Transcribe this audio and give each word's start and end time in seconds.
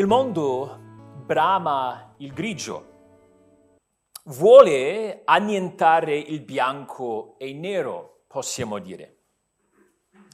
Il 0.00 0.06
mondo 0.06 0.78
brama 1.26 2.14
il 2.20 2.32
grigio, 2.32 2.86
vuole 4.24 5.20
annientare 5.26 6.16
il 6.16 6.40
bianco 6.40 7.34
e 7.36 7.50
il 7.50 7.56
nero, 7.56 8.22
possiamo 8.26 8.78
dire. 8.78 9.18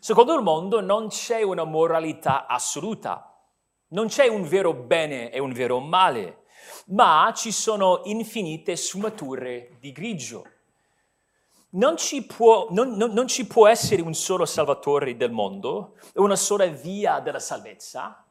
Secondo 0.00 0.36
il 0.36 0.42
mondo 0.44 0.80
non 0.80 1.08
c'è 1.08 1.42
una 1.42 1.64
moralità 1.64 2.46
assoluta, 2.46 3.36
non 3.88 4.06
c'è 4.06 4.28
un 4.28 4.46
vero 4.46 4.72
bene 4.72 5.32
e 5.32 5.40
un 5.40 5.52
vero 5.52 5.80
male, 5.80 6.44
ma 6.90 7.32
ci 7.34 7.50
sono 7.50 8.02
infinite 8.04 8.76
sfumature 8.76 9.78
di 9.80 9.90
grigio. 9.90 10.44
Non 11.70 11.96
ci, 11.96 12.24
può, 12.24 12.68
non, 12.70 12.90
non, 12.90 13.10
non 13.10 13.26
ci 13.26 13.48
può 13.48 13.66
essere 13.66 14.00
un 14.00 14.14
solo 14.14 14.44
salvatore 14.44 15.16
del 15.16 15.32
mondo, 15.32 15.96
una 16.14 16.36
sola 16.36 16.66
via 16.66 17.18
della 17.18 17.40
salvezza, 17.40 18.25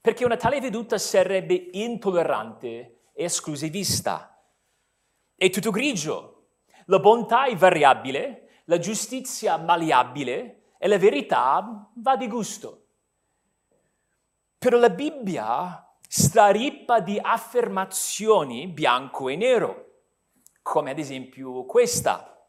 perché 0.00 0.24
una 0.24 0.36
tale 0.36 0.60
veduta 0.60 0.98
sarebbe 0.98 1.70
intollerante 1.72 2.68
e 3.12 3.24
esclusivista. 3.24 4.40
È 5.34 5.50
tutto 5.50 5.70
grigio. 5.70 6.34
La 6.86 6.98
bontà 6.98 7.46
è 7.46 7.54
variabile, 7.54 8.62
la 8.64 8.78
giustizia 8.78 9.56
malleabile 9.56 10.74
e 10.78 10.88
la 10.88 10.98
verità 10.98 11.90
va 11.94 12.16
di 12.16 12.28
gusto. 12.28 12.86
Però 14.58 14.78
la 14.78 14.90
Bibbia 14.90 15.84
strarippa 16.08 17.00
di 17.00 17.18
affermazioni 17.20 18.66
bianco 18.68 19.28
e 19.28 19.36
nero, 19.36 19.86
come 20.62 20.90
ad 20.90 20.98
esempio 20.98 21.64
questa. 21.64 22.46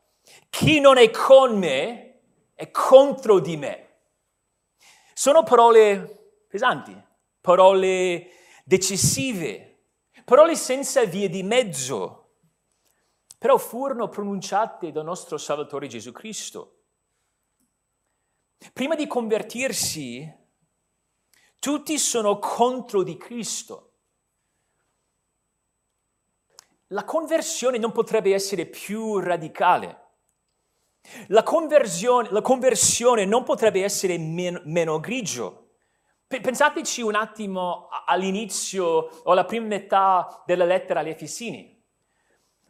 Chi 0.50 0.80
non 0.80 0.98
è 0.98 1.10
con 1.12 1.58
me 1.58 2.22
è 2.54 2.72
contro 2.72 3.40
di 3.40 3.58
me. 3.58 3.88
Sono 5.14 5.44
parole 5.44 6.44
pesanti, 6.48 6.96
parole 7.50 8.30
decisive, 8.64 9.86
parole 10.24 10.56
senza 10.56 11.04
vie 11.06 11.30
di 11.30 11.42
mezzo, 11.42 12.36
però 13.40 13.58
furono 13.58 14.08
pronunciate 14.08 14.92
dal 14.92 15.04
nostro 15.04 15.40
Salvatore 15.40 15.88
Gesù 15.88 16.12
Cristo. 16.12 16.84
Prima 18.72 18.94
di 18.94 19.08
convertirsi, 19.08 20.32
tutti 21.58 21.98
sono 21.98 22.38
contro 22.38 23.02
di 23.02 23.18
Cristo. 23.18 23.94
La 26.90 27.04
conversione 27.04 27.80
non 27.80 27.92
potrebbe 27.92 28.32
essere 28.32 28.68
più 28.68 29.18
radicale. 29.18 30.10
La 31.30 31.42
conversione, 31.42 32.30
la 32.30 32.42
conversione 32.42 33.26
non 33.26 33.44
potrebbe 33.44 33.84
essere 33.84 34.20
meno, 34.20 34.62
meno 34.66 35.00
grigio. 35.00 35.59
Pensateci 36.30 37.02
un 37.02 37.16
attimo 37.16 37.88
all'inizio 38.06 38.86
o 38.86 39.32
alla 39.32 39.46
prima 39.46 39.66
metà 39.66 40.44
della 40.46 40.64
lettera 40.64 41.00
agli 41.00 41.10
Efesini. 41.10 41.76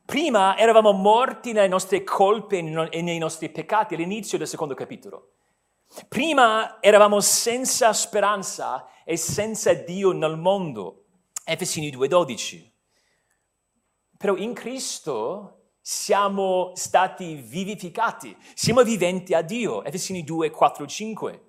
Prima 0.05 0.57
eravamo 0.57 0.93
morti 0.93 1.51
nelle 1.51 1.67
nostre 1.67 2.05
colpe 2.05 2.59
e 2.89 3.01
nei 3.01 3.17
nostri 3.17 3.49
peccati 3.49 3.95
all'inizio 3.95 4.37
del 4.37 4.47
secondo 4.47 4.75
capitolo. 4.75 5.33
Prima 6.07 6.81
eravamo 6.81 7.19
senza 7.19 7.91
speranza 7.91 8.87
e 9.03 9.17
senza 9.17 9.73
Dio 9.73 10.13
nel 10.13 10.37
mondo. 10.37 11.07
Efesini 11.43 11.91
2:12. 11.91 12.71
Però 14.17 14.37
in 14.37 14.53
Cristo 14.53 15.71
siamo 15.81 16.71
stati 16.75 17.35
vivificati, 17.35 18.37
siamo 18.53 18.83
viventi 18.83 19.33
a 19.33 19.41
Dio. 19.41 19.83
Efesini 19.83 20.23
2, 20.23 20.49
4, 20.49 20.87
5. 20.87 21.43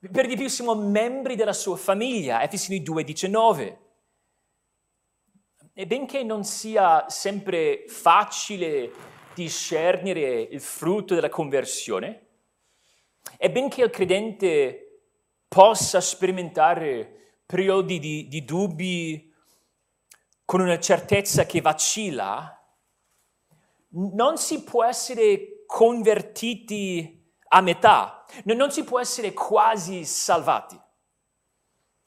Per 0.00 0.26
di 0.26 0.34
più 0.34 0.48
siamo 0.48 0.74
membri 0.74 1.36
della 1.36 1.52
sua 1.52 1.76
famiglia. 1.76 2.42
Efesini 2.42 2.82
2, 2.82 3.04
19. 3.04 3.78
E 5.74 5.86
benché 5.86 6.22
non 6.22 6.42
sia 6.42 7.06
sempre 7.10 7.84
facile 7.86 8.90
discernere 9.34 10.40
il 10.40 10.60
frutto 10.62 11.14
della 11.14 11.28
conversione, 11.28 12.28
e 13.36 13.50
benché 13.50 13.82
il 13.82 13.90
credente 13.90 15.02
possa 15.46 16.00
sperimentare 16.00 17.42
periodi 17.44 17.98
di, 17.98 18.26
di 18.26 18.42
dubbi 18.42 19.30
con 20.46 20.62
una 20.62 20.80
certezza 20.80 21.44
che 21.44 21.60
vacilla, 21.60 22.58
non 23.90 24.38
si 24.38 24.62
può 24.62 24.82
essere 24.82 25.64
convertiti 25.66 27.19
a 27.52 27.60
metà, 27.60 28.24
non 28.44 28.70
si 28.70 28.84
può 28.84 29.00
essere 29.00 29.32
quasi 29.32 30.04
salvati. 30.04 30.80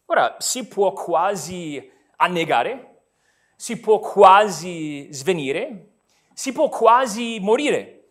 Ora, 0.06 0.36
si 0.40 0.68
può 0.68 0.92
quasi 0.94 1.92
annegare, 2.18 3.04
si 3.56 3.80
può 3.80 4.00
quasi 4.00 5.08
svenire, 5.12 5.96
si 6.34 6.52
può 6.52 6.70
quasi 6.70 7.40
morire 7.40 8.04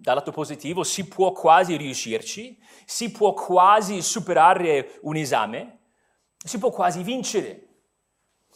dal 0.00 0.14
lato 0.14 0.32
positivo 0.32 0.82
si 0.82 1.06
può 1.06 1.32
quasi 1.32 1.76
riuscirci, 1.76 2.58
si 2.86 3.10
può 3.10 3.34
quasi 3.34 4.00
superare 4.00 4.98
un 5.02 5.16
esame, 5.16 5.78
si 6.42 6.58
può 6.58 6.70
quasi 6.70 7.02
vincere. 7.02 7.68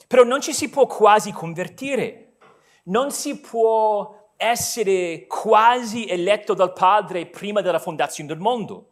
Però 0.06 0.24
non 0.24 0.40
ci 0.40 0.54
si 0.54 0.70
può 0.70 0.86
quasi 0.86 1.32
convertire, 1.32 2.38
non 2.84 3.10
si 3.10 3.40
può 3.40 4.23
essere 4.36 5.26
quasi 5.26 6.06
eletto 6.06 6.54
dal 6.54 6.72
Padre 6.72 7.26
prima 7.26 7.60
della 7.60 7.78
fondazione 7.78 8.28
del 8.28 8.38
mondo, 8.38 8.90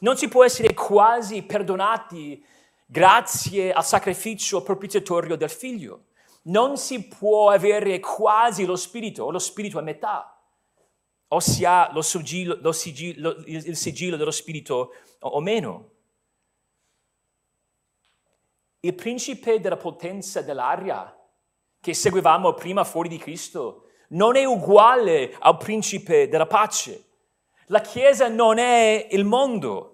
non 0.00 0.16
si 0.16 0.28
può 0.28 0.44
essere 0.44 0.72
quasi 0.74 1.42
perdonati 1.42 2.44
grazie 2.86 3.72
al 3.72 3.84
sacrificio 3.84 4.62
propiziatorio 4.62 5.36
del 5.36 5.50
Figlio, 5.50 6.04
non 6.42 6.76
si 6.76 7.06
può 7.06 7.50
avere 7.50 8.00
quasi 8.00 8.64
lo 8.64 8.76
Spirito 8.76 9.24
o 9.24 9.30
lo 9.30 9.38
Spirito 9.38 9.78
a 9.78 9.82
metà 9.82 10.34
o 11.28 11.40
si 11.40 11.64
ha 11.64 11.90
lo 11.92 12.02
sigillo, 12.02 12.58
lo 12.60 12.72
sigillo, 12.72 13.42
il 13.46 13.76
sigillo 13.76 14.16
dello 14.16 14.30
Spirito 14.30 14.92
o 15.20 15.40
meno. 15.40 15.90
Il 18.80 18.94
principe 18.94 19.60
della 19.60 19.78
potenza 19.78 20.42
dell'aria 20.42 21.16
che 21.80 21.94
seguivamo 21.94 22.52
prima 22.52 22.84
fuori 22.84 23.08
di 23.08 23.18
Cristo 23.18 23.83
non 24.14 24.36
è 24.36 24.44
uguale 24.44 25.34
al 25.38 25.56
principe 25.56 26.28
della 26.28 26.46
pace. 26.46 27.04
La 27.66 27.80
Chiesa 27.80 28.28
non 28.28 28.58
è 28.58 29.08
il 29.10 29.24
mondo. 29.24 29.90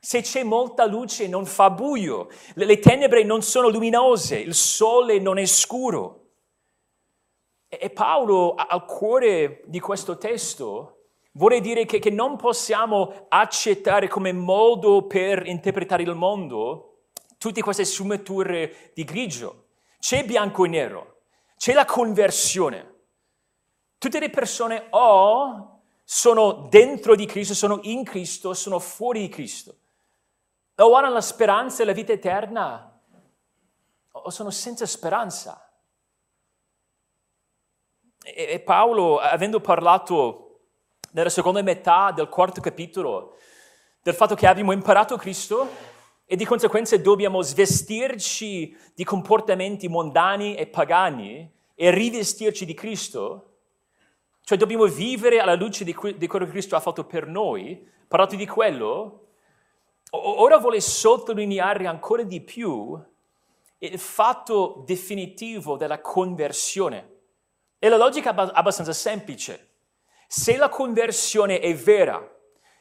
Se 0.00 0.20
c'è 0.22 0.42
molta 0.42 0.86
luce 0.86 1.26
non 1.28 1.44
fa 1.44 1.70
buio, 1.70 2.28
le 2.54 2.78
tenebre 2.78 3.24
non 3.24 3.42
sono 3.42 3.68
luminose, 3.68 4.38
il 4.38 4.54
sole 4.54 5.18
non 5.18 5.38
è 5.38 5.44
scuro. 5.44 6.26
E 7.68 7.90
Paolo 7.90 8.54
al 8.54 8.84
cuore 8.84 9.62
di 9.66 9.80
questo 9.80 10.16
testo 10.16 11.08
vuole 11.32 11.60
dire 11.60 11.84
che, 11.84 11.98
che 11.98 12.10
non 12.10 12.36
possiamo 12.36 13.26
accettare 13.28 14.08
come 14.08 14.32
modo 14.32 15.06
per 15.06 15.46
interpretare 15.46 16.02
il 16.02 16.14
mondo 16.14 16.84
tutte 17.38 17.60
queste 17.60 17.84
sfumature 17.84 18.92
di 18.94 19.04
grigio. 19.04 19.66
C'è 19.98 20.24
bianco 20.24 20.64
e 20.64 20.68
nero, 20.68 21.20
c'è 21.56 21.72
la 21.72 21.84
conversione. 21.84 22.97
Tutte 23.98 24.20
le 24.20 24.30
persone 24.30 24.86
o 24.90 25.80
sono 26.04 26.68
dentro 26.70 27.14
di 27.14 27.26
Cristo, 27.26 27.54
sono 27.54 27.80
in 27.82 28.04
Cristo, 28.04 28.54
sono 28.54 28.78
fuori 28.78 29.20
di 29.20 29.28
Cristo. 29.28 29.76
O 30.76 30.94
hanno 30.94 31.10
la 31.10 31.20
speranza 31.20 31.82
e 31.82 31.86
la 31.86 31.92
vita 31.92 32.12
eterna, 32.12 33.00
o 34.12 34.30
sono 34.30 34.50
senza 34.50 34.86
speranza. 34.86 35.70
E 38.22 38.60
Paolo, 38.60 39.18
avendo 39.18 39.60
parlato 39.60 40.60
nella 41.10 41.30
seconda 41.30 41.62
metà 41.62 42.12
del 42.12 42.28
quarto 42.28 42.60
capitolo 42.60 43.36
del 44.02 44.14
fatto 44.14 44.34
che 44.34 44.46
abbiamo 44.46 44.72
imparato 44.72 45.16
Cristo 45.16 45.68
e 46.24 46.36
di 46.36 46.44
conseguenza 46.44 46.96
dobbiamo 46.96 47.42
svestirci 47.42 48.76
di 48.94 49.04
comportamenti 49.04 49.88
mondani 49.88 50.54
e 50.54 50.66
pagani 50.66 51.50
e 51.74 51.90
rivestirci 51.90 52.64
di 52.64 52.74
Cristo, 52.74 53.47
cioè 54.48 54.56
dobbiamo 54.56 54.86
vivere 54.86 55.40
alla 55.40 55.54
luce 55.54 55.84
di, 55.84 55.92
quello 55.92 56.16
che 56.16 56.50
Cristo 56.50 56.74
ha 56.74 56.80
fatto 56.80 57.04
per 57.04 57.26
noi, 57.26 57.86
parlato 58.08 58.34
di 58.34 58.46
quello, 58.46 59.26
ora 60.12 60.56
vuole 60.56 60.80
sottolineare 60.80 61.86
ancora 61.86 62.22
di 62.22 62.40
più 62.40 62.98
il 63.76 63.98
fatto 63.98 64.84
definitivo 64.86 65.76
della 65.76 66.00
conversione. 66.00 67.16
E 67.78 67.90
la 67.90 67.98
logica 67.98 68.34
è 68.34 68.50
abbastanza 68.54 68.94
semplice. 68.94 69.74
Se 70.26 70.56
la 70.56 70.70
conversione 70.70 71.60
è 71.60 71.74
vera, 71.74 72.18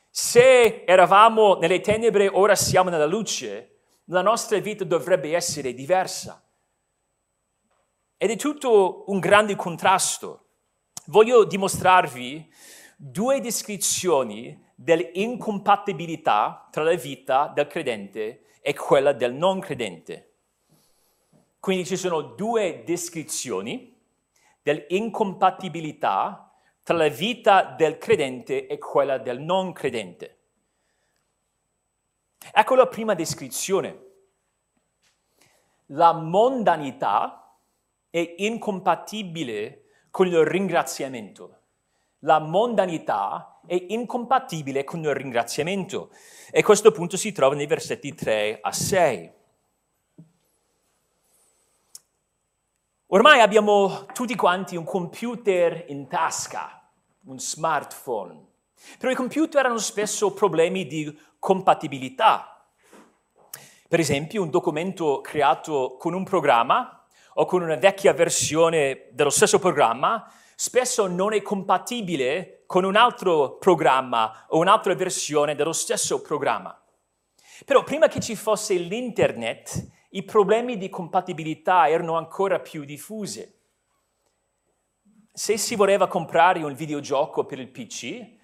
se 0.09 0.85
eravamo 0.85 1.57
nelle 1.57 1.81
tenebre, 1.81 2.29
ora 2.29 2.55
siamo 2.55 2.89
nella 2.89 3.05
luce, 3.05 3.79
la 4.05 4.21
nostra 4.21 4.57
vita 4.59 4.85
dovrebbe 4.85 5.35
essere 5.35 5.73
diversa. 5.73 6.41
Ed 8.15 8.29
è 8.29 8.37
tutto 8.37 9.03
un 9.07 9.19
grande 9.19 9.57
contrasto. 9.57 10.46
Voglio 11.09 11.45
dimostrarvi 11.45 12.53
due 12.97 13.39
descrizioni 13.39 14.61
dell'incompatibilità 14.75 16.67
tra 16.69 16.83
la 16.83 16.95
vita 16.95 17.47
del 17.47 17.67
credente 17.67 18.43
e 18.59 18.73
quella 18.75 19.13
del 19.13 19.33
non 19.33 19.61
credente. 19.61 20.33
Quindi 21.61 21.85
ci 21.85 21.95
sono 21.95 22.21
due 22.21 22.83
descrizioni 22.85 23.97
dell'incompatibilità 24.61 26.53
tra 26.83 26.97
la 26.97 27.07
vita 27.07 27.73
del 27.77 27.97
credente 27.97 28.67
e 28.67 28.77
quella 28.77 29.17
del 29.17 29.39
non 29.39 29.71
credente. 29.71 30.39
Ecco 32.51 32.75
la 32.75 32.87
prima 32.87 33.13
descrizione. 33.13 34.05
La 35.85 36.11
mondanità 36.11 37.57
è 38.09 38.35
incompatibile 38.39 39.83
con 40.17 40.25
il 40.25 40.43
ringraziamento. 40.43 41.59
La 42.21 42.39
mondanità 42.39 43.59
è 43.67 43.85
incompatibile 43.89 44.83
con 44.83 45.01
il 45.01 45.13
ringraziamento. 45.13 46.09
E 46.49 46.63
questo 46.63 46.91
punto 46.91 47.15
si 47.17 47.31
trova 47.31 47.53
nei 47.53 47.67
versetti 47.67 48.15
3 48.15 48.57
a 48.59 48.71
6. 48.73 49.31
Ormai 53.05 53.41
abbiamo 53.41 54.07
tutti 54.11 54.35
quanti 54.35 54.75
un 54.75 54.85
computer 54.85 55.85
in 55.89 56.07
tasca, 56.07 56.89
un 57.25 57.39
smartphone. 57.39 58.43
Però 58.97 59.11
i 59.11 59.15
computer 59.15 59.67
hanno 59.67 59.77
spesso 59.77 60.33
problemi 60.33 60.87
di 60.87 61.15
compatibilità. 61.37 62.67
Per 63.87 63.99
esempio, 63.99 64.41
un 64.41 64.49
documento 64.49 65.21
creato 65.21 65.95
con 65.99 66.15
un 66.15 66.23
programma 66.23 66.96
o 67.39 67.45
con 67.45 67.61
una 67.61 67.75
vecchia 67.75 68.13
versione 68.13 69.07
dello 69.11 69.29
stesso 69.29 69.59
programma 69.59 70.31
spesso 70.55 71.05
non 71.05 71.33
è 71.33 71.41
compatibile 71.43 72.63
con 72.65 72.83
un 72.83 72.95
altro 72.95 73.57
programma 73.57 74.45
o 74.49 74.57
un'altra 74.57 74.95
versione 74.95 75.53
dello 75.53 75.73
stesso 75.73 76.21
programma. 76.21 76.79
Però 77.63 77.83
prima 77.83 78.07
che 78.07 78.19
ci 78.19 78.35
fosse 78.35 78.73
l'internet, 78.73 79.87
i 80.11 80.23
problemi 80.23 80.77
di 80.77 80.89
compatibilità 80.89 81.87
erano 81.87 82.17
ancora 82.17 82.59
più 82.59 82.83
diffusi. 82.85 83.55
Se 85.31 85.57
si 85.57 85.75
voleva 85.75 86.07
comprare 86.07 86.63
un 86.63 86.73
videogioco 86.73 87.45
per 87.45 87.59
il 87.59 87.69
PC, 87.69 88.35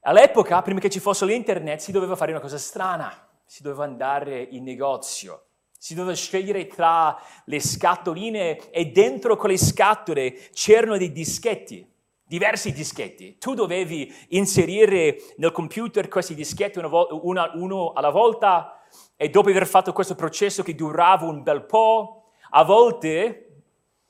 all'epoca, 0.00 0.60
prima 0.60 0.80
che 0.80 0.90
ci 0.90 1.00
fosse 1.00 1.24
l'internet, 1.24 1.80
si 1.80 1.92
doveva 1.92 2.14
fare 2.14 2.32
una 2.32 2.40
cosa 2.40 2.58
strana, 2.58 3.26
si 3.46 3.62
doveva 3.62 3.84
andare 3.84 4.42
in 4.42 4.64
negozio 4.64 5.45
si 5.86 5.94
doveva 5.94 6.16
scegliere 6.16 6.66
tra 6.66 7.16
le 7.44 7.60
scatoline 7.60 8.70
e 8.72 8.86
dentro 8.86 9.36
quelle 9.36 9.56
scatole 9.56 10.36
c'erano 10.52 10.96
dei 10.96 11.12
dischetti, 11.12 11.88
diversi 12.24 12.72
dischetti. 12.72 13.38
Tu 13.38 13.54
dovevi 13.54 14.12
inserire 14.30 15.16
nel 15.36 15.52
computer 15.52 16.08
questi 16.08 16.34
dischetti 16.34 16.78
una 16.78 16.88
vo- 16.88 17.20
una, 17.22 17.52
uno 17.54 17.92
alla 17.92 18.10
volta 18.10 18.80
e 19.14 19.28
dopo 19.28 19.48
aver 19.48 19.64
fatto 19.64 19.92
questo 19.92 20.16
processo 20.16 20.64
che 20.64 20.74
durava 20.74 21.26
un 21.26 21.44
bel 21.44 21.64
po', 21.64 22.30
a 22.50 22.64
volte 22.64 23.60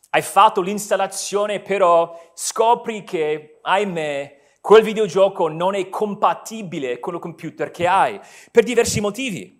hai 0.08 0.22
fatto 0.22 0.62
l'installazione 0.62 1.60
però 1.60 2.18
scopri 2.32 3.04
che, 3.04 3.58
ahimè, 3.60 4.40
quel 4.62 4.82
videogioco 4.82 5.48
non 5.48 5.74
è 5.74 5.90
compatibile 5.90 7.00
con 7.00 7.12
il 7.12 7.20
computer 7.20 7.70
che 7.70 7.86
hai 7.86 8.18
per 8.50 8.64
diversi 8.64 9.02
motivi. 9.02 9.55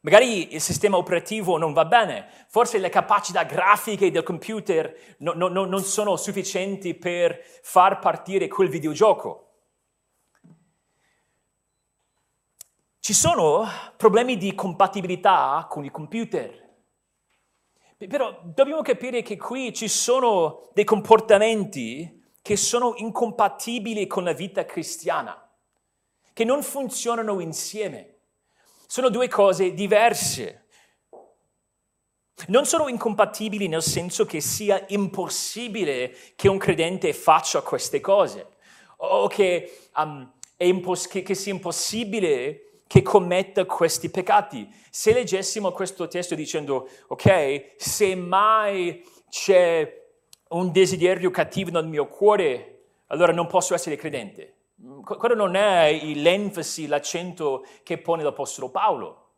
Magari 0.00 0.54
il 0.54 0.60
sistema 0.60 0.96
operativo 0.96 1.58
non 1.58 1.72
va 1.72 1.84
bene, 1.84 2.28
forse 2.48 2.78
le 2.78 2.88
capacità 2.88 3.42
grafiche 3.42 4.12
del 4.12 4.22
computer 4.22 5.16
no, 5.18 5.32
no, 5.32 5.48
no, 5.48 5.64
non 5.64 5.82
sono 5.82 6.16
sufficienti 6.16 6.94
per 6.94 7.42
far 7.62 7.98
partire 7.98 8.46
quel 8.46 8.68
videogioco. 8.68 9.44
Ci 13.00 13.12
sono 13.12 13.66
problemi 13.96 14.36
di 14.36 14.54
compatibilità 14.54 15.66
con 15.68 15.84
il 15.84 15.90
computer. 15.90 16.66
Però 17.96 18.40
dobbiamo 18.44 18.82
capire 18.82 19.22
che 19.22 19.36
qui 19.36 19.74
ci 19.74 19.88
sono 19.88 20.70
dei 20.74 20.84
comportamenti 20.84 22.22
che 22.40 22.56
sono 22.56 22.94
incompatibili 22.96 24.06
con 24.06 24.22
la 24.22 24.32
vita 24.32 24.64
cristiana, 24.64 25.50
che 26.32 26.44
non 26.44 26.62
funzionano 26.62 27.40
insieme. 27.40 28.17
Sono 28.90 29.10
due 29.10 29.28
cose 29.28 29.74
diverse. 29.74 30.64
Non 32.46 32.64
sono 32.64 32.88
incompatibili 32.88 33.68
nel 33.68 33.82
senso 33.82 34.24
che 34.24 34.40
sia 34.40 34.82
impossibile 34.88 36.16
che 36.34 36.48
un 36.48 36.56
credente 36.56 37.12
faccia 37.12 37.60
queste 37.60 38.00
cose 38.00 38.46
o 38.96 39.26
che, 39.26 39.80
um, 39.96 40.32
impos- 40.56 41.06
che, 41.06 41.20
che 41.20 41.34
sia 41.34 41.52
impossibile 41.52 42.80
che 42.86 43.02
commetta 43.02 43.66
questi 43.66 44.08
peccati. 44.08 44.66
Se 44.88 45.12
leggessimo 45.12 45.70
questo 45.72 46.08
testo 46.08 46.34
dicendo, 46.34 46.88
ok, 47.08 47.74
se 47.76 48.14
mai 48.14 49.06
c'è 49.28 50.06
un 50.48 50.72
desiderio 50.72 51.30
cattivo 51.30 51.72
nel 51.72 51.86
mio 51.86 52.06
cuore, 52.06 52.84
allora 53.08 53.32
non 53.32 53.48
posso 53.48 53.74
essere 53.74 53.96
credente. 53.96 54.54
Quello 54.80 55.34
non 55.34 55.56
è 55.56 56.00
l'enfasi, 56.14 56.86
l'accento 56.86 57.66
che 57.82 57.98
pone 57.98 58.22
l'Apostolo 58.22 58.70
Paolo. 58.70 59.30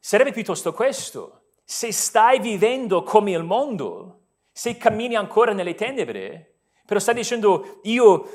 Sarebbe 0.00 0.32
piuttosto 0.32 0.72
questo. 0.72 1.42
Se 1.64 1.92
stai 1.92 2.40
vivendo 2.40 3.04
come 3.04 3.30
il 3.30 3.44
mondo, 3.44 4.22
se 4.50 4.76
cammini 4.76 5.14
ancora 5.14 5.52
nelle 5.52 5.76
tenebre, 5.76 6.56
però 6.84 6.98
stai 6.98 7.14
dicendo 7.14 7.78
io 7.84 8.28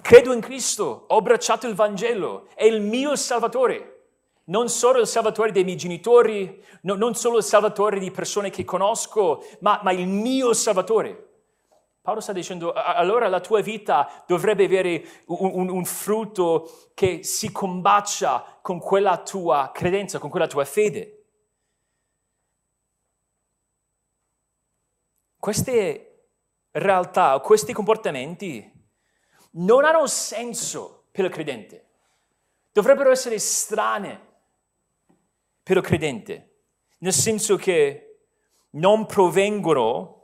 credo 0.00 0.32
in 0.32 0.40
Cristo, 0.40 1.04
ho 1.08 1.16
abbracciato 1.18 1.68
il 1.68 1.74
Vangelo, 1.74 2.48
è 2.54 2.64
il 2.64 2.80
mio 2.80 3.14
Salvatore. 3.14 3.88
Non 4.44 4.70
solo 4.70 5.00
il 5.00 5.06
Salvatore 5.06 5.52
dei 5.52 5.64
miei 5.64 5.76
genitori, 5.76 6.64
no, 6.82 6.94
non 6.94 7.14
solo 7.14 7.36
il 7.36 7.44
Salvatore 7.44 7.98
di 7.98 8.10
persone 8.10 8.48
che 8.48 8.64
conosco, 8.64 9.44
ma, 9.60 9.80
ma 9.82 9.92
il 9.92 10.06
mio 10.06 10.54
Salvatore. 10.54 11.31
Paolo 12.02 12.18
sta 12.18 12.32
dicendo, 12.32 12.72
allora 12.72 13.28
la 13.28 13.38
tua 13.38 13.60
vita 13.60 14.24
dovrebbe 14.26 14.64
avere 14.64 15.22
un, 15.26 15.50
un, 15.54 15.68
un, 15.68 15.84
frutto 15.84 16.90
che 16.94 17.22
si 17.22 17.52
combacia 17.52 18.58
con 18.60 18.80
quella 18.80 19.22
tua 19.22 19.70
credenza, 19.72 20.18
con 20.18 20.28
quella 20.28 20.48
tua 20.48 20.64
fede. 20.64 21.26
Queste 25.38 26.30
realtà, 26.72 27.38
questi 27.38 27.72
comportamenti 27.72 28.68
non 29.52 29.84
hanno 29.84 30.08
senso 30.08 31.04
per 31.12 31.26
il 31.26 31.30
credente. 31.30 31.90
Dovrebbero 32.72 33.12
essere 33.12 33.38
strane 33.38 34.30
per 35.62 35.76
il 35.76 35.82
credente, 35.84 36.62
nel 36.98 37.12
senso 37.12 37.54
che 37.54 38.24
non 38.70 39.06
provengono 39.06 40.21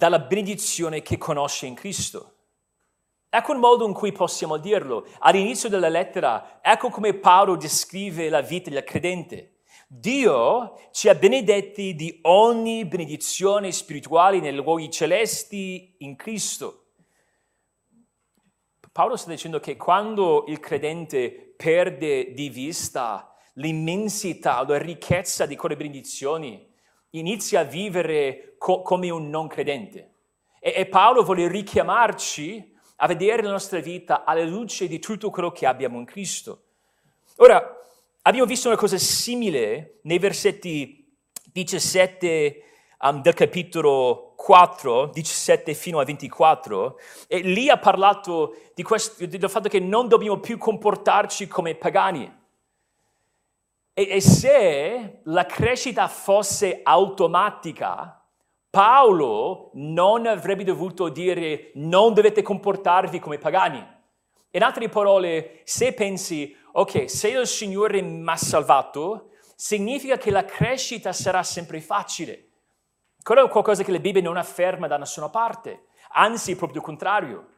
dalla 0.00 0.18
benedizione 0.18 1.02
che 1.02 1.18
conosce 1.18 1.66
in 1.66 1.74
Cristo. 1.74 2.36
Ecco 3.28 3.52
il 3.52 3.58
modo 3.58 3.86
in 3.86 3.92
cui 3.92 4.12
possiamo 4.12 4.56
dirlo. 4.56 5.06
All'inizio 5.18 5.68
della 5.68 5.90
lettera, 5.90 6.60
ecco 6.62 6.88
come 6.88 7.12
Paolo 7.12 7.54
descrive 7.54 8.30
la 8.30 8.40
vita 8.40 8.70
del 8.70 8.82
credente. 8.82 9.56
Dio 9.86 10.88
ci 10.90 11.10
ha 11.10 11.14
benedetti 11.14 11.94
di 11.94 12.18
ogni 12.22 12.86
benedizione 12.86 13.72
spirituale 13.72 14.40
nei 14.40 14.54
luoghi 14.54 14.90
celesti 14.90 15.96
in 15.98 16.16
Cristo. 16.16 16.92
Paolo 18.90 19.16
sta 19.16 19.28
dicendo 19.28 19.60
che 19.60 19.76
quando 19.76 20.46
il 20.48 20.60
credente 20.60 21.52
perde 21.58 22.32
di 22.32 22.48
vista 22.48 23.36
l'immensità, 23.54 24.64
la 24.66 24.78
ricchezza 24.78 25.44
di 25.44 25.56
quelle 25.56 25.76
benedizioni, 25.76 26.69
inizia 27.10 27.60
a 27.60 27.64
vivere 27.64 28.54
co- 28.58 28.82
come 28.82 29.10
un 29.10 29.28
non 29.28 29.48
credente. 29.48 30.14
E-, 30.60 30.74
e 30.76 30.86
Paolo 30.86 31.22
vuole 31.22 31.48
richiamarci 31.48 32.76
a 32.96 33.06
vedere 33.06 33.42
la 33.42 33.50
nostra 33.50 33.80
vita 33.80 34.24
alla 34.24 34.44
luce 34.44 34.86
di 34.86 34.98
tutto 34.98 35.30
quello 35.30 35.50
che 35.50 35.66
abbiamo 35.66 35.98
in 35.98 36.04
Cristo. 36.04 36.64
Ora, 37.36 37.76
abbiamo 38.22 38.46
visto 38.46 38.68
una 38.68 38.76
cosa 38.76 38.98
simile 38.98 40.00
nei 40.02 40.18
versetti 40.18 41.16
17 41.52 42.62
um, 43.00 43.22
del 43.22 43.34
capitolo 43.34 44.34
4, 44.36 45.06
17 45.06 45.74
fino 45.74 45.98
a 45.98 46.04
24, 46.04 46.98
e 47.26 47.40
lì 47.40 47.68
ha 47.68 47.78
parlato 47.78 48.56
di 48.74 48.82
questo, 48.82 49.26
del 49.26 49.50
fatto 49.50 49.68
che 49.68 49.80
non 49.80 50.08
dobbiamo 50.08 50.38
più 50.38 50.58
comportarci 50.58 51.46
come 51.46 51.74
pagani. 51.74 52.38
E, 54.00 54.08
e 54.08 54.20
se 54.22 55.20
la 55.24 55.44
crescita 55.44 56.08
fosse 56.08 56.80
automatica, 56.82 58.24
Paolo 58.70 59.72
non 59.74 60.24
avrebbe 60.24 60.64
dovuto 60.64 61.10
dire 61.10 61.70
non 61.74 62.14
dovete 62.14 62.40
comportarvi 62.40 63.18
come 63.18 63.36
pagani. 63.36 63.86
In 64.52 64.62
altre 64.62 64.88
parole, 64.88 65.60
se 65.64 65.92
pensi, 65.92 66.56
ok, 66.72 67.10
se 67.10 67.28
il 67.28 67.46
Signore 67.46 68.00
mi 68.00 68.26
ha 68.30 68.36
salvato, 68.36 69.32
significa 69.54 70.16
che 70.16 70.30
la 70.30 70.46
crescita 70.46 71.12
sarà 71.12 71.42
sempre 71.42 71.82
facile. 71.82 72.48
Quello 73.22 73.44
è 73.44 73.50
qualcosa 73.50 73.84
che 73.84 73.92
la 73.92 73.98
Bibbia 73.98 74.22
non 74.22 74.38
afferma 74.38 74.86
da 74.86 74.96
nessuna 74.96 75.28
parte, 75.28 75.88
anzi 76.12 76.56
proprio 76.56 76.78
il 76.78 76.86
contrario. 76.86 77.48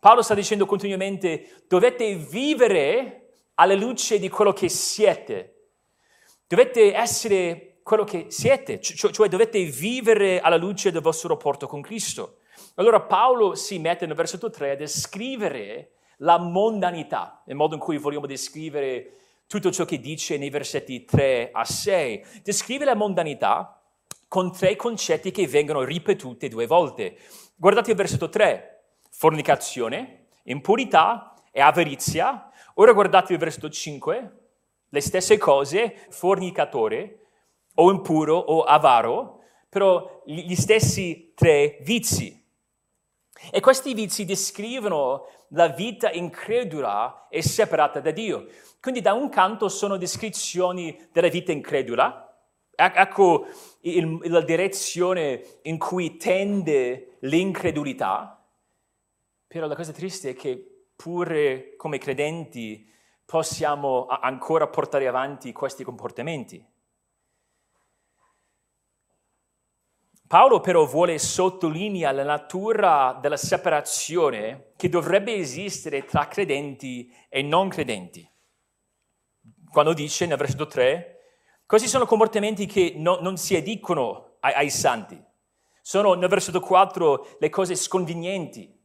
Paolo 0.00 0.20
sta 0.20 0.34
dicendo 0.34 0.66
continuamente, 0.66 1.64
dovete 1.66 2.14
vivere 2.14 3.25
alla 3.56 3.74
luce 3.74 4.18
di 4.18 4.28
quello 4.28 4.52
che 4.52 4.68
siete. 4.68 5.52
Dovete 6.46 6.94
essere 6.94 7.80
quello 7.82 8.04
che 8.04 8.26
siete, 8.30 8.80
cioè, 8.80 9.10
cioè 9.10 9.28
dovete 9.28 9.62
vivere 9.64 10.40
alla 10.40 10.56
luce 10.56 10.90
del 10.90 11.02
vostro 11.02 11.28
rapporto 11.28 11.66
con 11.66 11.82
Cristo. 11.82 12.38
Allora 12.76 13.00
Paolo 13.00 13.54
si 13.54 13.78
mette 13.78 14.06
nel 14.06 14.16
versetto 14.16 14.50
3 14.50 14.72
a 14.72 14.76
descrivere 14.76 15.92
la 16.18 16.38
mondanità, 16.38 17.42
il 17.46 17.54
modo 17.54 17.74
in 17.74 17.80
cui 17.80 17.98
vogliamo 17.98 18.26
descrivere 18.26 19.12
tutto 19.46 19.70
ciò 19.70 19.84
che 19.84 20.00
dice 20.00 20.38
nei 20.38 20.50
versetti 20.50 21.04
3 21.04 21.50
a 21.52 21.64
6. 21.64 22.24
Descrive 22.42 22.84
la 22.84 22.94
mondanità 22.94 23.80
con 24.28 24.52
tre 24.52 24.76
concetti 24.76 25.30
che 25.30 25.46
vengono 25.46 25.82
ripetuti 25.82 26.48
due 26.48 26.66
volte. 26.66 27.16
Guardate 27.54 27.90
il 27.90 27.96
versetto 27.96 28.28
3, 28.28 28.82
fornicazione, 29.10 30.26
impurità 30.44 31.34
e 31.52 31.60
avarizia. 31.60 32.50
Ora 32.78 32.92
guardate 32.92 33.32
il 33.32 33.38
versetto 33.38 33.70
5, 33.70 34.32
le 34.90 35.00
stesse 35.00 35.38
cose, 35.38 36.06
fornicatore 36.10 37.20
o 37.74 37.90
impuro 37.90 38.36
o 38.36 38.64
avaro, 38.64 39.40
però 39.68 40.22
gli 40.26 40.54
stessi 40.54 41.32
tre 41.34 41.78
vizi. 41.80 42.44
E 43.50 43.60
questi 43.60 43.94
vizi 43.94 44.26
descrivono 44.26 45.26
la 45.50 45.68
vita 45.68 46.10
incredula 46.10 47.28
e 47.30 47.42
separata 47.42 48.00
da 48.00 48.10
Dio. 48.10 48.48
Quindi 48.80 49.00
da 49.00 49.14
un 49.14 49.30
canto 49.30 49.68
sono 49.68 49.96
descrizioni 49.96 51.08
della 51.12 51.28
vita 51.28 51.52
incredula, 51.52 52.22
ecco 52.74 53.46
il, 53.80 54.20
la 54.24 54.42
direzione 54.42 55.60
in 55.62 55.78
cui 55.78 56.18
tende 56.18 57.16
l'incredulità, 57.20 58.46
però 59.46 59.66
la 59.66 59.74
cosa 59.74 59.92
triste 59.92 60.30
è 60.30 60.34
che 60.34 60.75
pure 60.96 61.76
come 61.76 61.98
credenti 61.98 62.90
possiamo 63.24 64.06
ancora 64.06 64.66
portare 64.68 65.06
avanti 65.06 65.52
questi 65.52 65.84
comportamenti. 65.84 66.64
Paolo 70.26 70.58
però 70.58 70.84
vuole 70.86 71.18
sottolineare 71.20 72.16
la 72.16 72.24
natura 72.24 73.16
della 73.20 73.36
separazione 73.36 74.72
che 74.76 74.88
dovrebbe 74.88 75.34
esistere 75.34 76.04
tra 76.04 76.26
credenti 76.26 77.14
e 77.28 77.42
non 77.42 77.68
credenti. 77.68 78.28
Quando 79.70 79.92
dice 79.92 80.26
nel 80.26 80.36
versetto 80.36 80.66
3, 80.66 81.16
questi 81.64 81.86
sono 81.86 82.06
comportamenti 82.06 82.66
che 82.66 82.94
no, 82.96 83.18
non 83.20 83.36
si 83.36 83.54
addicono 83.54 84.38
ai, 84.40 84.54
ai 84.54 84.70
santi. 84.70 85.22
Sono 85.80 86.14
nel 86.14 86.28
versetto 86.28 86.58
4 86.58 87.36
le 87.38 87.48
cose 87.48 87.76
sconvenienti. 87.76 88.75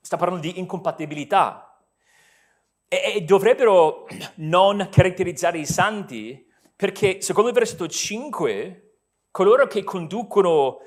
Sta 0.00 0.16
parlando 0.16 0.42
di 0.42 0.58
incompatibilità. 0.58 1.78
E, 2.88 3.14
e 3.16 3.20
dovrebbero 3.22 4.06
non 4.36 4.88
caratterizzare 4.90 5.58
i 5.58 5.66
santi 5.66 6.46
perché, 6.74 7.20
secondo 7.20 7.48
il 7.48 7.56
versetto 7.56 7.88
5, 7.88 8.98
coloro 9.30 9.66
che 9.66 9.82
conducono 9.82 10.78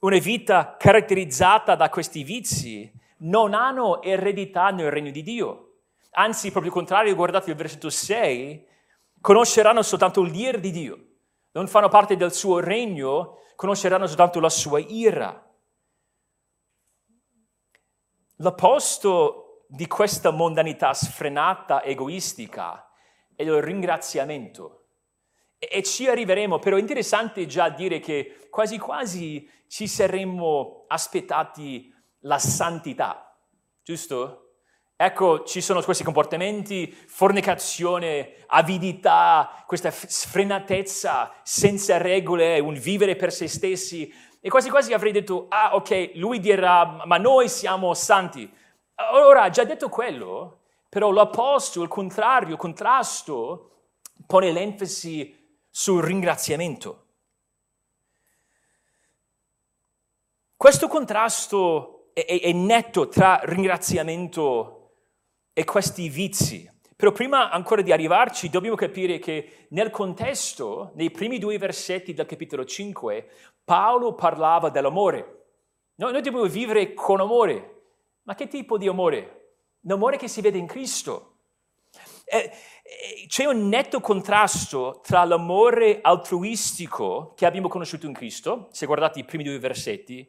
una 0.00 0.18
vita 0.18 0.76
caratterizzata 0.78 1.74
da 1.74 1.88
questi 1.88 2.22
vizi 2.22 2.92
non 3.20 3.54
hanno 3.54 4.02
eredità 4.02 4.68
nel 4.68 4.90
regno 4.90 5.10
di 5.10 5.22
Dio. 5.22 5.64
Anzi, 6.12 6.50
proprio 6.50 6.70
il 6.70 6.76
contrario, 6.76 7.14
guardate 7.14 7.50
il 7.50 7.56
versetto 7.56 7.90
6, 7.90 8.66
conosceranno 9.20 9.82
soltanto 9.82 10.22
l'ira 10.22 10.58
di 10.58 10.70
Dio. 10.70 11.06
Non 11.52 11.66
fanno 11.66 11.88
parte 11.88 12.16
del 12.16 12.32
suo 12.32 12.60
regno, 12.60 13.38
conosceranno 13.56 14.06
soltanto 14.06 14.40
la 14.40 14.50
sua 14.50 14.78
ira. 14.78 15.47
L'opposto 18.40 19.64
di 19.68 19.86
questa 19.86 20.30
mondanità 20.30 20.94
sfrenata, 20.94 21.82
egoistica, 21.82 22.88
è 23.34 23.42
il 23.42 23.60
ringraziamento. 23.60 24.86
E 25.58 25.82
ci 25.82 26.06
arriveremo, 26.06 26.60
però 26.60 26.76
è 26.76 26.80
interessante 26.80 27.46
già 27.46 27.68
dire 27.68 27.98
che 27.98 28.46
quasi 28.48 28.78
quasi 28.78 29.48
ci 29.66 29.88
saremmo 29.88 30.84
aspettati 30.86 31.92
la 32.20 32.38
santità, 32.38 33.36
giusto? 33.82 34.48
Ecco, 35.00 35.44
ci 35.44 35.60
sono 35.60 35.80
questi 35.82 36.02
comportamenti, 36.02 36.92
fornicazione, 37.06 38.44
avidità, 38.46 39.62
questa 39.64 39.92
sfrenatezza 39.92 41.34
senza 41.44 41.98
regole, 41.98 42.58
un 42.58 42.74
vivere 42.74 43.14
per 43.14 43.32
se 43.32 43.46
stessi. 43.46 44.12
E 44.48 44.50
quasi 44.50 44.70
quasi 44.70 44.94
avrei 44.94 45.12
detto, 45.12 45.44
ah 45.50 45.74
ok, 45.74 46.12
lui 46.14 46.40
dirà, 46.40 47.04
ma 47.04 47.18
noi 47.18 47.50
siamo 47.50 47.92
santi. 47.92 48.50
Ora, 49.12 49.42
ha 49.42 49.50
già 49.50 49.64
detto 49.64 49.90
quello, 49.90 50.60
però 50.88 51.10
l'opposto, 51.10 51.82
il 51.82 51.88
contrario, 51.88 52.52
il 52.52 52.56
contrasto, 52.56 53.90
pone 54.26 54.50
l'enfasi 54.50 55.58
sul 55.68 56.02
ringraziamento. 56.02 57.08
Questo 60.56 60.88
contrasto 60.88 62.12
è, 62.14 62.24
è, 62.24 62.40
è 62.40 62.52
netto 62.52 63.08
tra 63.08 63.40
ringraziamento 63.42 64.92
e 65.52 65.62
questi 65.64 66.08
vizi. 66.08 66.77
Però 66.98 67.12
prima 67.12 67.50
ancora 67.50 67.80
di 67.80 67.92
arrivarci 67.92 68.50
dobbiamo 68.50 68.74
capire 68.74 69.20
che 69.20 69.66
nel 69.68 69.88
contesto, 69.90 70.90
nei 70.94 71.12
primi 71.12 71.38
due 71.38 71.56
versetti 71.56 72.12
del 72.12 72.26
capitolo 72.26 72.64
5, 72.64 73.30
Paolo 73.62 74.14
parlava 74.14 74.68
dell'amore. 74.68 75.44
Noi, 75.94 76.10
noi 76.10 76.22
dobbiamo 76.22 76.46
vivere 76.46 76.94
con 76.94 77.20
amore. 77.20 77.82
Ma 78.24 78.34
che 78.34 78.48
tipo 78.48 78.76
di 78.76 78.88
amore? 78.88 79.52
L'amore 79.82 80.16
che 80.16 80.26
si 80.26 80.40
vede 80.40 80.58
in 80.58 80.66
Cristo. 80.66 81.36
Eh, 82.24 82.50
eh, 82.82 83.26
c'è 83.28 83.44
un 83.44 83.68
netto 83.68 84.00
contrasto 84.00 84.98
tra 85.00 85.22
l'amore 85.22 86.00
altruistico 86.02 87.32
che 87.36 87.46
abbiamo 87.46 87.68
conosciuto 87.68 88.06
in 88.06 88.12
Cristo, 88.12 88.70
se 88.72 88.86
guardate 88.86 89.20
i 89.20 89.24
primi 89.24 89.44
due 89.44 89.60
versetti, 89.60 90.28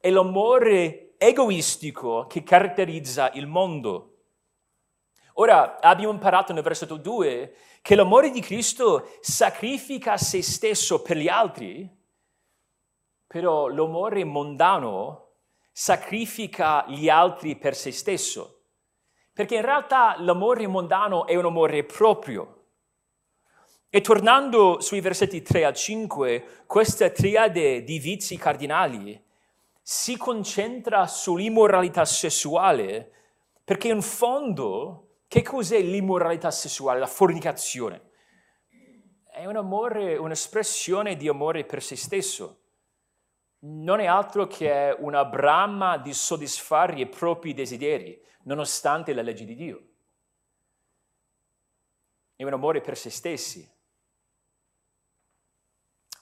e 0.00 0.10
l'amore 0.10 1.12
egoistico 1.18 2.24
che 2.26 2.42
caratterizza 2.42 3.32
il 3.34 3.46
mondo. 3.46 4.09
Ora 5.40 5.80
abbiamo 5.80 6.12
imparato 6.12 6.52
nel 6.52 6.62
versetto 6.62 6.96
2 6.96 7.54
che 7.80 7.94
l'amore 7.94 8.30
di 8.30 8.42
Cristo 8.42 9.08
sacrifica 9.22 10.18
se 10.18 10.42
stesso 10.42 11.00
per 11.00 11.16
gli 11.16 11.28
altri, 11.28 11.88
però 13.26 13.68
l'amore 13.68 14.22
mondano 14.24 15.28
sacrifica 15.72 16.84
gli 16.88 17.08
altri 17.08 17.56
per 17.56 17.74
se 17.74 17.90
stesso. 17.90 18.64
Perché 19.32 19.54
in 19.54 19.62
realtà 19.62 20.16
l'amore 20.18 20.66
mondano 20.66 21.26
è 21.26 21.34
un 21.36 21.46
amore 21.46 21.84
proprio. 21.84 22.64
E 23.88 24.02
tornando 24.02 24.80
sui 24.80 25.00
versetti 25.00 25.40
3 25.40 25.64
a 25.64 25.72
5, 25.72 26.64
questa 26.66 27.08
triade 27.08 27.82
di 27.82 27.98
vizi 27.98 28.36
cardinali 28.36 29.18
si 29.80 30.18
concentra 30.18 31.06
sull'immoralità 31.06 32.04
sessuale, 32.04 33.10
perché 33.64 33.88
in 33.88 34.02
fondo 34.02 35.06
che 35.30 35.42
cos'è 35.42 35.80
l'immoralità 35.80 36.50
sessuale, 36.50 36.98
la 36.98 37.06
fornicazione? 37.06 38.10
È 39.30 39.46
un 39.46 39.54
amore, 39.54 40.16
un'espressione 40.16 41.14
di 41.14 41.28
amore 41.28 41.64
per 41.64 41.84
se 41.84 41.94
stesso. 41.94 42.62
Non 43.60 44.00
è 44.00 44.06
altro 44.06 44.48
che 44.48 44.92
una 44.98 45.24
brama 45.24 45.98
di 45.98 46.12
soddisfare 46.12 46.98
i 46.98 47.06
propri 47.06 47.54
desideri 47.54 48.20
nonostante 48.42 49.12
la 49.12 49.22
legge 49.22 49.44
di 49.44 49.54
Dio. 49.54 49.88
È 52.34 52.42
un 52.42 52.52
amore 52.52 52.80
per 52.80 52.96
se 52.96 53.10
stessi. 53.10 53.72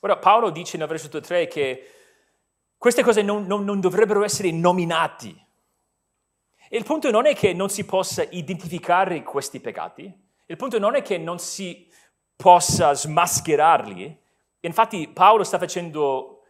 Ora 0.01 0.19
Paolo 0.19 0.51
dice 0.51 0.77
nel 0.77 0.87
versetto 0.87 1.21
3 1.21 1.47
che 1.47 1.93
queste 2.77 3.03
cose 3.03 3.23
non, 3.23 3.47
non, 3.47 3.65
non 3.65 3.81
dovrebbero 3.81 4.23
essere 4.23 4.53
nominati. 4.53 5.48
E 6.69 6.77
il 6.77 6.85
punto 6.85 7.11
non 7.11 7.27
è 7.27 7.35
che 7.35 7.53
non 7.53 7.71
si 7.71 7.85
possa 7.85 8.27
identificare 8.31 9.23
questi 9.23 9.61
peccati, 9.61 10.13
il 10.47 10.57
punto 10.57 10.79
non 10.79 10.95
è 10.95 11.03
che 11.03 11.19
non 11.19 11.39
si 11.39 11.87
possa 12.37 12.95
smascherarli. 12.95 14.19
Infatti 14.61 15.09
Paolo 15.09 15.45
sta 15.45 15.59
facendo 15.59 16.43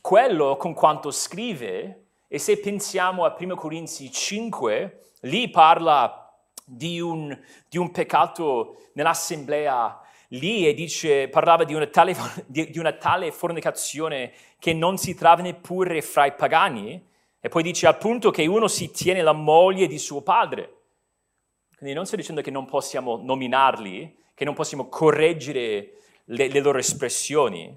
quello 0.00 0.56
con 0.56 0.72
quanto 0.72 1.10
scrive 1.10 2.04
e 2.28 2.38
se 2.38 2.58
pensiamo 2.58 3.24
a 3.24 3.36
1 3.38 3.54
Corinzi 3.54 4.10
5, 4.10 5.00
Lì 5.24 5.50
parla 5.50 6.34
di 6.64 7.00
un, 7.00 7.36
di 7.68 7.76
un 7.76 7.90
peccato 7.90 8.76
nell'assemblea. 8.94 10.00
Lì 10.28 10.66
e 10.66 10.72
dice, 10.72 11.28
parlava 11.28 11.64
di 11.64 11.74
una, 11.74 11.86
tale, 11.86 12.16
di, 12.46 12.70
di 12.70 12.78
una 12.78 12.92
tale 12.92 13.32
fornicazione 13.32 14.32
che 14.58 14.72
non 14.72 14.96
si 14.96 15.14
trova 15.14 15.42
neppure 15.42 16.00
fra 16.02 16.26
i 16.26 16.32
pagani 16.32 17.08
e 17.40 17.48
poi 17.48 17.62
dice 17.62 17.86
al 17.86 17.96
punto 17.96 18.30
che 18.30 18.46
uno 18.46 18.68
si 18.68 18.90
tiene 18.90 19.22
la 19.22 19.32
moglie 19.32 19.86
di 19.86 19.98
suo 19.98 20.20
padre. 20.20 20.76
Quindi 21.76 21.94
non 21.94 22.04
sto 22.04 22.16
dicendo 22.16 22.42
che 22.42 22.50
non 22.50 22.66
possiamo 22.66 23.16
nominarli, 23.16 24.18
che 24.34 24.44
non 24.44 24.54
possiamo 24.54 24.88
correggere 24.88 25.92
le, 26.24 26.48
le 26.48 26.60
loro 26.60 26.78
espressioni. 26.78 27.74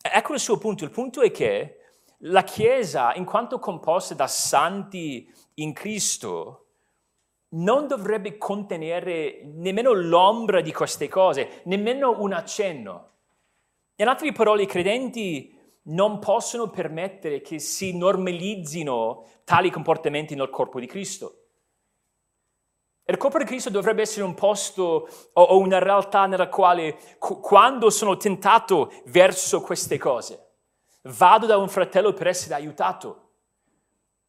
Ecco 0.00 0.34
il 0.34 0.40
suo 0.40 0.58
punto. 0.58 0.82
Il 0.82 0.90
punto 0.90 1.20
è 1.20 1.30
che 1.30 1.78
la 2.22 2.42
Chiesa, 2.42 3.14
in 3.14 3.24
quanto 3.24 3.60
composta 3.60 4.14
da 4.14 4.26
santi 4.26 5.32
in 5.54 5.72
Cristo, 5.72 6.66
non 7.50 7.86
dovrebbe 7.86 8.36
contenere 8.36 9.42
nemmeno 9.44 9.92
l'ombra 9.92 10.60
di 10.60 10.72
queste 10.72 11.08
cose, 11.08 11.62
nemmeno 11.64 12.20
un 12.20 12.32
accenno. 12.32 13.10
In 13.96 14.08
altre 14.08 14.32
parole, 14.32 14.62
i 14.62 14.66
credenti 14.66 15.57
non 15.88 16.18
possono 16.18 16.68
permettere 16.68 17.40
che 17.40 17.58
si 17.58 17.96
normalizzino 17.96 19.24
tali 19.44 19.70
comportamenti 19.70 20.34
nel 20.34 20.50
corpo 20.50 20.80
di 20.80 20.86
Cristo. 20.86 21.34
Il 23.04 23.16
corpo 23.16 23.38
di 23.38 23.44
Cristo 23.44 23.70
dovrebbe 23.70 24.02
essere 24.02 24.24
un 24.24 24.34
posto 24.34 25.08
o 25.32 25.58
una 25.58 25.78
realtà 25.78 26.26
nella 26.26 26.48
quale 26.48 26.98
quando 27.18 27.88
sono 27.88 28.18
tentato 28.18 28.92
verso 29.06 29.62
queste 29.62 29.96
cose, 29.96 30.56
vado 31.02 31.46
da 31.46 31.56
un 31.56 31.68
fratello 31.68 32.12
per 32.12 32.26
essere 32.26 32.54
aiutato. 32.54 33.30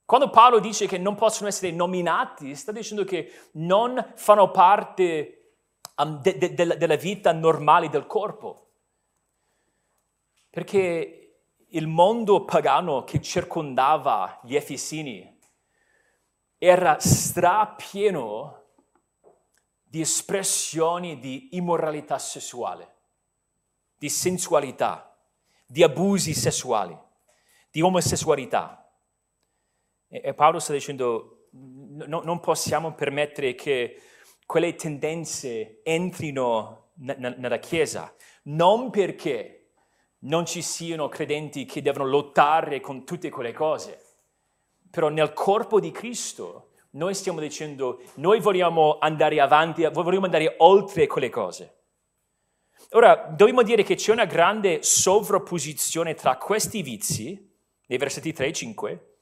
Quando 0.06 0.30
Paolo 0.30 0.60
dice 0.60 0.88
che 0.88 0.98
non 0.98 1.16
possono 1.16 1.50
essere 1.50 1.72
nominati, 1.72 2.56
sta 2.56 2.72
dicendo 2.72 3.04
che 3.04 3.50
non 3.54 4.14
fanno 4.16 4.50
parte 4.50 5.56
um, 5.98 6.22
de- 6.22 6.38
de- 6.38 6.54
de- 6.54 6.78
della 6.78 6.96
vita 6.96 7.34
normale 7.34 7.90
del 7.90 8.08
corpo. 8.08 8.70
Perché 10.50 11.19
il 11.72 11.88
mondo 11.88 12.46
pagano 12.46 13.04
che 13.04 13.22
circondava 13.22 14.40
gli 14.44 14.56
Efesini 14.56 15.38
era 16.58 17.00
strapieno 17.00 18.56
di 19.84 20.02
espressioni 20.02 21.20
di 21.20 21.56
immoralità 21.56 22.18
sessuale, 22.18 22.96
di 23.98 24.10
sensualità, 24.10 25.18
di 25.66 25.84
abusi 25.84 26.34
sessuali, 26.34 26.98
di 27.72 27.82
omosessualità. 27.82 28.92
E, 30.08 30.34
Paolo 30.34 30.60
sta 30.60 30.74
dicendo, 30.74 31.48
no, 31.52 32.22
non 32.22 32.40
possiamo 32.40 32.94
permettere 32.94 33.56
che 33.56 34.02
quelle 34.46 34.76
tendenze 34.76 35.82
entrino 35.84 36.92
nella 36.96 37.60
Chiesa, 37.60 38.14
non 38.44 38.90
perché 38.90 39.59
non 40.20 40.46
ci 40.46 40.62
siano 40.62 41.08
credenti 41.08 41.66
che 41.66 41.82
devono 41.82 42.06
lottare 42.06 42.80
con 42.80 43.06
tutte 43.06 43.30
quelle 43.30 43.54
cose, 43.54 44.02
però 44.90 45.10
nel 45.10 45.34
corpo 45.34 45.80
di 45.80 45.92
Cristo 45.92 46.72
noi 46.92 47.14
stiamo 47.14 47.40
dicendo, 47.40 48.02
noi 48.16 48.40
vogliamo 48.40 48.98
andare 49.00 49.40
avanti, 49.40 49.86
vogliamo 49.86 50.26
andare 50.26 50.56
oltre 50.58 51.08
quelle 51.08 51.30
cose. 51.30 51.76
Ora, 52.92 53.16
dobbiamo 53.16 53.62
dire 53.62 53.84
che 53.84 53.96
c'è 53.96 54.12
una 54.12 54.26
grande 54.26 54.82
sovrapposizione 54.82 56.16
tra 56.16 56.38
questi 56.38 56.82
vizi, 56.82 57.48
nei 57.86 57.98
versetti 58.00 58.34
3 58.34 58.48
e 58.48 58.54
5, 58.54 59.18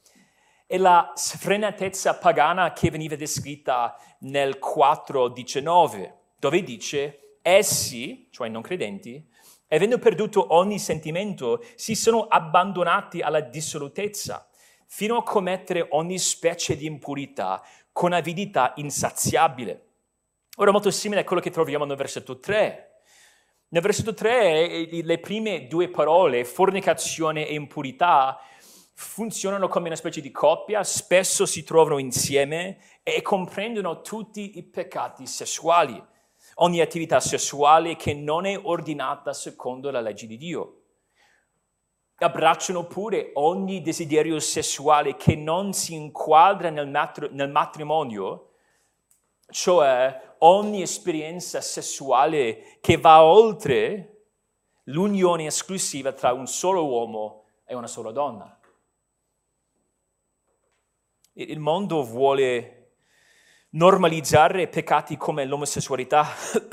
e 0.65 0.77
la 0.77 1.11
sfrenatezza 1.15 2.17
pagana 2.17 2.71
che 2.71 2.89
veniva 2.89 3.15
descritta 3.15 3.97
nel 4.19 4.59
4.19, 4.61 6.13
dove 6.39 6.63
dice, 6.63 7.39
essi, 7.41 8.29
cioè 8.31 8.47
non 8.47 8.61
credenti, 8.61 9.25
avendo 9.75 9.99
perduto 9.99 10.53
ogni 10.55 10.79
sentimento, 10.79 11.63
si 11.75 11.95
sono 11.95 12.27
abbandonati 12.27 13.21
alla 13.21 13.41
dissolutezza, 13.41 14.47
fino 14.85 15.17
a 15.17 15.23
commettere 15.23 15.87
ogni 15.91 16.17
specie 16.17 16.77
di 16.77 16.85
impurità 16.85 17.61
con 17.91 18.13
avidità 18.13 18.73
insaziabile. 18.77 19.83
Ora, 20.57 20.71
molto 20.71 20.91
simile 20.91 21.21
a 21.21 21.23
quello 21.23 21.41
che 21.41 21.51
troviamo 21.51 21.85
nel 21.85 21.97
versetto 21.97 22.39
3. 22.39 22.83
Nel 23.69 23.81
versetto 23.81 24.13
3 24.13 25.03
le 25.03 25.19
prime 25.19 25.67
due 25.67 25.89
parole, 25.89 26.45
fornicazione 26.45 27.45
e 27.45 27.53
impurità, 27.53 28.39
funzionano 28.93 29.67
come 29.67 29.87
una 29.87 29.95
specie 29.95 30.21
di 30.21 30.31
coppia, 30.31 30.83
spesso 30.83 31.45
si 31.45 31.63
trovano 31.63 31.99
insieme 31.99 32.77
e 33.03 33.21
comprendono 33.21 34.01
tutti 34.01 34.57
i 34.57 34.63
peccati 34.63 35.27
sessuali 35.27 36.01
ogni 36.59 36.81
attività 36.81 37.19
sessuale 37.19 37.95
che 37.95 38.13
non 38.13 38.45
è 38.45 38.59
ordinata 38.61 39.33
secondo 39.33 39.91
la 39.91 40.01
legge 40.01 40.27
di 40.27 40.37
Dio. 40.37 40.81
Abbracciano 42.19 42.85
pure 42.85 43.31
ogni 43.35 43.81
desiderio 43.81 44.39
sessuale 44.39 45.15
che 45.17 45.35
non 45.35 45.73
si 45.73 45.93
inquadra 45.93 46.69
nel, 46.69 46.87
matri- 46.87 47.29
nel 47.31 47.49
matrimonio, 47.49 48.53
cioè 49.49 50.35
ogni 50.39 50.81
esperienza 50.81 51.61
sessuale 51.61 52.77
che 52.81 52.97
va 52.97 53.23
oltre 53.23 54.13
l'unione 54.85 55.45
esclusiva 55.45 56.11
tra 56.13 56.33
un 56.33 56.47
solo 56.47 56.85
uomo 56.85 57.43
e 57.65 57.75
una 57.75 57.87
sola 57.87 58.11
donna. 58.11 58.59
Il 61.33 61.59
mondo 61.59 62.03
vuole 62.03 62.76
normalizzare 63.77 64.67
peccati 64.67 65.17
come 65.17 65.45
l'omosessualità, 65.45 66.27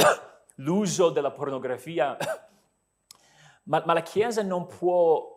l'uso 0.57 1.11
della 1.11 1.31
pornografia, 1.31 2.17
ma, 3.65 3.83
ma, 3.85 3.93
la 3.93 4.01
Chiesa 4.01 4.43
non 4.43 4.67
può 4.67 5.31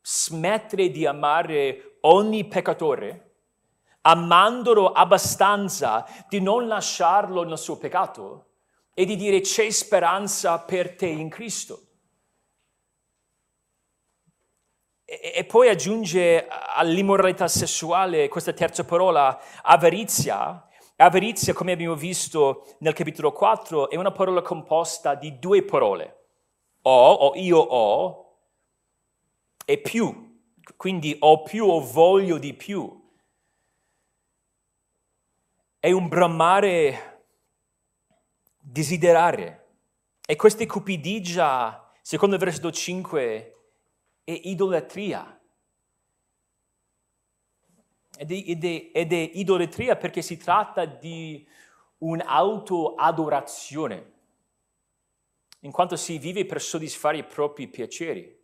smettere 0.00 0.90
di 0.90 1.04
amare 1.04 1.98
ogni 2.00 2.46
peccatore, 2.46 3.34
amandolo 4.00 4.90
abbastanza 4.90 6.06
di 6.28 6.40
non 6.40 6.66
lasciarlo 6.66 7.42
nel 7.42 7.58
suo 7.58 7.76
peccato 7.76 8.46
e 8.94 9.04
di 9.04 9.14
dire 9.16 9.42
c'è 9.42 9.68
speranza 9.70 10.60
per 10.60 10.96
te 10.96 11.06
in 11.06 11.28
Cristo. 11.28 11.82
E, 15.04 15.32
e 15.34 15.44
poi 15.44 15.68
aggiunge 15.68 16.48
all'immoralità 16.48 17.48
sessuale 17.48 18.28
questa 18.28 18.54
terza 18.54 18.82
parola, 18.84 19.38
avarizia, 19.60 20.66
Avarizia, 20.96 21.52
come 21.52 21.72
abbiamo 21.72 21.94
visto 21.94 22.76
nel 22.78 22.92
capitolo 22.92 23.32
4, 23.32 23.90
è 23.90 23.96
una 23.96 24.12
parola 24.12 24.42
composta 24.42 25.14
di 25.14 25.38
due 25.38 25.62
parole. 25.64 26.18
Ho, 26.82 27.12
o 27.12 27.36
io 27.36 27.58
ho, 27.58 28.22
e 29.64 29.78
più. 29.78 30.30
Quindi 30.76 31.16
ho 31.18 31.42
più 31.42 31.66
o 31.66 31.80
voglio 31.80 32.38
di 32.38 32.54
più. 32.54 33.00
È 35.78 35.90
un 35.90 36.08
bramare, 36.08 37.24
desiderare. 38.58 39.58
E 40.24 40.36
questa 40.36 40.64
cupidigia, 40.66 41.90
secondo 42.00 42.36
il 42.36 42.40
versetto 42.40 42.70
5, 42.70 43.56
è 44.24 44.40
idolatria. 44.44 45.40
Ed 48.16 48.30
è, 48.30 48.44
ed, 48.46 48.64
è, 48.64 48.90
ed 48.92 49.12
è 49.12 49.30
idolatria 49.34 49.96
perché 49.96 50.22
si 50.22 50.36
tratta 50.36 50.84
di 50.84 51.44
un'autoadorazione, 51.98 54.12
in 55.60 55.70
quanto 55.70 55.94
si 55.96 56.18
vive 56.18 56.44
per 56.44 56.60
soddisfare 56.60 57.18
i 57.18 57.24
propri 57.24 57.68
piaceri. 57.68 58.40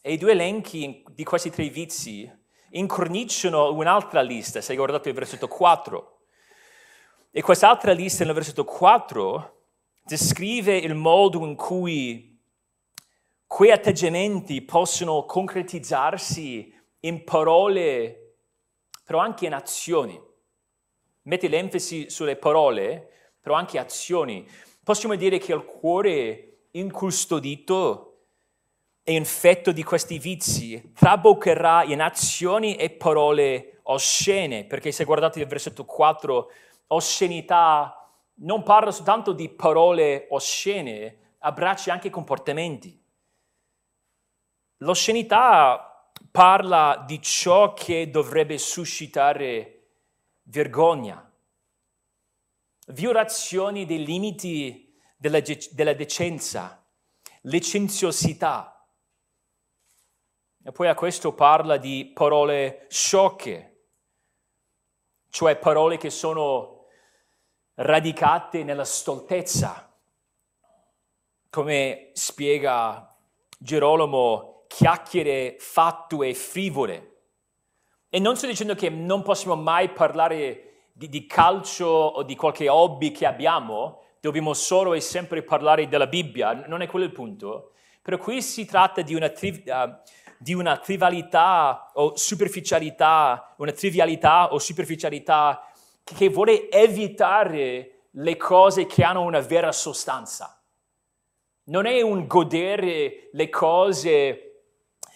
E 0.00 0.12
i 0.12 0.18
due 0.18 0.30
elenchi 0.32 1.04
di 1.10 1.24
questi 1.24 1.50
tre 1.50 1.68
vizi 1.68 2.30
incorniciano 2.70 3.72
un'altra 3.72 4.22
lista, 4.22 4.60
se 4.60 4.72
hai 4.72 4.78
guardato 4.78 5.08
il 5.08 5.14
versetto 5.14 5.48
4. 5.48 6.26
E 7.30 7.42
quest'altra 7.42 7.92
lista 7.92 8.24
nel 8.24 8.34
versetto 8.34 8.64
4 8.64 9.66
descrive 10.04 10.76
il 10.76 10.94
modo 10.94 11.46
in 11.46 11.54
cui 11.54 12.31
quei 13.52 13.70
atteggiamenti 13.70 14.62
possono 14.62 15.26
concretizzarsi 15.26 16.74
in 17.00 17.22
parole, 17.22 18.36
però 19.04 19.18
anche 19.18 19.44
in 19.44 19.52
azioni. 19.52 20.18
Mette 21.24 21.48
l'enfasi 21.48 22.08
sulle 22.08 22.36
parole, 22.36 23.10
però 23.42 23.54
anche 23.56 23.78
azioni. 23.78 24.48
Possiamo 24.82 25.16
dire 25.16 25.36
che 25.36 25.52
il 25.52 25.66
cuore 25.66 26.68
incustodito 26.70 28.28
e 29.02 29.12
infetto 29.12 29.70
di 29.70 29.82
questi 29.82 30.16
vizi 30.18 30.90
traboccherà 30.94 31.84
in 31.84 32.00
azioni 32.00 32.76
e 32.76 32.88
parole 32.88 33.80
oscene, 33.82 34.64
perché 34.64 34.92
se 34.92 35.04
guardate 35.04 35.40
il 35.40 35.46
versetto 35.46 35.84
4, 35.84 36.50
oscenità 36.86 38.10
non 38.36 38.62
parla 38.62 38.90
soltanto 38.90 39.32
di 39.32 39.50
parole 39.50 40.26
oscene, 40.30 41.34
abbraccia 41.40 41.92
anche 41.92 42.08
comportamenti. 42.08 43.00
L'oscenità 44.82 46.10
parla 46.32 47.04
di 47.06 47.22
ciò 47.22 47.72
che 47.72 48.10
dovrebbe 48.10 48.58
suscitare 48.58 49.90
vergogna, 50.44 51.32
violazioni 52.88 53.86
dei 53.86 54.04
limiti 54.04 54.92
della, 55.16 55.40
della 55.70 55.92
decenza, 55.92 56.84
licenziosità. 57.42 58.84
E 60.64 60.72
poi 60.72 60.88
a 60.88 60.96
questo 60.96 61.32
parla 61.32 61.76
di 61.76 62.10
parole 62.12 62.86
sciocche, 62.88 63.86
cioè 65.30 65.56
parole 65.58 65.96
che 65.96 66.10
sono 66.10 66.86
radicate 67.74 68.64
nella 68.64 68.84
stoltezza, 68.84 69.96
come 71.50 72.10
spiega 72.14 73.16
Gerolamo 73.58 74.51
chiacchiere 74.72 75.56
fattue 75.58 76.32
frivole. 76.32 77.08
E 78.08 78.18
non 78.18 78.36
sto 78.36 78.46
dicendo 78.46 78.74
che 78.74 78.88
non 78.88 79.22
possiamo 79.22 79.54
mai 79.54 79.90
parlare 79.90 80.88
di, 80.92 81.10
di 81.10 81.26
calcio 81.26 81.86
o 81.86 82.22
di 82.22 82.34
qualche 82.34 82.70
hobby 82.70 83.12
che 83.12 83.26
abbiamo, 83.26 84.02
dobbiamo 84.18 84.54
solo 84.54 84.94
e 84.94 85.00
sempre 85.00 85.42
parlare 85.42 85.88
della 85.88 86.06
Bibbia, 86.06 86.64
non 86.66 86.80
è 86.80 86.86
quello 86.86 87.04
il 87.04 87.12
punto. 87.12 87.72
Però 88.00 88.16
qui 88.16 88.40
si 88.40 88.64
tratta 88.64 89.02
di 89.02 89.14
una, 89.14 89.28
tri- 89.28 89.62
uh, 89.66 89.94
di 90.38 90.54
una 90.54 90.78
trivialità 90.78 91.90
o 91.94 92.16
superficialità, 92.16 93.54
una 93.58 93.72
trivialità 93.72 94.54
o 94.54 94.58
superficialità 94.58 95.70
che 96.02 96.30
vuole 96.30 96.70
evitare 96.70 98.06
le 98.10 98.36
cose 98.38 98.86
che 98.86 99.04
hanno 99.04 99.20
una 99.20 99.40
vera 99.40 99.70
sostanza. 99.70 100.62
Non 101.64 101.84
è 101.84 102.00
un 102.00 102.26
godere 102.26 103.28
le 103.32 103.48
cose 103.50 104.51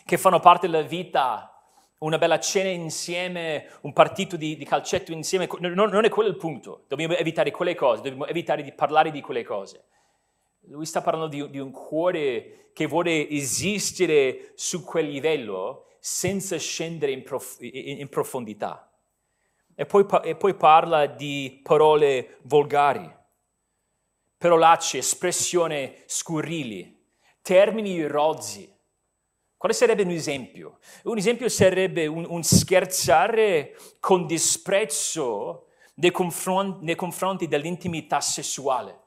che 0.06 0.16
fanno 0.16 0.38
parte 0.38 0.68
della 0.68 0.86
vita 0.86 1.50
una 1.98 2.18
bella 2.18 2.38
cena 2.38 2.68
insieme, 2.68 3.70
un 3.82 3.92
partito 3.92 4.36
di, 4.36 4.56
di 4.56 4.64
calcetto 4.64 5.12
insieme, 5.12 5.48
non, 5.58 5.72
non, 5.72 6.04
è 6.04 6.08
quello 6.08 6.28
il 6.28 6.36
punto. 6.36 6.84
Dobbiamo 6.86 7.14
evitare 7.14 7.50
quelle 7.50 7.74
cose, 7.74 8.02
dobbiamo 8.02 8.26
evitare 8.26 8.62
di 8.62 8.72
parlare 8.72 9.10
di 9.10 9.20
quelle 9.20 9.42
cose. 9.42 9.84
Lui 10.68 10.86
sta 10.86 11.00
parlando 11.00 11.28
di, 11.28 11.50
di 11.50 11.58
un 11.58 11.72
cuore 11.72 12.70
che 12.72 12.86
vuole 12.86 13.28
esistere 13.28 14.52
su 14.54 14.84
quel 14.84 15.08
livello 15.08 15.86
senza 15.98 16.56
scendere 16.56 17.12
in, 17.12 17.22
prof, 17.22 17.56
in, 17.60 18.00
in 18.00 18.08
profondità. 18.08 18.92
E 19.74 19.86
poi, 19.86 20.06
e 20.22 20.36
poi 20.36 20.54
parla 20.54 21.06
di 21.06 21.60
parole 21.62 22.38
volgari, 22.42 23.10
parolacce, 24.38 24.98
espressioni 24.98 25.94
scurrili, 26.06 27.04
termini 27.42 28.06
rozzi 28.06 28.74
quale 29.66 29.74
sarebbe 29.74 30.02
un 30.02 30.10
esempio? 30.10 30.78
Un 31.04 31.18
esempio 31.18 31.48
sarebbe 31.48 32.06
un, 32.06 32.24
un 32.28 32.44
scherzare 32.44 33.76
con 33.98 34.24
disprezzo 34.24 35.66
nei 35.94 36.12
confronti, 36.12 36.84
nei 36.84 36.94
confronti 36.94 37.48
dell'intimità 37.48 38.20
sessuale. 38.20 39.00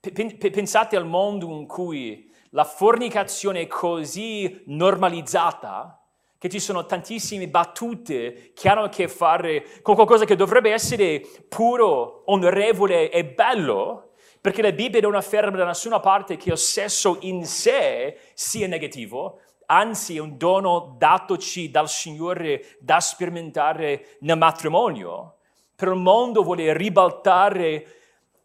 Pensate 0.00 0.96
al 0.96 1.06
mondo 1.06 1.46
in 1.56 1.68
cui 1.68 2.28
la 2.50 2.64
fornicazione 2.64 3.60
è 3.60 3.66
così 3.68 4.62
normalizzata 4.66 6.04
che 6.36 6.48
ci 6.48 6.58
sono 6.58 6.84
tantissime 6.86 7.46
battute 7.48 8.52
che 8.54 8.68
hanno 8.68 8.84
a 8.84 8.88
che 8.88 9.06
fare 9.06 9.80
con 9.82 9.94
qualcosa 9.94 10.24
che 10.24 10.34
dovrebbe 10.34 10.72
essere 10.72 11.20
puro, 11.48 12.22
onorevole 12.26 13.10
e 13.10 13.24
bello, 13.24 14.07
perché 14.48 14.62
la 14.62 14.72
Bibbia 14.72 15.02
non 15.02 15.14
afferma 15.14 15.58
da 15.58 15.66
nessuna 15.66 16.00
parte 16.00 16.38
che 16.38 16.48
il 16.48 16.56
sesso 16.56 17.18
in 17.20 17.44
sé 17.44 18.18
sia 18.32 18.66
negativo, 18.66 19.42
anzi 19.66 20.16
è 20.16 20.20
un 20.20 20.38
dono 20.38 20.94
datoci 20.96 21.70
dal 21.70 21.86
Signore 21.86 22.78
da 22.80 22.98
sperimentare 22.98 24.16
nel 24.20 24.38
matrimonio. 24.38 25.40
Però 25.76 25.92
il 25.92 26.00
mondo 26.00 26.42
vuole 26.42 26.74
ribaltare 26.74 27.96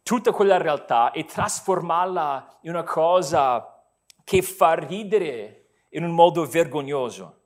tutta 0.04 0.34
quella 0.34 0.58
realtà 0.58 1.12
e 1.12 1.24
trasformarla 1.24 2.58
in 2.63 2.72
una 2.72 2.84
cosa 2.84 3.82
che 4.26 4.42
fa 4.42 4.74
ridere 4.74 5.68
in 5.92 6.04
un 6.04 6.12
modo 6.12 6.46
vergognoso. 6.46 7.44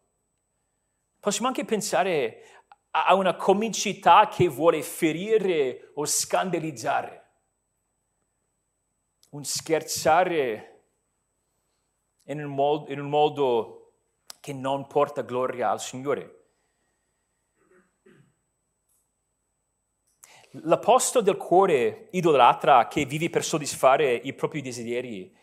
Possiamo 1.20 1.50
anche 1.50 1.64
pensare 1.64 2.42
a 2.90 3.14
una 3.14 3.36
comicità 3.36 4.28
che 4.28 4.48
vuole 4.48 4.82
ferire 4.82 5.92
o 5.94 6.08
scandalizzare 6.08 7.26
un 9.30 9.44
scherzare 9.44 10.84
in 12.24 12.44
un, 12.44 12.54
modo, 12.54 12.92
in 12.92 13.00
un 13.00 13.10
modo 13.10 13.94
che 14.40 14.54
non 14.54 14.88
porta 14.88 15.22
gloria 15.22 15.72
al 15.72 15.82
Signore. 15.82 16.34
L'apostolo 20.64 21.24
del 21.24 21.38
cuore 21.38 22.08
idolatra 22.12 22.88
che 22.88 23.06
vive 23.06 23.30
per 23.30 23.44
soddisfare 23.44 24.14
i 24.14 24.34
propri 24.34 24.62
desideri 24.62 25.36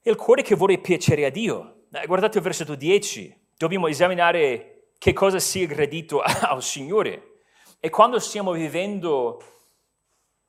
è 0.00 0.10
il 0.10 0.16
cuore 0.16 0.42
che 0.42 0.54
vuole 0.54 0.78
piacere 0.78 1.24
a 1.24 1.30
Dio. 1.30 1.86
Eh, 1.90 2.06
guardate 2.06 2.38
il 2.38 2.44
versetto 2.44 2.74
10, 2.74 3.48
dobbiamo 3.56 3.86
esaminare 3.86 4.90
che 4.98 5.12
cosa 5.12 5.38
sia 5.38 5.66
gradito 5.66 6.20
al 6.22 6.62
Signore. 6.62 7.40
E 7.80 7.90
quando 7.90 8.18
stiamo 8.18 8.52
vivendo 8.52 9.42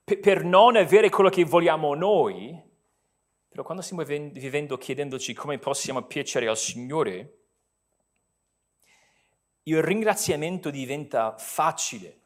per 0.06 0.44
non 0.44 0.76
avere 0.76 1.10
quello 1.10 1.30
che 1.30 1.44
vogliamo 1.44 1.96
noi, 1.96 2.62
però 3.50 3.64
quando 3.64 3.82
stiamo 3.82 4.04
vivendo 4.04 4.78
chiedendoci 4.78 5.34
come 5.34 5.58
possiamo 5.58 6.04
piacere 6.04 6.48
al 6.48 6.58
Signore, 6.58 7.40
il 9.64 9.82
ringraziamento 9.82 10.70
diventa 10.70 11.36
facile. 11.38 12.22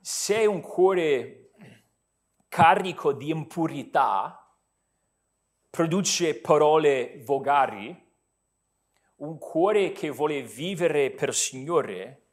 Se 0.00 0.44
un 0.44 0.60
cuore 0.60 1.52
carico 2.48 3.12
di 3.12 3.30
impurità 3.30 4.58
produce 5.70 6.34
parole 6.34 7.22
volgari, 7.24 8.10
un 9.16 9.38
cuore 9.38 9.92
che 9.92 10.10
vuole 10.10 10.42
vivere 10.42 11.12
per 11.12 11.28
il 11.28 11.34
Signore 11.34 12.26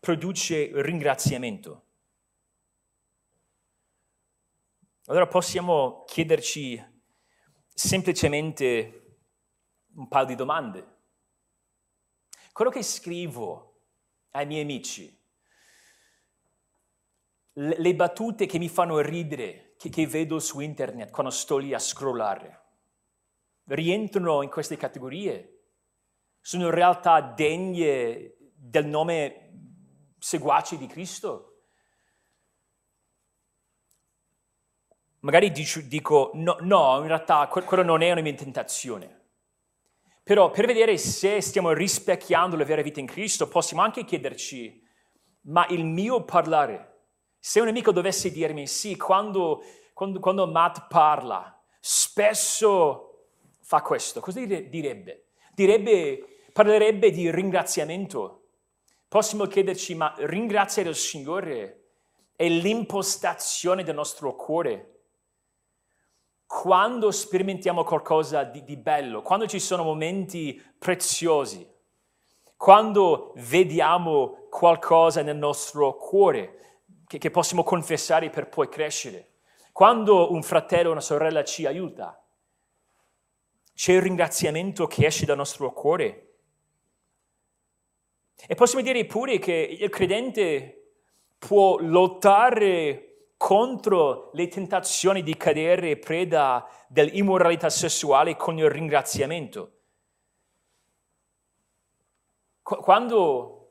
produce 0.00 0.70
ringraziamento. 0.72 1.88
Allora 5.06 5.26
possiamo 5.26 6.04
chiederci 6.06 6.80
semplicemente 7.66 9.16
un 9.94 10.06
paio 10.06 10.26
di 10.26 10.36
domande. 10.36 10.86
Quello 12.52 12.70
che 12.70 12.84
scrivo 12.84 13.80
ai 14.30 14.46
miei 14.46 14.62
amici, 14.62 15.20
le 17.54 17.94
battute 17.96 18.46
che 18.46 18.58
mi 18.58 18.68
fanno 18.68 19.00
ridere, 19.00 19.74
che, 19.76 19.88
che 19.88 20.06
vedo 20.06 20.38
su 20.38 20.60
internet 20.60 21.10
quando 21.10 21.32
sto 21.32 21.58
lì 21.58 21.74
a 21.74 21.80
scrollare, 21.80 22.62
rientrano 23.64 24.42
in 24.42 24.50
queste 24.50 24.76
categorie? 24.76 25.64
Sono 26.40 26.66
in 26.66 26.70
realtà 26.70 27.20
degne 27.20 28.36
del 28.54 28.86
nome 28.86 30.14
seguace 30.18 30.78
di 30.78 30.86
Cristo? 30.86 31.51
Magari 35.22 35.50
dico 35.50 36.30
no, 36.34 36.56
no, 36.60 36.98
in 37.00 37.06
realtà 37.06 37.46
quello 37.48 37.82
non 37.82 38.02
è 38.02 38.10
una 38.10 38.20
mia 38.20 38.34
tentazione. 38.34 39.20
Però 40.22 40.50
per 40.50 40.66
vedere 40.66 40.96
se 40.98 41.40
stiamo 41.40 41.72
rispecchiando 41.72 42.56
la 42.56 42.64
vera 42.64 42.82
vita 42.82 43.00
in 43.00 43.06
Cristo, 43.06 43.48
possiamo 43.48 43.82
anche 43.82 44.04
chiederci, 44.04 44.80
ma 45.42 45.66
il 45.68 45.84
mio 45.84 46.24
parlare, 46.24 47.06
se 47.38 47.60
un 47.60 47.68
amico 47.68 47.90
dovesse 47.90 48.30
dirmi 48.30 48.66
sì, 48.68 48.96
quando, 48.96 49.64
quando, 49.92 50.20
quando 50.20 50.46
Matt 50.46 50.86
parla, 50.88 51.60
spesso 51.80 53.26
fa 53.60 53.82
questo, 53.82 54.20
cosa 54.20 54.44
direbbe? 54.44 55.30
Direbbe, 55.54 56.24
parlerebbe 56.52 57.10
di 57.10 57.30
ringraziamento. 57.30 58.38
Possiamo 59.08 59.46
chiederci, 59.46 59.94
ma 59.96 60.14
ringraziare 60.18 60.88
il 60.88 60.94
Signore 60.94 61.90
è 62.36 62.48
l'impostazione 62.48 63.82
del 63.82 63.94
nostro 63.94 64.34
cuore 64.36 64.92
quando 66.54 67.10
sperimentiamo 67.10 67.82
qualcosa 67.82 68.44
di, 68.44 68.62
di, 68.62 68.76
bello, 68.76 69.22
quando 69.22 69.46
ci 69.46 69.58
sono 69.58 69.84
momenti 69.84 70.62
preziosi, 70.78 71.66
quando 72.58 73.32
vediamo 73.36 74.48
qualcosa 74.50 75.22
nel 75.22 75.38
nostro 75.38 75.96
cuore 75.96 76.82
che, 77.06 77.16
che 77.16 77.30
possiamo 77.30 77.62
confessare 77.62 78.28
per 78.28 78.50
poi 78.50 78.68
crescere, 78.68 79.30
quando 79.72 80.30
un 80.30 80.42
fratello 80.42 80.90
o 80.90 80.92
una 80.92 81.00
sorella 81.00 81.42
ci 81.42 81.64
aiuta, 81.64 82.22
c'è 83.74 83.94
il 83.94 84.02
ringraziamento 84.02 84.86
che 84.86 85.06
esce 85.06 85.24
dal 85.24 85.38
nostro 85.38 85.72
cuore. 85.72 86.34
E 88.46 88.54
possiamo 88.54 88.84
dire 88.84 89.06
pure 89.06 89.38
che 89.38 89.78
il 89.80 89.88
credente 89.88 90.96
può 91.38 91.78
lottare 91.78 93.11
contro 93.42 94.30
le 94.34 94.46
tentazioni 94.46 95.20
di 95.24 95.36
cadere 95.36 95.96
preda 95.96 96.64
dell'immoralità 96.86 97.70
sessuale 97.70 98.36
con 98.36 98.56
il 98.56 98.70
ringraziamento. 98.70 99.80
Quando 102.62 103.70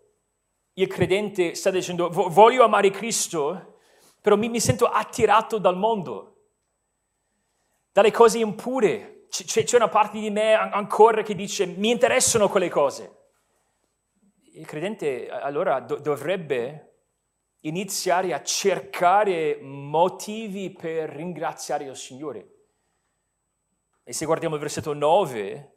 il 0.74 0.88
credente 0.88 1.56
sta 1.56 1.70
dicendo 1.70 2.10
voglio 2.10 2.66
amare 2.66 2.90
Cristo, 2.90 3.78
però 4.20 4.36
mi, 4.36 4.50
mi 4.50 4.60
sento 4.60 4.88
attirato 4.88 5.58
dal 5.58 5.78
mondo, 5.78 6.50
dalle 7.94 8.12
cose 8.12 8.40
impure, 8.40 9.28
c'è, 9.30 9.64
c'è 9.64 9.78
una 9.78 9.88
parte 9.88 10.20
di 10.20 10.30
me 10.30 10.52
ancora 10.52 11.22
che 11.22 11.34
dice 11.34 11.66
mi 11.66 11.92
interessano 11.92 12.50
quelle 12.50 12.70
cose. 12.70 13.20
Il 14.52 14.66
credente 14.66 15.30
allora 15.30 15.80
dovrebbe 15.80 16.91
iniziare 17.62 18.34
a 18.34 18.42
cercare 18.42 19.60
motivi 19.62 20.72
per 20.72 21.10
ringraziare 21.10 21.86
il 21.86 21.96
Signore. 21.96 22.48
e 24.04 24.14
se 24.14 24.26
guardiamo 24.26 24.56
il 24.56 24.62
versetto 24.62 24.94
9, 24.94 25.76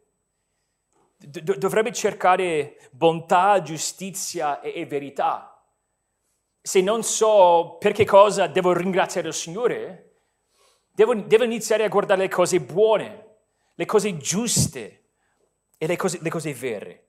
do- 1.19 1.57
dovrebbe 1.57 1.93
cercare 1.93 2.79
bontà, 2.91 3.61
giustizia 3.63 4.61
e, 4.61 4.73
e 4.75 4.87
verità. 4.87 5.63
Se 6.61 6.81
non 6.81 7.03
so 7.03 7.77
per 7.79 7.93
che 7.93 8.07
cosa 8.07 8.47
devo 8.47 8.73
ringraziare 8.73 9.29
il 9.29 9.35
Signore, 9.35 10.23
devo, 10.91 11.15
devo 11.15 11.45
iniziare 11.45 11.85
a 11.85 11.89
guardare 11.89 12.23
le 12.23 12.29
cose 12.29 12.61
buone, 12.61 13.37
le 13.75 13.85
cose 13.85 14.17
giuste 14.17 15.11
e 15.77 15.87
le 15.87 15.97
cose, 15.97 16.19
le 16.23 16.31
cose 16.31 16.55
vere. 16.55 17.09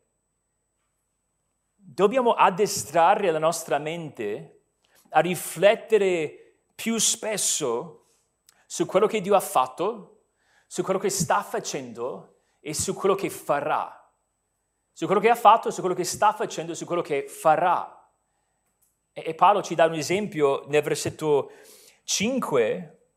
Dobbiamo 1.75 2.33
addestrare 2.33 3.31
la 3.31 3.39
nostra 3.39 3.77
mente 3.77 4.54
a 5.09 5.19
riflettere 5.19 6.61
più 6.75 6.97
spesso 6.97 8.07
su 8.65 8.85
quello 8.85 9.07
che 9.07 9.21
Dio 9.21 9.35
ha 9.35 9.39
fatto, 9.39 10.25
su 10.67 10.83
quello 10.83 10.99
che 10.99 11.09
sta 11.09 11.41
facendo 11.41 12.41
e 12.59 12.73
su 12.73 12.93
quello 12.93 13.15
che 13.15 13.29
farà 13.29 14.05
su 14.95 15.07
quello 15.07 15.19
che 15.19 15.29
ha 15.29 15.35
fatto, 15.35 15.71
su 15.71 15.81
quello 15.81 15.93
che 15.93 16.05
sta 16.05 16.31
facendo, 16.31 16.73
su 16.73 16.85
quello 16.85 17.01
che 17.01 17.27
farà. 17.27 18.09
E, 19.11 19.35
Paolo 19.35 19.61
ci 19.61 19.75
dà 19.75 19.87
un 19.87 19.95
esempio 19.95 20.63
nel 20.67 20.81
versetto 20.81 21.51
5, 22.05 23.09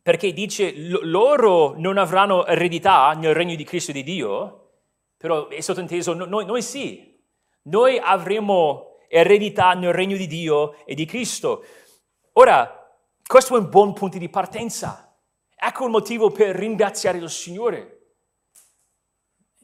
perché 0.00 0.32
dice 0.32 0.72
loro 0.76 1.74
non 1.76 1.98
avranno 1.98 2.46
eredità 2.46 3.10
nel 3.14 3.34
regno 3.34 3.56
di 3.56 3.64
Cristo 3.64 3.90
di 3.90 4.04
Dio, 4.04 4.82
però 5.16 5.48
è 5.48 5.60
sottinteso 5.60 6.14
noi, 6.14 6.46
noi 6.46 6.62
sì, 6.62 7.20
noi 7.62 7.98
avremo 7.98 8.89
eredità 9.12 9.72
nel 9.74 9.92
regno 9.92 10.16
di 10.16 10.28
Dio 10.28 10.84
e 10.86 10.94
di 10.94 11.04
Cristo. 11.04 11.64
Ora, 12.34 12.88
questo 13.26 13.56
è 13.56 13.58
un 13.58 13.68
buon 13.68 13.92
punto 13.92 14.18
di 14.18 14.28
partenza. 14.28 15.12
Ecco 15.56 15.84
il 15.84 15.90
motivo 15.90 16.30
per 16.30 16.54
ringraziare 16.54 17.18
il 17.18 17.28
Signore. 17.28 17.96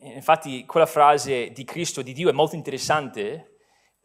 Infatti 0.01 0.67
quella 0.67 0.85
frase 0.85 1.53
di 1.53 1.65
Cristo, 1.65 2.03
di 2.03 2.13
Dio, 2.13 2.29
è 2.29 2.33
molto 2.33 2.57
interessante 2.57 3.59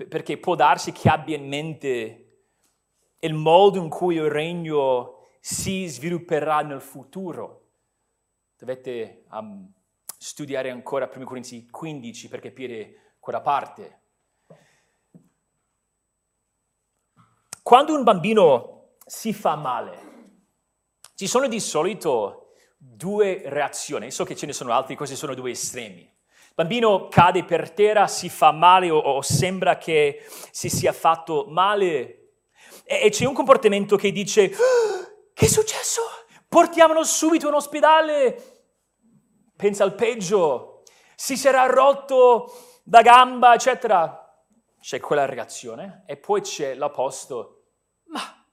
perché 0.07 0.37
può 0.37 0.53
darsi 0.53 0.91
che 0.91 1.09
abbia 1.09 1.37
in 1.37 1.47
mente 1.47 2.45
il 3.19 3.33
modo 3.33 3.79
in 3.79 3.89
cui 3.89 4.15
il 4.15 4.29
regno 4.29 5.27
si 5.39 5.87
svilupperà 5.87 6.61
nel 6.61 6.81
futuro. 6.81 7.69
Dovete 8.57 9.25
um, 9.31 9.71
studiare 10.17 10.69
ancora 10.69 11.09
1 11.13 11.25
Corinzi 11.25 11.67
15 11.67 12.29
per 12.29 12.39
capire 12.39 13.15
quella 13.19 13.41
parte. 13.41 14.00
Quando 17.71 17.95
un 17.95 18.03
bambino 18.03 18.97
si 19.05 19.31
fa 19.31 19.55
male, 19.55 19.97
ci 21.15 21.25
sono 21.25 21.47
di 21.47 21.61
solito 21.61 22.51
due 22.75 23.43
reazioni. 23.45 24.11
So 24.11 24.25
che 24.25 24.35
ce 24.35 24.45
ne 24.45 24.51
sono 24.51 24.73
altri, 24.73 24.97
questi 24.97 25.15
sono 25.15 25.33
due 25.33 25.51
estremi. 25.51 26.01
Il 26.01 26.53
bambino 26.53 27.07
cade 27.07 27.45
per 27.45 27.71
terra, 27.71 28.07
si 28.07 28.27
fa 28.27 28.51
male 28.51 28.89
o, 28.89 28.97
o 28.97 29.21
sembra 29.21 29.77
che 29.77 30.21
si 30.51 30.67
sia 30.67 30.91
fatto 30.91 31.45
male 31.47 32.33
e, 32.83 33.03
e 33.03 33.09
c'è 33.09 33.23
un 33.23 33.33
comportamento 33.33 33.95
che 33.95 34.11
dice 34.11 34.51
ah, 34.51 35.29
che 35.33 35.45
è 35.45 35.47
successo? 35.47 36.01
Portiamolo 36.49 37.05
subito 37.05 37.47
in 37.47 37.53
ospedale. 37.53 38.65
Pensa 39.55 39.85
al 39.85 39.95
peggio, 39.95 40.83
si 41.15 41.37
sarà 41.37 41.67
rotto 41.67 42.51
da 42.83 43.01
gamba, 43.01 43.53
eccetera. 43.53 44.17
C'è 44.77 44.99
quella 44.99 45.25
reazione 45.25 46.03
e 46.05 46.17
poi 46.17 46.41
c'è 46.41 46.75
l'opposto. 46.75 47.55
Ma 48.11 48.45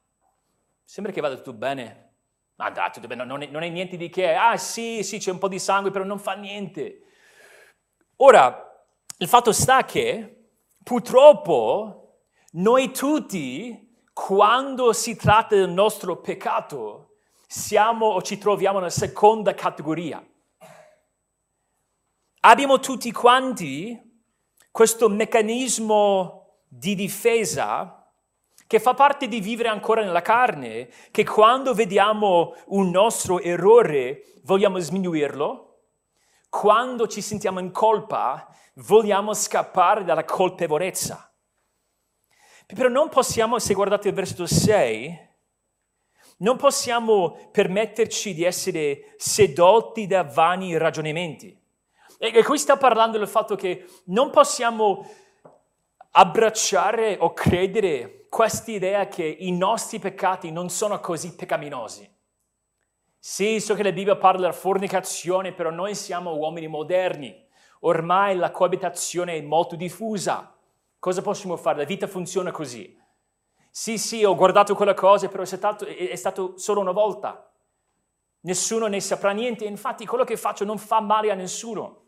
sembra 0.85 1.12
che 1.12 1.21
vada 1.21 1.37
tutto 1.37 1.53
bene. 1.53 2.07
Ma 2.57 2.71
dai, 2.71 2.90
non 3.14 3.42
è, 3.42 3.47
non 3.47 3.62
è 3.62 3.68
niente 3.68 3.97
di 3.97 4.09
che. 4.09 4.35
Ah 4.35 4.57
sì, 4.57 5.05
sì, 5.05 5.18
c'è 5.18 5.31
un 5.31 5.38
po' 5.38 5.49
di 5.49 5.61
sangue, 5.61 5.90
però 5.92 6.05
non 6.05 6.18
fa 6.18 6.33
niente. 6.33 7.03
Ora, 8.16 8.85
il 9.18 9.29
fatto 9.29 9.53
sta 9.53 9.85
che 9.85 10.51
purtroppo 10.83 12.23
noi 12.53 12.92
tutti, 12.92 13.94
quando 14.12 14.92
si 14.92 15.14
tratta 15.14 15.55
del 15.55 15.71
nostro 15.71 16.16
peccato, 16.16 17.18
siamo 17.47 18.07
o 18.07 18.23
ci 18.23 18.38
troviamo 18.38 18.79
nella 18.79 18.90
seconda 18.90 19.55
categoria. 19.55 20.25
Abbiamo 22.40 22.79
tutti 22.79 23.12
quanti 23.12 24.01
questo 24.71 25.09
meccanismo 25.09 26.62
di 26.68 26.94
difesa 26.94 27.98
che 28.68 28.78
fa 28.78 28.92
parte 28.92 29.28
di 29.28 29.40
vivere 29.40 29.70
ancora 29.70 30.02
nella 30.02 30.20
carne, 30.20 30.90
che 31.11 31.24
quando 31.24 31.72
vediamo 31.72 32.54
un 32.66 32.90
nostro 32.90 33.40
errore 33.40 34.40
vogliamo 34.42 34.78
sminuirlo, 34.78 35.78
quando 36.50 37.07
ci 37.07 37.22
sentiamo 37.22 37.61
in 37.61 37.70
colpa 37.72 38.46
vogliamo 38.74 39.33
scappare 39.33 40.04
dalla 40.04 40.24
colpevolezza. 40.24 41.33
Però 42.66 42.90
non 42.90 43.09
possiamo, 43.09 43.59
se 43.59 43.72
guardate 43.72 44.09
il 44.09 44.14
versetto 44.14 44.46
6, 44.46 45.26
non 46.40 46.59
possiamo 46.59 47.48
permetterci 47.50 48.35
di 48.35 48.44
essere 48.44 49.14
sedotti 49.16 50.07
da 50.07 50.24
vani 50.24 50.76
ragionamenti. 50.76 51.59
E 52.18 52.44
qui 52.44 52.59
sta 52.59 52.76
parlando 52.76 53.16
del 53.16 53.28
fatto 53.28 53.57
che 53.57 53.87
non 54.07 54.28
possiamo 54.28 55.09
abbracciare 56.11 57.16
o 57.18 57.33
credere 57.33 58.17
questa 58.29 58.71
idea 58.71 59.09
che 59.09 59.25
i 59.25 59.53
nostri 59.53 59.99
peccati 59.99 60.51
non 60.51 60.69
sono 60.69 61.01
così 61.01 61.35
peccaminosi. 61.35 62.17
Sì, 63.19 63.61
so 63.61 63.75
che 63.75 63.83
la 63.83 63.93
Bibbia 63.93 64.17
parla 64.17 64.41
della 64.41 64.53
fornicazione, 64.53 65.53
però 65.53 65.71
noi 65.71 65.95
siamo 65.95 66.35
uomini 66.35 66.69
moderni. 66.69 67.47
Ormai 67.81 68.37
la 68.37 68.51
coabitazione 68.51 69.37
è 69.37 69.41
molto 69.41 69.77
diffusa. 69.77 70.55
Cosa 70.99 71.23
possiamo 71.23 71.57
fare? 71.57 71.79
La 71.79 71.85
vita 71.85 72.07
funziona 72.07 72.51
così. 72.51 72.97
Sì, 73.71 73.99
sì, 73.99 74.25
ho 74.25 74.35
guardato 74.35 74.75
quella 74.75 74.95
cosa, 74.95 75.29
però 75.29 75.43
è 75.43 75.47
stato, 75.47 75.85
è 75.85 76.17
stato 76.17 76.57
solo 76.59 76.81
una 76.81 76.93
volta. 76.93 77.53
Nessuno 78.41 78.87
ne 78.87 79.01
saprà 79.01 79.33
niente. 79.33 79.64
Infatti 79.64 80.07
quello 80.07 80.25
che 80.25 80.37
faccio 80.37 80.64
non 80.64 80.79
fa 80.79 81.01
male 81.01 81.31
a 81.31 81.35
nessuno. 81.35 82.07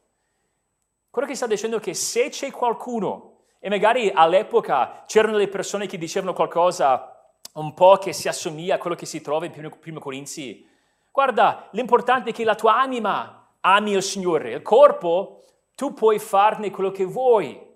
Quello 1.10 1.26
che 1.26 1.34
sta 1.34 1.46
dicendo 1.46 1.78
è 1.78 1.80
che 1.80 1.94
se 1.94 2.28
c'è 2.28 2.50
qualcuno 2.50 3.39
e 3.62 3.68
magari 3.68 4.10
all'epoca 4.12 5.04
c'erano 5.06 5.34
delle 5.34 5.48
persone 5.48 5.86
che 5.86 5.98
dicevano 5.98 6.32
qualcosa 6.32 7.14
un 7.52 7.74
po' 7.74 7.98
che 7.98 8.14
si 8.14 8.26
assomiglia 8.26 8.76
a 8.76 8.78
quello 8.78 8.96
che 8.96 9.06
si 9.06 9.20
trova 9.20 9.44
in 9.44 9.52
primo, 9.52 9.68
primo 9.76 10.00
Corinzi. 10.00 10.66
Guarda, 11.12 11.68
l'importante 11.72 12.30
è 12.30 12.32
che 12.32 12.44
la 12.44 12.54
tua 12.54 12.80
anima 12.80 13.54
ami 13.60 13.92
il 13.92 14.02
Signore, 14.02 14.52
il 14.52 14.62
corpo 14.62 15.44
tu 15.74 15.92
puoi 15.92 16.18
farne 16.18 16.70
quello 16.70 16.90
che 16.90 17.04
vuoi. 17.04 17.68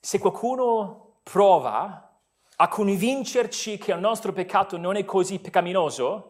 Se 0.00 0.18
qualcuno 0.18 1.18
prova 1.24 2.18
a 2.54 2.68
convincerci 2.68 3.78
che 3.78 3.92
il 3.92 3.98
nostro 3.98 4.32
peccato 4.32 4.76
non 4.76 4.94
è 4.94 5.04
così 5.04 5.40
peccaminoso, 5.40 6.28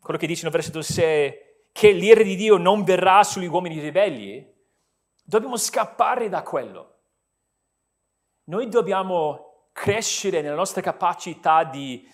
quello 0.00 0.18
che 0.18 0.26
dice 0.26 0.42
nel 0.42 0.52
versetto 0.52 0.82
6, 0.82 1.46
che 1.72 1.92
l'ira 1.92 2.22
di 2.22 2.36
Dio 2.36 2.56
non 2.56 2.82
verrà 2.84 3.22
sugli 3.22 3.46
uomini 3.46 3.78
ribelli, 3.78 4.56
Dobbiamo 5.28 5.58
scappare 5.58 6.30
da 6.30 6.42
quello. 6.42 6.94
Noi 8.44 8.66
dobbiamo 8.70 9.66
crescere 9.72 10.40
nella 10.40 10.54
nostra 10.54 10.80
capacità 10.80 11.64
di 11.64 12.08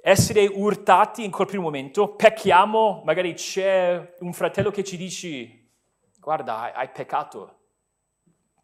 essere 0.00 0.44
urtati 0.44 1.22
in 1.22 1.30
quel 1.30 1.46
primo 1.46 1.62
momento, 1.62 2.16
pecchiamo, 2.16 3.02
magari 3.04 3.34
c'è 3.34 4.16
un 4.18 4.32
fratello 4.32 4.72
che 4.72 4.82
ci 4.82 4.96
dice, 4.96 5.68
guarda, 6.18 6.74
hai, 6.74 6.88
peccato. 6.88 7.58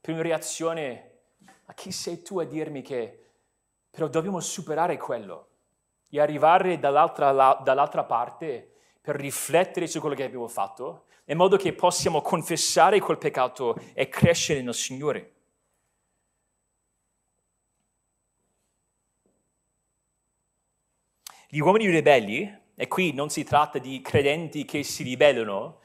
Prima 0.01 0.23
reazione, 0.23 1.21
ma 1.65 1.73
chi 1.75 1.93
sei 1.93 2.21
tu 2.21 2.41
a 2.41 2.45
dirmi 2.45 2.83
che... 2.83 3.31
Però 3.93 4.09
dobbiamo 4.09 4.41
superare 4.41 4.97
quello 4.97 5.51
e 6.11 6.21
arrivare 6.21 6.81
dall'altra, 6.81 7.61
dall'altra 7.63 8.03
parte 8.03 8.73
per 9.01 9.15
riflettere 9.15 9.87
su 9.87 10.01
quello 10.01 10.17
che 10.17 10.25
abbiamo 10.25 10.49
fatto 10.49 11.05
in 11.27 11.37
modo 11.37 11.57
che 11.57 11.73
possiamo 11.73 12.21
confessare 12.21 13.01
quel 13.01 13.19
peccato 13.19 13.77
e 13.95 14.09
crescere 14.09 14.63
nel 14.63 14.75
Signore. 14.75 15.35
Gli 21.49 21.61
uomini 21.61 21.89
ribelli, 21.91 22.61
e 22.75 22.89
qui 22.89 23.13
non 23.13 23.29
si 23.29 23.45
tratta 23.45 23.79
di 23.79 24.01
credenti 24.01 24.65
che 24.65 24.83
si 24.83 25.03
ribellano, 25.03 25.81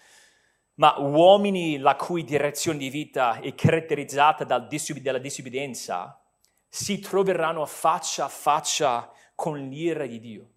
ma 0.75 0.95
uomini 0.97 1.77
la 1.77 1.95
cui 1.95 2.23
direzione 2.23 2.77
di 2.77 2.89
vita 2.89 3.39
è 3.39 3.53
caratterizzata 3.53 4.43
dalla 4.43 4.67
disobbedienza, 4.67 6.23
si 6.69 6.99
troveranno 6.99 7.65
faccia 7.65 8.25
a 8.25 8.29
faccia 8.29 9.11
con 9.35 9.59
l'ira 9.59 10.05
di 10.05 10.19
Dio. 10.19 10.51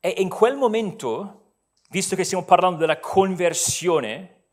E 0.00 0.14
in 0.16 0.30
quel 0.30 0.56
momento, 0.56 1.56
visto 1.90 2.16
che 2.16 2.24
stiamo 2.24 2.44
parlando 2.44 2.78
della 2.78 2.98
conversione, 2.98 4.46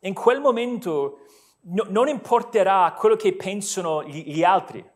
in 0.00 0.14
quel 0.14 0.40
momento 0.40 1.26
no, 1.62 1.86
non 1.88 2.06
importerà 2.06 2.94
quello 2.96 3.16
che 3.16 3.34
pensano 3.34 4.04
gli, 4.04 4.32
gli 4.32 4.44
altri. 4.44 4.88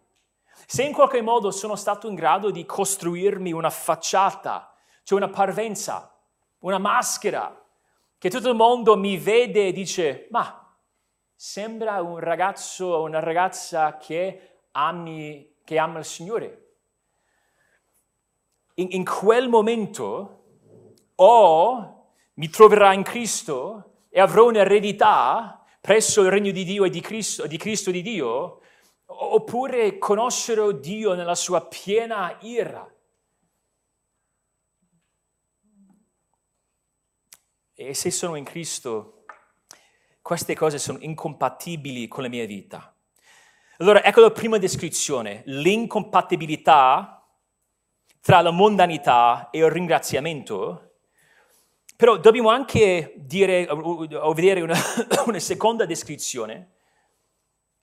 se 0.67 0.85
in 0.85 0.93
qualche 0.93 1.23
modo 1.23 1.51
sono 1.51 1.75
stato 1.75 2.09
in 2.09 2.15
grado 2.15 2.51
di 2.51 2.65
costruirmi 2.65 3.53
una 3.53 3.71
facciata, 3.71 4.73
cioè 5.03 5.19
una 5.19 5.29
parvenza, 5.29 6.17
una 6.61 6.79
maschera, 6.79 7.65
che 8.17 8.31
tutto 8.31 8.49
il 8.49 8.55
mondo 8.55 8.97
mi 8.97 9.19
vede 9.19 9.69
e 9.69 9.73
dice, 9.73 10.29
ma 10.31 10.77
sembra 11.35 12.01
un 12.01 12.19
ragazzo 12.19 12.87
o 12.87 13.03
una 13.03 13.21
ragazza 13.21 13.97
che, 13.97 14.61
ami, 14.71 15.57
che 15.65 15.79
ama 15.79 15.99
il 15.99 16.05
Signore. 16.05 16.66
In, 18.79 18.89
in 18.91 19.05
quel 19.05 19.49
momento 19.49 20.45
o 21.17 22.13
mi 22.35 22.49
troverà 22.49 22.93
in 22.93 23.03
Cristo 23.03 24.05
e 24.11 24.21
avrò 24.21 24.47
un'eredità 24.47 25.65
presso 25.81 26.23
il 26.23 26.31
regno 26.31 26.51
di 26.51 26.65
Dio 26.65 26.85
e 26.85 26.91
di 26.91 27.01
Cristo, 27.01 27.47
di 27.47 27.57
Cristo 27.57 27.91
di 27.91 28.03
Dio, 28.03 28.61
oppure 29.07 29.99
conoscerò 29.99 30.73
Dio 30.73 31.15
nella 31.15 31.35
sua 31.35 31.65
piena 31.67 32.37
ira. 32.41 32.93
E 37.73 37.95
se 37.95 38.11
sono 38.11 38.37
in 38.37 38.45
Cristo, 38.45 39.25
queste 40.21 40.55
cose 40.55 40.79
sono 40.79 40.99
incompatibili 41.01 42.09
con 42.09 42.25
la 42.25 42.29
mia 42.29 42.47
vita. 42.47 42.95
Allora, 43.79 44.03
ecco 44.03 44.21
la 44.21 44.31
prima 44.33 44.59
descrizione, 44.59 45.43
l'incompatibilità 45.47 47.16
tra 48.27 48.41
la 48.41 48.51
mondanità 48.51 49.51
e 49.53 49.59
il 49.59 49.71
ringraziamento. 49.71 50.95
Però 51.95 52.17
dobbiamo 52.17 52.49
anche 52.51 53.15
dire, 53.19 53.69
o 53.71 54.33
vedere 54.33 54.63
una, 54.63 54.77
una 55.27 55.39
seconda 55.39 55.85
descrizione, 55.85 56.73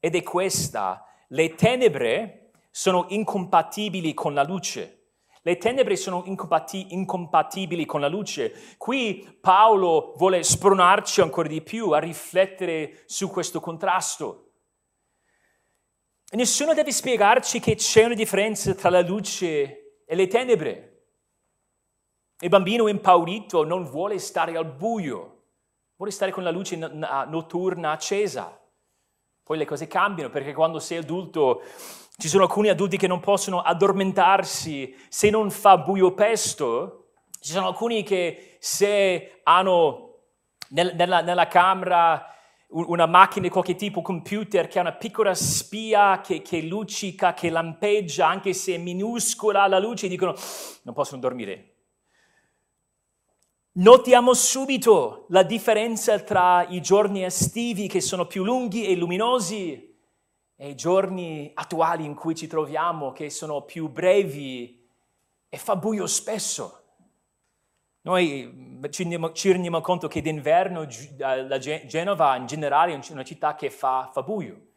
ed 0.02 0.16
è 0.16 0.22
questa. 0.22 1.06
Le 1.30 1.56
tenebre 1.56 2.52
sono 2.72 3.06
incompatibili 3.08 4.14
con 4.14 4.34
la 4.34 4.44
luce. 4.44 5.12
Le 5.44 5.56
tenebre 5.56 5.96
sono 5.96 6.24
incompati- 6.26 6.88
incompatibili 6.90 7.86
con 7.86 8.02
la 8.02 8.10
luce. 8.10 8.76
Qui 8.78 9.38
Paolo 9.40 10.12
vuole 10.18 10.44
spronarci 10.44 11.22
ancora 11.22 11.48
di 11.48 11.62
più 11.62 11.92
a 11.92 12.00
riflettere 12.00 13.04
su 13.06 13.30
questo 13.30 13.62
contrasto. 13.62 14.52
Nessuno 16.32 16.74
deve 16.74 16.92
spiegarci 16.92 17.62
che 17.62 17.76
c'è 17.76 18.04
una 18.04 18.14
differenza 18.14 18.74
tra 18.74 18.90
la 18.90 19.02
luce 19.02 19.83
e 20.06 20.16
le 20.16 20.28
tenebre. 20.28 20.90
Il 22.40 22.50
bambino 22.50 22.88
impaurito 22.88 23.64
non 23.64 23.86
vuole 23.86 24.20
stare 24.20 24.58
al 24.58 24.66
buio, 24.66 25.44
vuole 25.96 26.12
stare 26.12 26.32
con 26.32 26.44
la 26.44 26.52
luce 26.52 26.76
notturna 26.76 27.92
accesa. 27.92 28.60
Poi 29.44 29.58
le 29.58 29.66
cose 29.66 29.88
cambiano 29.88 30.30
perché 30.30 30.54
quando 30.54 30.80
sei 30.80 30.98
adulto 30.98 31.62
ci 32.18 32.28
sono 32.28 32.44
alcuni 32.44 32.70
adulti 32.70 32.98
che 32.98 33.08
non 33.08 33.20
possono 33.20 33.62
addormentarsi 33.62 34.96
se 35.10 35.30
non 35.30 35.50
fa 35.52 35.78
buio 35.78 36.14
pesto. 36.14 37.12
Ci 37.40 37.52
sono 37.52 37.68
alcuni 37.68 38.04
che 38.04 38.58
se 38.60 39.42
hanno 39.44 40.14
nel, 40.70 40.94
nella, 40.96 41.22
nella, 41.22 41.48
camera 41.48 42.33
una 42.74 43.06
macchina 43.06 43.46
di 43.46 43.52
qualche 43.52 43.76
tipo, 43.76 44.00
un 44.00 44.04
computer 44.04 44.68
che 44.68 44.80
ha 44.80 44.82
una 44.82 44.94
piccola 44.94 45.34
spia 45.34 46.22
che, 46.22 46.42
che 46.42 46.62
luccica, 46.62 47.34
che 47.34 47.50
lampeggia, 47.50 48.28
anche 48.28 48.54
se 48.54 48.76
è 48.76 48.78
minuscola 48.78 49.68
la 49.68 49.80
luce, 49.80 50.08
dicono 50.08 50.34
non 50.84 50.94
possono 50.94 51.22
dormire. 51.22 51.70
Notiamo 53.76 54.34
subito 54.34 55.26
la 55.30 55.44
differenza 55.44 56.20
tra 56.20 56.66
i 56.68 56.82
giorni 56.82 57.24
estivi 57.24 57.88
che 57.88 58.02
sono 58.02 58.28
più 58.28 58.44
lunghi 58.44 58.86
e 58.86 58.96
luminosi 58.96 59.98
e 60.56 60.70
i 60.70 60.76
giorni 60.76 61.52
attuali 61.54 62.06
in 62.06 62.14
cui 62.14 62.36
ci 62.36 62.48
troviamo 62.48 63.12
che 63.12 63.30
sono 63.30 63.64
più 63.64 63.90
brevi 63.90 64.88
e 65.50 65.58
fa 65.58 65.76
buio 65.76 66.06
spesso. 66.06 66.83
Noi 68.06 68.82
ci 68.90 69.04
rendiamo, 69.04 69.32
ci 69.32 69.52
rendiamo 69.52 69.80
conto 69.80 70.10
che 70.10 70.22
d'inverno 70.22 70.86
Genova 70.86 72.36
in 72.36 72.46
generale 72.46 72.94
è 72.94 73.12
una 73.12 73.24
città 73.24 73.56
che 73.56 73.70
fa, 73.70 74.10
fa 74.12 74.22
buio. 74.24 74.72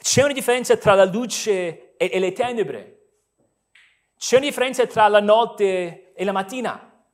C'è 0.00 0.22
una 0.22 0.32
differenza 0.32 0.78
tra 0.78 0.94
la 0.94 1.04
luce 1.04 1.96
e, 1.98 2.10
e 2.10 2.18
le 2.18 2.32
tenebre. 2.32 2.94
C'è 4.16 4.36
una 4.36 4.46
differenza 4.46 4.86
tra 4.86 5.08
la 5.08 5.20
notte 5.20 6.14
e 6.14 6.24
la 6.24 6.32
mattina. 6.32 7.04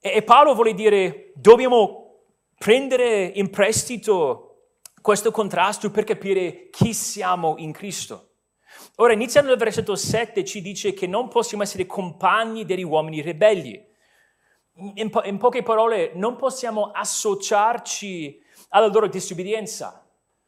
E, 0.00 0.16
e 0.16 0.22
Paolo 0.22 0.54
vuole 0.54 0.74
dire, 0.74 1.32
dobbiamo 1.34 2.24
prendere 2.58 3.24
in 3.24 3.48
prestito 3.48 4.72
questo 5.00 5.30
contrasto 5.30 5.90
per 5.90 6.04
capire 6.04 6.68
chi 6.68 6.92
siamo 6.92 7.54
in 7.56 7.72
Cristo. 7.72 8.25
Ora, 8.98 9.12
iniziando 9.12 9.50
dal 9.50 9.58
versetto 9.58 9.94
7 9.94 10.42
ci 10.42 10.62
dice 10.62 10.94
che 10.94 11.06
non 11.06 11.28
possiamo 11.28 11.62
essere 11.62 11.84
compagni 11.84 12.64
degli 12.64 12.82
uomini 12.82 13.20
ribelli. 13.20 13.84
In, 14.94 15.10
po- 15.10 15.22
in 15.24 15.36
poche 15.36 15.62
parole, 15.62 16.12
non 16.14 16.36
possiamo 16.36 16.90
associarci 16.92 18.42
alla 18.70 18.86
loro 18.86 19.06
disobbedienza. 19.06 20.02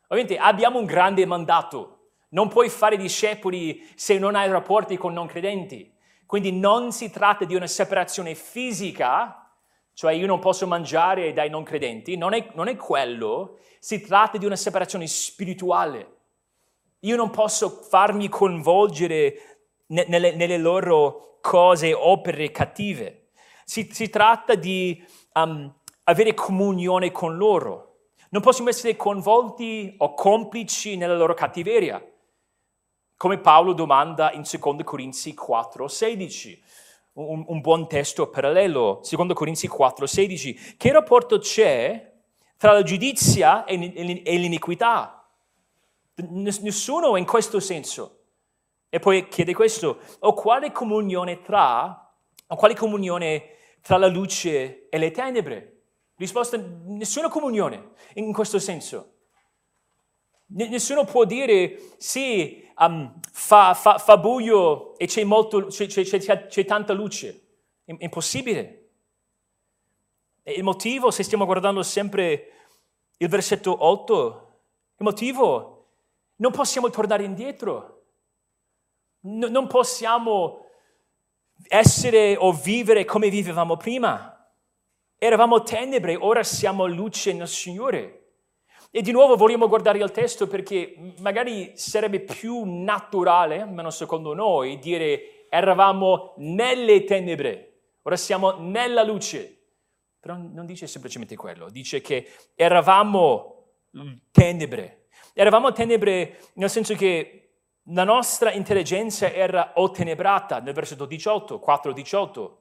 Ovviamente 0.08 0.38
abbiamo 0.38 0.78
un 0.78 0.87
grande 0.87 1.26
mandato. 1.26 2.12
Non 2.30 2.48
puoi 2.48 2.70
fare 2.70 2.96
discepoli 2.96 3.87
se 3.94 4.18
non 4.18 4.34
hai 4.34 4.50
rapporti 4.50 4.96
con 4.96 5.12
non 5.12 5.26
credenti. 5.26 5.94
Quindi 6.24 6.50
non 6.50 6.90
si 6.90 7.11
tratta 7.11 7.44
di 7.44 7.54
una 7.54 7.66
separazione 7.66 8.34
fisica, 8.34 9.50
cioè 9.92 10.14
io 10.14 10.26
non 10.26 10.38
posso 10.38 10.66
mangiare 10.66 11.34
dai 11.34 11.50
non 11.50 11.64
credenti, 11.64 12.16
non 12.16 12.32
è, 12.32 12.48
non 12.54 12.68
è 12.68 12.76
quello, 12.76 13.58
si 13.78 14.00
tratta 14.00 14.38
di 14.38 14.46
una 14.46 14.56
separazione 14.56 15.06
spirituale. 15.06 16.16
Io 17.00 17.16
non 17.16 17.30
posso 17.30 17.68
farmi 17.68 18.28
coinvolgere 18.28 19.61
nelle, 19.88 20.34
nelle 20.34 20.58
loro 20.58 21.38
cose, 21.40 21.92
opere 21.92 22.50
cattive. 22.50 23.28
Si, 23.64 23.88
si 23.92 24.08
tratta 24.08 24.54
di 24.54 25.04
um, 25.34 25.72
avere 26.04 26.34
comunione 26.34 27.12
con 27.12 27.37
loro. 27.37 27.87
Non 28.30 28.42
possiamo 28.42 28.70
essere 28.70 28.96
coinvolti 28.96 29.94
o 29.98 30.14
complici 30.14 30.96
nella 30.96 31.16
loro 31.16 31.34
cattiveria, 31.34 32.04
come 33.16 33.38
Paolo 33.38 33.72
domanda 33.72 34.32
in 34.32 34.42
2 34.42 34.84
Corinzi 34.84 35.34
4, 35.34 35.88
16. 35.88 36.62
Un, 37.14 37.44
un 37.48 37.61
buon 37.61 37.88
testo 37.88 38.28
parallelo, 38.28 39.00
2 39.08 39.34
Corinzi 39.34 39.66
4, 39.66 40.06
16. 40.06 40.74
Che 40.76 40.92
rapporto 40.92 41.38
c'è 41.38 42.12
tra 42.56 42.72
la 42.72 42.82
giudizia 42.82 43.64
e 43.64 43.76
l'iniquità. 43.76 45.17
Nessuno 46.26 47.16
in 47.16 47.24
questo 47.24 47.61
senso. 47.61 48.18
E 48.90 48.98
poi 48.98 49.28
chiede 49.28 49.54
questo, 49.54 50.00
o 50.20 50.33
quale 50.33 50.72
comunione 50.72 51.42
tra, 51.42 52.12
o 52.46 52.57
quale 52.57 52.74
comunione 52.74 53.57
tra 53.83 53.98
la 53.98 54.07
luce 54.07 54.88
e 54.88 54.98
le 54.98 55.11
tenebre? 55.11 55.83
Risposta, 56.16 56.57
nessuna 56.57 57.28
comunione 57.28 57.90
in 58.14 58.33
questo 58.33 58.59
senso. 58.59 59.12
Nessuno 60.46 61.04
può 61.04 61.24
dire, 61.24 61.78
sì, 61.98 62.66
um, 62.78 63.20
fa, 63.31 63.74
fa, 63.74 63.98
fa, 63.98 64.16
buio 64.16 64.96
e 64.96 65.07
c'è, 65.07 65.22
molto, 65.24 65.66
c'è, 65.66 65.87
c'è, 65.87 66.46
c'è 66.46 66.64
tanta 66.64 66.94
luce. 66.94 67.42
Impossibile. 67.85 68.90
E 70.42 70.52
il 70.52 70.62
motivo, 70.62 71.11
se 71.11 71.22
stiamo 71.22 71.44
guardando 71.44 71.83
sempre 71.83 72.52
il 73.18 73.28
versetto 73.28 73.85
8, 73.85 74.61
il 74.96 75.04
motivo, 75.04 75.78
non 76.38 76.53
possiamo 76.53 76.90
tornare 76.90 77.24
indietro. 77.24 78.03
No, 79.20 79.48
non 79.48 79.66
possiamo 79.66 80.66
essere 81.68 82.37
o 82.37 82.53
vivere 82.53 83.05
come 83.05 83.31
vivevamo 83.31 83.77
prima. 83.77 84.35
Eravamo 85.16 85.62
tenebre, 85.62 86.14
ora 86.16 86.42
siamo 86.42 86.87
luce 86.87 87.33
nel 87.33 87.48
Signore. 87.48 88.14
E 88.90 89.03
di 89.03 89.11
nuovo 89.11 89.37
vogliamo 89.37 89.68
guardare 89.68 89.98
il 89.98 90.11
testo 90.12 90.46
perché 90.46 91.14
magari 91.18 91.72
sarebbe 91.77 92.20
più 92.20 92.62
naturale, 92.64 93.61
almeno 93.61 93.90
secondo 93.90 94.33
noi, 94.33 94.79
dire 94.79 95.47
eravamo 95.51 96.34
nelle 96.39 97.05
tenebre, 97.05 97.80
ora 98.03 98.16
siamo 98.16 98.53
nella 98.59 99.03
luce. 99.03 99.57
Però 100.20 100.36
non 100.36 100.66
dice 100.66 100.86
semplicemente 100.86 101.36
quello, 101.36 101.68
dice 101.68 102.01
che 102.01 102.30
eravamo 102.55 103.72
tenebre. 104.30 104.97
Eravamo 105.41 105.70
tenebre 105.70 106.41
nel 106.55 106.68
senso 106.68 106.97
che 106.97 107.51
la 107.91 108.03
nostra 108.03 108.51
intelligenza 108.51 109.32
era 109.32 109.74
ottenebrata, 109.76 110.59
nel 110.59 110.74
versetto 110.74 111.07
18, 111.07 111.61
4, 111.61 111.93
18. 111.93 112.61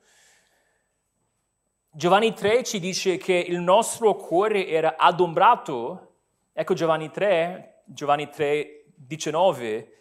Giovanni 1.89 2.35
3 2.35 2.63
ci 2.63 2.79
dice 2.79 3.17
che 3.17 3.33
il 3.33 3.59
nostro 3.61 4.13
cuore 4.13 4.67
era 4.67 4.95
adombrato. 4.95 6.17
Ecco 6.53 6.75
Giovanni 6.75 7.09
3, 7.09 7.81
Giovanni 7.85 8.29
3, 8.29 8.85
19, 8.93 9.91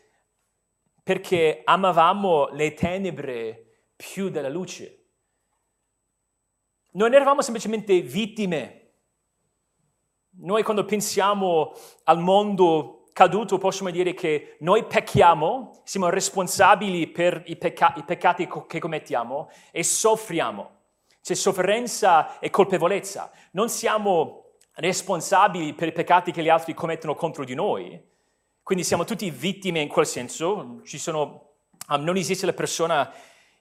perché 1.03 1.62
amavamo 1.64 2.49
le 2.49 2.74
tenebre 2.74 3.87
più 3.97 4.29
della 4.29 4.51
luce 4.51 4.97
non 6.97 7.14
eravamo 7.14 7.43
semplicemente 7.43 8.01
vittime. 8.01 8.86
Noi 10.39 10.62
quando 10.62 10.84
pensiamo 10.84 11.72
al 12.05 12.18
mondo 12.20 13.09
caduto 13.12 13.57
possiamo 13.57 13.91
dire 13.91 14.12
che 14.12 14.57
noi 14.61 14.84
pecchiamo, 14.84 15.80
siamo 15.84 16.11
responsabili 16.11 17.07
per 17.07 17.43
i, 17.47 17.57
pecca- 17.57 17.95
i 17.97 18.03
peccati 18.03 18.47
che 18.66 18.78
commettiamo 18.78 19.49
e 19.70 19.82
soffriamo. 19.82 20.70
C'è 21.22 21.32
sofferenza 21.32 22.39
e 22.39 22.51
colpevolezza. 22.51 23.30
Non 23.53 23.70
siamo 23.70 24.57
responsabili 24.74 25.72
per 25.72 25.89
i 25.89 25.93
peccati 25.93 26.30
che 26.30 26.43
gli 26.43 26.51
altri 26.51 26.74
commettono 26.74 27.14
contro 27.14 27.43
di 27.45 27.55
noi. 27.55 27.99
Quindi 28.62 28.84
siamo 28.84 29.05
tutti 29.05 29.30
vittime 29.30 29.80
in 29.80 29.89
quel 29.89 30.07
senso. 30.07 30.82
Sono, 30.84 31.55
um, 31.89 32.03
non 32.03 32.16
esiste 32.16 32.45
la 32.45 32.53
persona 32.53 33.11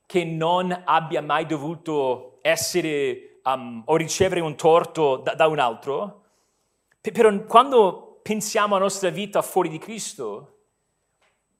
che 0.06 0.26
non 0.26 0.78
abbia 0.86 1.22
mai 1.22 1.46
dovuto 1.46 2.40
essere 2.42 3.40
um, 3.46 3.84
o 3.86 3.96
ricevere 3.96 4.42
un 4.42 4.56
torto 4.56 5.18
da, 5.18 5.34
da 5.34 5.48
un 5.48 5.60
altro. 5.60 6.25
Però 7.12 7.46
quando 7.46 8.20
pensiamo 8.22 8.76
alla 8.76 8.84
nostra 8.84 9.10
vita 9.10 9.42
fuori 9.42 9.70
di 9.70 9.78
Cristo, 9.78 10.56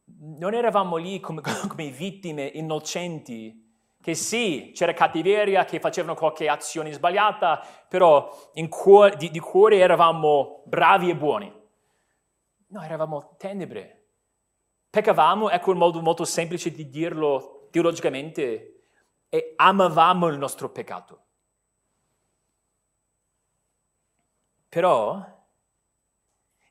non 0.06 0.54
eravamo 0.54 0.96
lì 0.98 1.20
come, 1.20 1.42
come 1.68 1.90
vittime 1.90 2.46
innocenti, 2.46 3.64
che 4.02 4.14
sì, 4.14 4.72
c'era 4.74 4.94
cattiveria, 4.94 5.66
che 5.66 5.80
facevano 5.80 6.14
qualche 6.14 6.48
azione 6.48 6.92
sbagliata, 6.92 7.66
però 7.90 8.52
cuore, 8.70 9.16
di, 9.16 9.32
di 9.32 9.40
cuore 9.40 9.78
eravamo 9.78 10.64
bravi 10.66 11.10
e 11.10 11.16
buoni. 11.16 11.64
No, 12.68 12.82
eravamo 12.84 13.36
tenebre. 13.38 14.08
Peccavamo, 14.90 15.50
ecco 15.50 15.72
un 15.72 15.78
modo 15.78 16.02
molto 16.02 16.24
semplice 16.24 16.72
di 16.72 16.90
dirlo 16.90 17.68
teologicamente, 17.72 18.76
e 19.30 19.54
amavamo 19.56 20.28
il 20.28 20.38
nostro 20.38 20.70
peccato. 20.70 21.24
Però 24.70 25.35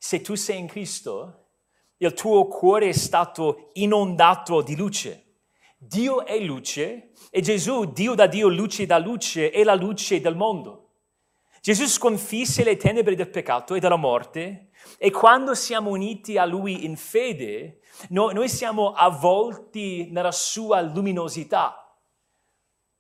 se 0.05 0.21
tu 0.21 0.35
sei 0.35 0.59
in 0.59 0.67
Cristo, 0.67 1.47
il 1.97 2.13
tuo 2.13 2.47
cuore 2.47 2.91
è 2.91 2.93
stato 2.93 3.71
inondato 3.73 4.61
di 4.61 4.77
luce. 4.77 5.39
Dio 5.79 6.27
è 6.27 6.39
luce 6.41 7.13
e 7.31 7.41
Gesù, 7.41 7.91
Dio 7.91 8.15
da 8.15 8.27
Dio, 8.27 8.49
luce 8.49 8.85
da 8.85 8.99
luce, 8.99 9.51
è 9.51 9.65
la 9.65 9.75
luce 9.75 10.21
del 10.21 10.37
mondo. 10.37 10.91
Gesù 11.63 11.87
sconfisse 11.87 12.65
le 12.65 12.77
tenebre 12.77 13.15
del 13.15 13.31
peccato 13.31 13.75
e 13.75 13.81
della 13.81 13.97
morte 13.97 14.69
e 14.99 15.11
quando 15.11 15.55
siamo 15.55 15.89
uniti 15.89 16.37
a 16.37 16.45
Lui 16.45 16.85
in 16.85 16.99
fede, 16.99 17.81
noi, 18.11 18.35
noi 18.35 18.51
siamo 18.51 18.93
avvolti 18.93 20.11
nella 20.11 20.33
sua 20.33 20.83
luminosità. 20.83 21.99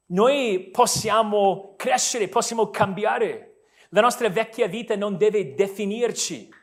Noi 0.06 0.70
possiamo 0.72 1.74
crescere, 1.76 2.28
possiamo 2.28 2.70
cambiare. 2.70 3.56
La 3.90 4.00
nostra 4.00 4.30
vecchia 4.30 4.68
vita 4.68 4.96
non 4.96 5.18
deve 5.18 5.52
definirci. 5.54 6.62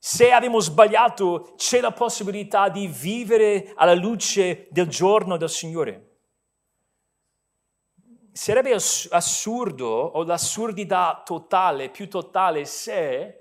Se 0.00 0.30
abbiamo 0.30 0.60
sbagliato, 0.60 1.54
c'è 1.56 1.80
la 1.80 1.90
possibilità 1.90 2.68
di 2.68 2.86
vivere 2.86 3.72
alla 3.74 3.94
luce 3.94 4.68
del 4.70 4.86
giorno 4.86 5.36
del 5.36 5.50
Signore. 5.50 6.04
Sarebbe 8.30 8.72
assurdo 8.72 9.88
o 9.88 10.22
l'assurdità 10.22 11.22
totale, 11.24 11.90
più 11.90 12.08
totale, 12.08 12.64
se 12.64 13.40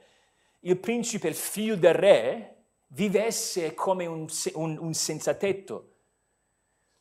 il 0.61 0.79
principe, 0.79 1.27
il 1.27 1.35
figlio 1.35 1.75
del 1.75 1.93
re, 1.93 2.63
vivesse 2.87 3.75
come 3.75 4.07
un, 4.07 4.25
un, 4.53 4.77
un 4.79 4.93
senza 4.95 5.35
tetto, 5.35 5.91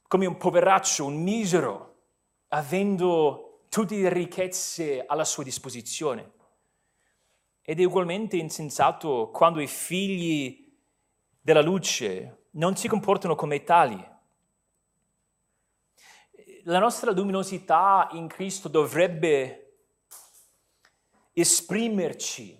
come 0.06 0.26
un 0.26 0.36
poveraccio, 0.36 1.06
un 1.06 1.22
misero, 1.22 1.94
avendo 2.48 3.62
tutte 3.70 3.96
le 3.96 4.10
ricchezze 4.10 5.04
alla 5.06 5.24
sua 5.24 5.42
disposizione. 5.42 6.32
Ed 7.68 7.80
è 7.80 7.84
ugualmente 7.84 8.36
insensato 8.36 9.28
quando 9.32 9.58
i 9.58 9.66
figli 9.66 10.72
della 11.40 11.62
luce 11.62 12.50
non 12.52 12.76
si 12.76 12.86
comportano 12.86 13.34
come 13.34 13.64
tali. 13.64 14.14
La 16.62 16.78
nostra 16.78 17.10
luminosità 17.10 18.06
in 18.12 18.28
Cristo 18.28 18.68
dovrebbe 18.68 19.80
esprimerci, 21.32 22.56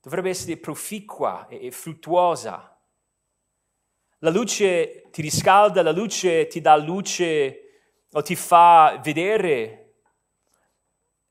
dovrebbe 0.00 0.28
essere 0.28 0.56
proficua 0.56 1.48
e 1.48 1.72
fruttuosa. 1.72 2.80
La 4.18 4.30
luce 4.30 5.08
ti 5.10 5.20
riscalda, 5.20 5.82
la 5.82 5.90
luce 5.90 6.46
ti 6.46 6.60
dà 6.60 6.76
luce 6.76 7.60
o 8.12 8.22
ti 8.22 8.36
fa 8.36 9.00
vedere 9.02 9.85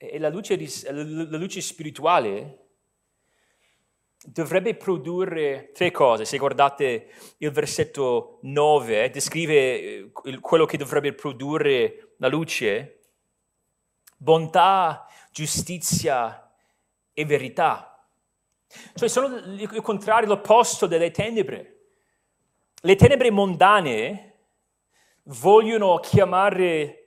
e 0.10 0.20
la 0.20 0.30
luce, 0.30 0.58
la 0.92 1.38
luce 1.38 1.62
spirituale 1.62 2.66
dovrebbe 4.26 4.76
produrre 4.76 5.72
tre 5.74 5.92
cose. 5.92 6.26
Se 6.26 6.38
guardate 6.38 7.10
il 7.38 7.52
versetto 7.52 8.40
9, 8.42 9.10
descrive 9.12 9.54
eh, 9.54 10.12
quello 10.40 10.66
che 10.66 10.78
dovrebbe 10.78 11.14
produrre 11.14 12.14
la 12.18 12.28
luce, 12.28 13.02
bontà, 14.18 15.08
giustizia 15.32 16.52
e 17.14 17.26
verità. 17.26 17.92
Cioè 18.96 19.08
sono 19.08 19.36
il 19.36 19.82
contrario, 19.82 20.28
l'opposto 20.28 20.88
delle 20.88 21.12
tenebre. 21.12 21.72
Le 22.82 22.96
tenebre 22.96 23.32
mondane 23.32 24.34
vogliono 25.24 26.00
chiamare 26.00 27.02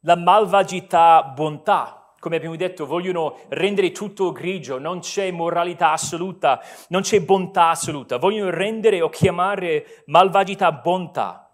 la 0.00 0.16
malvagità 0.16 1.22
bontà 1.22 1.99
come 2.20 2.36
abbiamo 2.36 2.54
detto, 2.54 2.84
vogliono 2.84 3.38
rendere 3.48 3.92
tutto 3.92 4.30
grigio, 4.30 4.78
non 4.78 5.00
c'è 5.00 5.30
moralità 5.30 5.92
assoluta, 5.92 6.62
non 6.88 7.00
c'è 7.00 7.22
bontà 7.22 7.70
assoluta, 7.70 8.18
vogliono 8.18 8.50
rendere 8.50 9.00
o 9.00 9.08
chiamare 9.08 10.04
malvagità 10.06 10.70
bontà. 10.70 11.50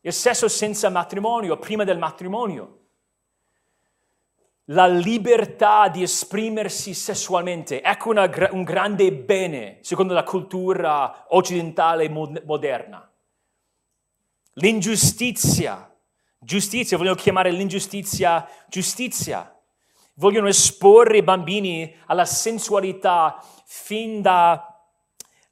Il 0.00 0.12
sesso 0.12 0.46
senza 0.46 0.88
matrimonio, 0.88 1.58
prima 1.58 1.82
del 1.82 1.98
matrimonio. 1.98 2.78
La 4.66 4.86
libertà 4.86 5.88
di 5.88 6.02
esprimersi 6.02 6.94
sessualmente, 6.94 7.82
ecco 7.82 8.10
una, 8.10 8.30
un 8.52 8.62
grande 8.62 9.12
bene 9.12 9.78
secondo 9.80 10.14
la 10.14 10.22
cultura 10.22 11.26
occidentale 11.30 12.08
moderna. 12.08 13.10
L'ingiustizia, 14.54 15.92
giustizia, 16.38 16.96
vogliono 16.96 17.16
chiamare 17.16 17.50
l'ingiustizia 17.50 18.48
giustizia 18.68 19.51
vogliono 20.22 20.46
esporre 20.46 21.16
i 21.16 21.22
bambini 21.22 21.92
alla 22.06 22.24
sensualità 22.24 23.44
fin 23.64 24.22
da 24.22 24.80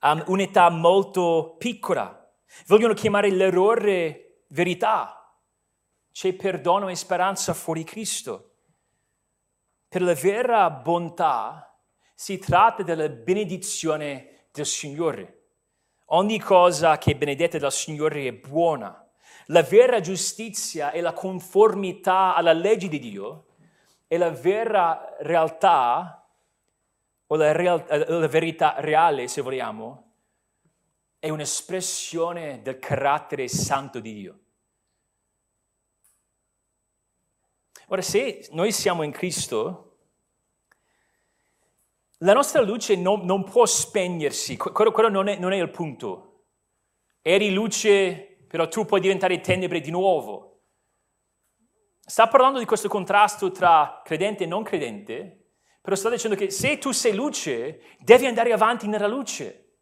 um, 0.01 0.23
un'età 0.29 0.71
molto 0.71 1.57
piccola. 1.59 2.17
Vogliono 2.69 2.95
chiamare 2.95 3.31
l'errore 3.31 4.45
verità. 4.51 5.37
C'è 6.13 6.35
perdono 6.35 6.89
e 6.89 6.95
speranza 6.95 7.53
fuori 7.53 7.83
Cristo. 7.83 8.59
Per 9.89 10.03
la 10.03 10.15
vera 10.15 10.71
bontà 10.71 11.77
si 12.15 12.39
tratta 12.39 12.85
della 12.85 13.09
benedizione 13.09 14.51
del 14.53 14.67
Signore. 14.67 15.39
Ogni 16.13 16.39
cosa 16.39 16.97
che 16.97 17.11
è 17.11 17.17
benedetta 17.17 17.59
dal 17.59 17.73
Signore 17.73 18.29
è 18.29 18.33
buona. 18.33 19.05
La 19.47 19.63
vera 19.63 19.99
giustizia 19.99 20.93
è 20.93 21.01
la 21.01 21.13
conformità 21.13 22.37
alla 22.37 22.53
legge 22.53 22.87
di 22.87 23.01
Dio 23.01 23.47
e 24.13 24.19
la 24.19 24.31
vera 24.31 25.15
realtà, 25.21 26.29
o 27.29 27.37
la, 27.37 27.53
real, 27.53 27.85
la 27.87 28.27
verità 28.27 28.75
reale, 28.79 29.29
se 29.29 29.41
vogliamo, 29.41 30.15
è 31.21 31.29
un'espressione 31.29 32.61
del 32.61 32.81
carattere 32.81 33.47
santo 33.47 34.01
di 34.01 34.13
Dio. 34.13 34.39
Ora, 37.87 38.03
se 38.03 38.49
noi 38.51 38.73
siamo 38.73 39.05
in 39.05 39.13
Cristo, 39.13 39.99
la 42.19 42.33
nostra 42.33 42.63
luce 42.63 42.97
non, 42.97 43.25
non 43.25 43.45
può 43.45 43.65
spegnersi, 43.65 44.57
quello, 44.57 44.91
quello 44.91 45.09
non, 45.09 45.29
è, 45.29 45.39
non, 45.39 45.53
è, 45.53 45.57
il 45.57 45.71
punto. 45.71 46.47
Eri 47.23 47.53
luce, 47.53 48.39
però 48.49 48.67
tu 48.67 48.85
puoi 48.85 49.01
diventare 49.01 49.41
tenebre 49.41 49.81
di 49.81 49.93
nuovo. 49.93 50.60
Sta 52.11 52.27
parlando 52.27 52.59
di 52.59 52.65
questo 52.65 52.89
contrasto 52.89 53.53
tra 53.53 54.03
credente 54.05 54.43
e 54.43 54.47
non 54.49 54.65
credente, 54.65 55.53
però 55.81 55.95
sta 55.95 56.11
dicendo 56.11 56.37
che 56.37 56.51
se 56.51 56.77
tu 56.77 56.91
sei 56.91 57.15
luce, 57.15 57.83
devi 58.01 58.27
andare 58.27 58.53
avanti 58.53 58.89
nella 58.89 59.07
luce. 59.07 59.77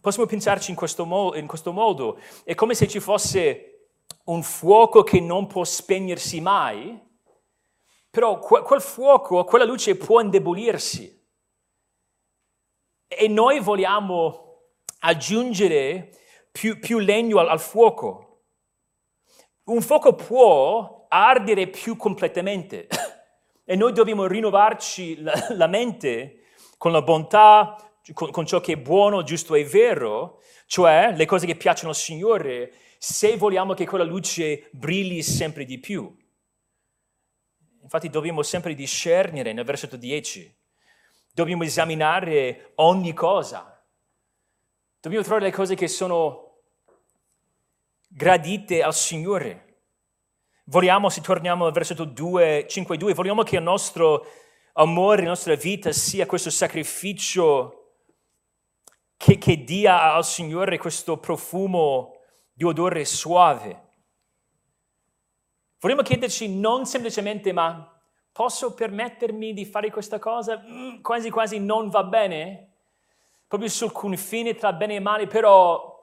Possiamo 0.00 0.26
pensarci 0.26 0.70
in 0.70 0.76
questo, 0.78 1.04
mo- 1.04 1.34
in 1.34 1.46
questo 1.46 1.72
modo. 1.72 2.18
È 2.42 2.54
come 2.54 2.74
se 2.74 2.88
ci 2.88 3.00
fosse 3.00 3.90
un 4.24 4.42
fuoco 4.42 5.02
che 5.02 5.20
non 5.20 5.46
può 5.46 5.62
spegnersi 5.62 6.40
mai, 6.40 6.98
però 8.08 8.38
quel 8.38 8.80
fuoco, 8.80 9.44
quella 9.44 9.66
luce 9.66 9.94
può 9.94 10.22
indebolirsi. 10.22 11.22
E 13.08 13.28
noi 13.28 13.60
vogliamo 13.60 14.70
aggiungere 15.00 16.12
più, 16.50 16.78
più 16.78 16.98
legno 16.98 17.40
al, 17.40 17.50
al 17.50 17.60
fuoco. 17.60 18.33
Un 19.64 19.80
fuoco 19.80 20.14
può 20.14 21.06
ardere 21.08 21.68
più 21.68 21.96
completamente, 21.96 22.86
E 23.66 23.76
noi 23.76 23.94
dobbiamo 23.94 24.26
rinnovarci 24.26 25.22
la, 25.22 25.66
mente 25.66 26.42
con 26.76 26.92
la 26.92 27.00
bontà, 27.00 27.76
con, 28.12 28.30
con 28.30 28.44
ciò 28.44 28.60
che 28.60 28.74
è 28.74 28.76
buono, 28.76 29.22
giusto 29.22 29.54
e 29.54 29.64
vero, 29.64 30.42
cioè 30.66 31.14
le 31.16 31.24
cose 31.24 31.46
che 31.46 31.56
piacciono 31.56 31.88
al 31.88 31.96
Signore, 31.96 32.74
se 32.98 33.38
vogliamo 33.38 33.72
che 33.72 33.86
quella 33.86 34.04
luce 34.04 34.68
brilli 34.72 35.22
sempre 35.22 35.64
di 35.64 35.78
più. 35.78 36.14
Infatti 37.80 38.10
dobbiamo 38.10 38.42
sempre 38.42 38.74
discernere 38.74 39.54
nel 39.54 39.64
versetto 39.64 39.96
10, 39.96 40.54
dobbiamo 41.32 41.64
esaminare 41.64 42.72
ogni 42.76 43.14
cosa, 43.14 43.82
dobbiamo 45.00 45.24
trovare 45.24 45.46
le 45.46 45.52
cose 45.52 45.74
che 45.74 45.88
sono 45.88 46.43
gradite 48.14 48.80
al 48.82 48.94
Signore. 48.94 49.62
Vogliamo, 50.66 51.08
se 51.10 51.20
torniamo 51.20 51.66
al 51.66 51.72
versetto 51.72 52.04
2, 52.04 52.66
5, 52.68 52.96
2, 52.96 53.12
vogliamo 53.12 53.42
che 53.42 53.56
il 53.56 53.62
nostro 53.62 54.24
amore, 54.74 55.22
la 55.22 55.28
nostra 55.28 55.54
vita 55.56 55.92
sia 55.92 56.24
questo 56.24 56.50
sacrificio 56.50 57.96
che, 59.16 59.36
che 59.36 59.64
dia 59.64 60.14
al 60.14 60.24
Signore 60.24 60.78
questo 60.78 61.18
profumo 61.18 62.20
di 62.52 62.64
odore 62.64 63.04
suave. 63.04 63.82
Vogliamo 65.80 66.02
chiederci 66.02 66.56
non 66.56 66.86
semplicemente 66.86 67.52
ma 67.52 67.90
posso 68.32 68.74
permettermi 68.74 69.52
di 69.52 69.66
fare 69.66 69.90
questa 69.90 70.18
cosa? 70.18 70.62
Mm, 70.64 71.00
quasi 71.02 71.30
quasi 71.30 71.58
non 71.58 71.90
va 71.90 72.04
bene? 72.04 72.70
Proprio 73.46 73.68
sul 73.68 73.92
confine 73.92 74.54
tra 74.54 74.72
bene 74.72 74.94
e 74.94 75.00
male, 75.00 75.26
però 75.26 75.93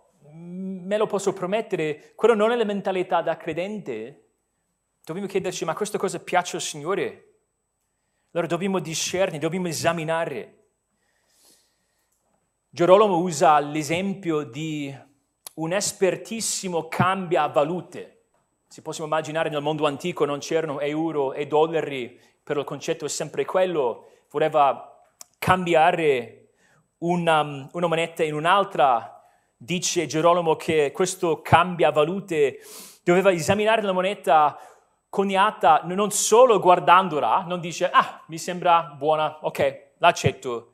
me 0.92 0.98
lo 0.98 1.08
posso 1.08 1.32
promettere. 1.32 2.12
Quello 2.16 2.36
non 2.36 2.52
è 2.52 2.56
la 2.58 2.66
mentalità 2.66 3.22
da 3.22 3.38
credente. 3.38 4.26
Dobbiamo 5.06 5.30
chiederci 5.30 5.64
ma 5.64 5.74
questa 5.74 5.98
cosa 5.98 6.20
piace 6.20 6.58
al 6.58 6.62
Signore? 6.62 7.28
Allora 8.32 8.50
dobbiamo 8.50 8.80
discernere, 8.80 9.38
dobbiamo 9.38 9.70
esaminare. 9.70 10.58
Gerolamo 12.70 13.20
usa 13.20 13.58
l'esempio 13.60 14.44
di 14.44 14.94
un 15.54 15.72
espertissimo 15.72 16.90
cambia 16.90 17.48
valute. 17.48 18.24
Si 18.68 18.82
possiamo 18.82 19.08
immaginare 19.08 19.50
nel 19.50 19.62
mondo 19.62 19.86
antico 19.86 20.26
non 20.26 20.40
c'erano 20.40 20.82
euro 20.82 21.32
e 21.32 21.48
dollari, 21.48 22.20
però 22.44 22.60
il 22.60 22.66
concetto 22.66 23.06
è 23.06 23.10
sempre 23.10 23.46
quello, 23.46 24.10
voleva 24.30 25.02
cambiare 25.40 26.50
una, 26.98 27.70
una 27.72 27.88
moneta 27.88 28.24
in 28.24 28.34
un'altra. 28.34 29.21
Dice 29.64 30.08
Gerolamo 30.08 30.56
che 30.56 30.92
questo 30.92 31.44
cambia 31.44 31.92
valute. 31.92 32.62
Doveva 33.04 33.32
esaminare 33.32 33.84
la 33.84 33.92
moneta 33.92 34.58
coniata 35.08 35.82
non 35.84 36.10
solo 36.10 36.60
guardandola, 36.60 37.44
non 37.46 37.60
dice, 37.60 37.88
ah, 37.92 38.24
mi 38.30 38.40
sembra 38.40 38.96
buona, 38.98 39.38
ok, 39.42 39.92
l'accetto, 40.00 40.72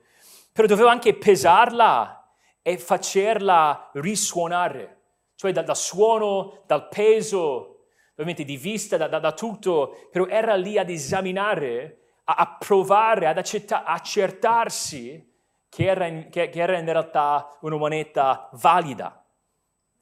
però 0.53 0.67
doveva 0.69 0.89
anche 0.89 1.15
pesarla 1.15 2.31
e 2.61 2.77
farla 2.77 3.89
risuonare, 3.95 5.01
cioè 5.35 5.51
dal, 5.51 5.65
dal 5.65 5.75
suono, 5.75 6.63
dal 6.65 6.87
peso, 6.87 7.87
ovviamente 8.11 8.45
di 8.45 8.55
vista, 8.55 8.95
da, 8.95 9.09
da, 9.09 9.19
da, 9.19 9.33
tutto, 9.33 10.07
però 10.09 10.27
era 10.27 10.55
lì 10.55 10.77
ad 10.77 10.89
esaminare, 10.89 12.03
a, 12.23 12.35
a 12.35 12.55
provare, 12.57 13.27
ad 13.27 13.37
accetta, 13.37 13.83
accertarsi 13.83 15.26
che 15.69 15.85
era, 15.85 16.05
in, 16.07 16.29
che, 16.29 16.49
che 16.49 16.61
era 16.61 16.77
in 16.77 16.85
realtà 16.85 17.57
una 17.61 17.77
moneta 17.77 18.49
valida. 18.53 19.25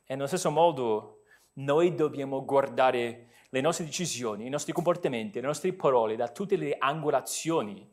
E 0.05 0.13
nello 0.15 0.27
stesso 0.27 0.51
modo 0.51 1.21
noi 1.53 1.95
dobbiamo 1.95 2.43
guardare 2.45 3.29
le 3.49 3.61
nostre 3.61 3.85
decisioni, 3.85 4.45
i 4.45 4.49
nostri 4.49 4.73
comportamenti, 4.73 5.39
le 5.39 5.47
nostre 5.47 5.73
parole 5.73 6.15
da 6.15 6.27
tutte 6.27 6.55
le 6.57 6.75
angolazioni 6.77 7.89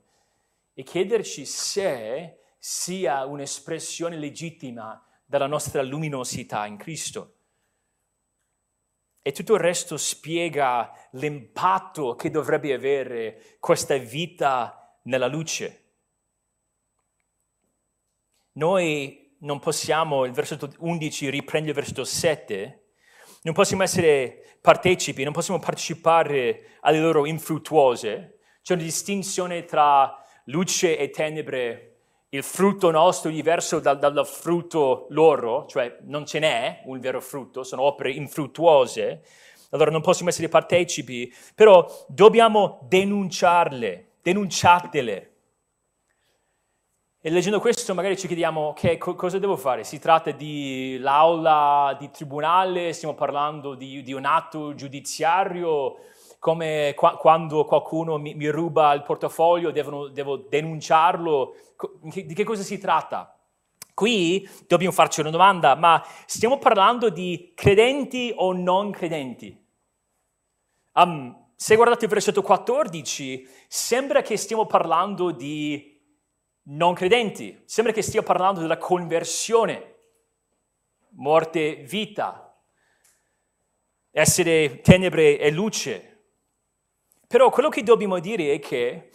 e 0.75 0.83
chiederci 0.83 1.45
se 1.45 2.39
sia 2.59 3.25
un'espressione 3.25 4.16
legittima 4.16 5.05
della 5.25 5.47
nostra 5.47 5.83
luminosità 5.83 6.66
in 6.66 6.77
Cristo. 6.77 7.37
E 9.23 9.31
tutto 9.31 9.55
il 9.55 9.61
resto 9.61 9.97
spiega 9.97 10.93
l'impatto 11.12 12.16
che 12.16 12.31
dovrebbe 12.31 12.73
avere 12.73 13.57
questa 13.61 13.97
vita 13.97 14.99
nella 15.05 15.29
luce. 15.29 15.82
Noi 18.53 19.36
non 19.40 19.59
possiamo, 19.59 20.24
il 20.24 20.32
versetto 20.32 20.70
11 20.78 21.30
riprende 21.30 21.70
il 21.70 21.74
versetto 21.74 22.05
7, 22.05 22.82
non 23.42 23.55
possiamo 23.55 23.82
essere 23.82 24.59
partecipi, 24.61 25.24
non 25.24 25.32
possiamo 25.32 25.59
partecipare 25.59 26.76
alle 26.80 27.00
loro 27.00 27.26
infruttuose. 27.26 28.38
C'è 28.62 28.74
una 28.74 28.82
distinzione 28.82 29.64
tra 29.64 30.22
luce 30.44 30.96
e 30.96 31.11
tenebre. 31.11 31.88
Il 32.28 32.42
frutto 32.44 32.90
nostro 32.90 33.30
è 33.30 33.32
diverso 33.34 33.80
dal, 33.80 33.98
dal 33.98 34.26
frutto 34.26 35.07
loro, 35.11 35.66
cioè 35.66 35.98
non 36.03 36.24
ce 36.24 36.38
n'è 36.38 36.82
un 36.86 37.00
vero 37.00 37.20
frutto, 37.20 37.64
sono 37.64 37.82
opere 37.82 38.12
infruttuose. 38.12 39.22
Allora 39.70 39.90
non 39.90 40.03
possiamo 40.03 40.30
essere 40.30 40.48
partecipi, 40.48 41.32
però 41.55 41.86
dobbiamo 42.07 42.78
denunciarle, 42.88 44.12
denunciatele. 44.22 45.32
E 47.25 47.31
leggendo 47.31 47.61
questo 47.61 47.95
magari 47.95 48.18
ci 48.18 48.27
chiediamo, 48.27 48.70
ok, 48.70 48.99
co- 48.99 49.14
cosa 49.14 49.39
devo 49.39 49.57
fare? 49.57 49.85
Si 49.85 50.01
tratta 50.01 50.33
di 50.33 50.97
l'aula 50.99 51.95
di 51.97 52.11
tribunale, 52.11 52.93
stiamo 52.93 53.14
parlando 53.14 53.77
di, 53.77 54.03
di 54.03 54.12
un 54.12 54.25
atto 54.25 54.75
giudiziario, 54.75 55.99
come 56.41 56.95
qua- 56.97 57.16
quando 57.16 57.64
qualcuno 57.64 58.18
mi, 58.18 58.35
mi, 58.35 58.49
ruba 58.49 58.93
il 58.95 59.05
portafoglio, 59.05 59.70
devono, 59.70 60.09
devo 60.09 60.37
denunciarlo. 60.37 61.55
Di 62.03 62.35
che 62.35 62.43
cosa 62.43 62.64
si 62.64 62.79
tratta? 62.79 63.39
Qui 63.95 64.49
dobbiamo 64.66 64.93
farci 64.93 65.20
una 65.20 65.31
domanda, 65.31 65.77
ma 65.77 66.05
stiamo 66.27 66.59
parlando 66.59 67.09
di 67.09 67.53
credenti 67.55 68.33
o 68.35 68.53
non 68.53 68.91
credenti? 68.91 69.64
Um, 70.95 71.51
se 71.55 71.77
guardate 71.77 72.07
il 72.07 72.11
versetto 72.11 72.43
14, 72.43 73.49
sembra 73.68 74.23
che 74.23 74.37
stiamo 74.37 74.66
parlando 74.66 75.31
di 75.31 75.91
non 76.65 76.95
credenti. 76.95 77.63
Sembra 77.65 77.93
che 77.93 78.03
stia 78.03 78.23
parlando 78.23 78.61
della 78.61 78.79
conversione, 78.79 79.97
morte, 81.11 81.77
vita, 81.77 82.61
essere 84.11 84.81
tenebre 84.81 85.39
e 85.39 85.51
luce. 85.51 86.09
Però 87.27 87.51
quello 87.51 87.69
che 87.69 87.83
dobbiamo 87.83 88.19
dire 88.19 88.53
è 88.53 88.59
che 88.59 89.11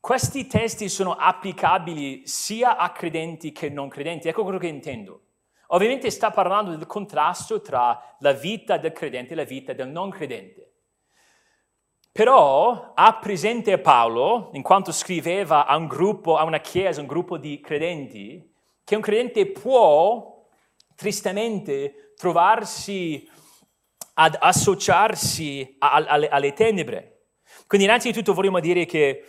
questi 0.00 0.46
testi 0.46 0.88
sono 0.88 1.14
applicabili 1.14 2.26
sia 2.26 2.78
a 2.78 2.90
credenti 2.90 3.52
che 3.52 3.68
non 3.68 3.88
credenti. 3.88 4.28
Ecco 4.28 4.42
quello 4.42 4.58
che 4.58 4.66
intendo. 4.66 5.26
Ovviamente 5.68 6.10
sta 6.10 6.30
parlando 6.30 6.74
del 6.74 6.86
contrasto 6.86 7.60
tra 7.60 8.16
la 8.20 8.32
vita 8.32 8.78
del 8.78 8.92
credente 8.92 9.34
e 9.34 9.36
la 9.36 9.44
vita 9.44 9.72
del 9.72 9.88
non 9.88 10.10
credente. 10.10 10.69
Però 12.12 12.92
ha 12.94 13.18
presente 13.18 13.78
Paolo, 13.78 14.50
in 14.54 14.62
quanto 14.62 14.90
scriveva 14.92 15.66
a 15.66 15.76
un 15.76 15.86
gruppo, 15.86 16.36
a 16.36 16.44
una 16.44 16.60
chiesa, 16.60 17.00
un 17.00 17.06
gruppo 17.06 17.38
di 17.38 17.60
credenti, 17.60 18.52
che 18.82 18.96
un 18.96 19.00
credente 19.00 19.46
può 19.46 20.44
tristemente 20.96 22.12
trovarsi 22.16 23.28
ad 24.14 24.36
associarsi 24.38 25.76
alle, 25.78 26.28
alle 26.28 26.52
tenebre. 26.52 27.26
Quindi 27.66 27.86
innanzitutto 27.86 28.34
vogliamo 28.34 28.60
dire 28.60 28.84
che 28.84 29.24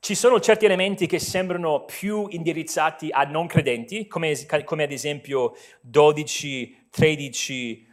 ci 0.00 0.14
sono 0.14 0.38
certi 0.38 0.64
elementi 0.64 1.06
che 1.06 1.18
sembrano 1.18 1.84
più 1.84 2.26
indirizzati 2.28 3.08
a 3.10 3.24
non 3.24 3.46
credenti, 3.46 4.06
come, 4.06 4.36
come, 4.64 4.84
ad 4.84 4.92
esempio 4.92 5.54
12, 5.80 6.88
13 6.90 7.86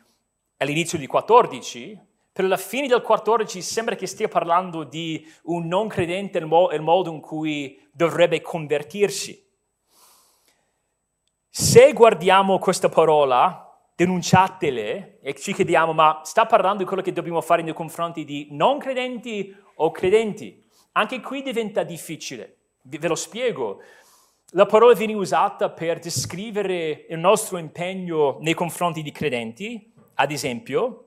all'inizio 0.57 0.97
di 0.97 1.07
14, 1.07 1.99
per 2.35 2.43
la 2.43 2.57
fine 2.57 2.87
del 2.87 3.01
14 3.01 3.61
sembra 3.61 3.95
che 3.95 4.07
stia 4.07 4.27
parlando 4.27 4.83
di 4.83 5.25
un 5.43 5.67
non 5.67 5.87
credente 5.87 6.37
nel 6.37 6.81
modo 6.81 7.09
in 7.09 7.21
cui 7.21 7.81
dovrebbe 7.93 8.41
convertirsi. 8.41 9.41
Se 11.49 11.93
guardiamo 11.93 12.59
questa 12.59 12.89
parola, 12.89 13.73
denunciatele 13.95 15.19
e 15.21 15.33
ci 15.35 15.53
chiediamo, 15.53 15.93
ma 15.93 16.19
sta 16.25 16.45
parlando 16.45 16.79
di 16.79 16.83
quello 16.83 17.01
che 17.01 17.13
dobbiamo 17.13 17.39
fare 17.39 17.61
nei 17.61 17.73
confronti 17.73 18.25
di 18.25 18.49
non 18.51 18.79
credenti 18.79 19.55
o 19.75 19.91
credenti? 19.91 20.61
Anche 20.91 21.21
qui 21.21 21.41
diventa 21.41 21.83
difficile. 21.83 22.57
Ve 22.81 23.07
lo 23.07 23.15
spiego. 23.15 23.79
La 24.49 24.65
parola 24.65 24.93
viene 24.93 25.13
usata 25.13 25.69
per 25.69 25.99
descrivere 25.99 27.05
il 27.07 27.17
nostro 27.17 27.57
impegno 27.57 28.39
nei 28.41 28.53
confronti 28.53 29.01
di 29.01 29.13
credenti, 29.13 29.93
ad 30.15 30.31
esempio, 30.31 31.04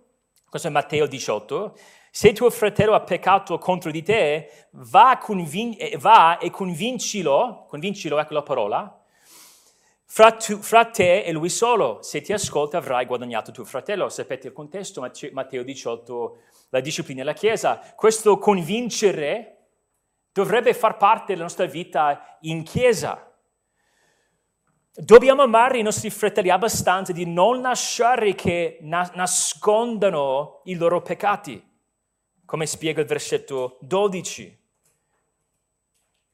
questo 0.49 0.68
è 0.68 0.70
Matteo 0.70 1.07
18, 1.07 1.76
se 2.11 2.32
tuo 2.32 2.51
fratello 2.51 2.94
ha 2.94 3.01
peccato 3.01 3.59
contro 3.59 3.90
di 3.90 4.03
te, 4.03 4.51
va, 4.70 5.18
convin- 5.20 5.76
eh, 5.78 5.96
va 5.99 6.38
e 6.38 6.51
convincilo, 6.51 7.66
convincilo, 7.68 8.18
ecco 8.18 8.34
la 8.34 8.42
parola, 8.42 8.99
fra, 10.11 10.32
tu, 10.32 10.57
fra, 10.57 10.86
te 10.86 11.22
e 11.22 11.32
lui 11.32 11.51
solo. 11.51 11.99
Se 12.01 12.22
ti 12.22 12.32
ascolta 12.32 12.78
avrai 12.78 13.05
guadagnato 13.05 13.53
tuo 13.53 13.64
fratello. 13.64 14.09
Sapete 14.09 14.49
il 14.49 14.53
contesto, 14.55 15.07
Matteo 15.32 15.62
18, 15.62 16.38
la 16.70 16.80
disciplina 16.80 17.20
della 17.20 17.34
Chiesa. 17.34 17.80
Questo 17.94 18.38
convincere 18.38 19.66
dovrebbe 20.32 20.72
far 20.72 20.96
parte 20.96 21.32
della 21.32 21.42
nostra 21.42 21.66
vita 21.66 22.38
in 22.40 22.62
chiesa. 22.62 23.28
Dobbiamo 25.01 25.42
amare 25.42 25.78
i 25.78 25.82
nostri 25.82 26.11
fratelli 26.11 26.51
abbastanza 26.51 27.12
di 27.12 27.24
non 27.24 27.61
lasciare 27.61 28.34
che 28.34 28.78
na- 28.80 29.09
nascondano 29.14 30.62
i 30.64 30.74
loro 30.74 31.03
peccati, 31.03 31.64
come 32.44 32.66
spiega 32.66 33.01
il 33.01 33.07
versetto 33.07 33.78
12. 33.82 34.59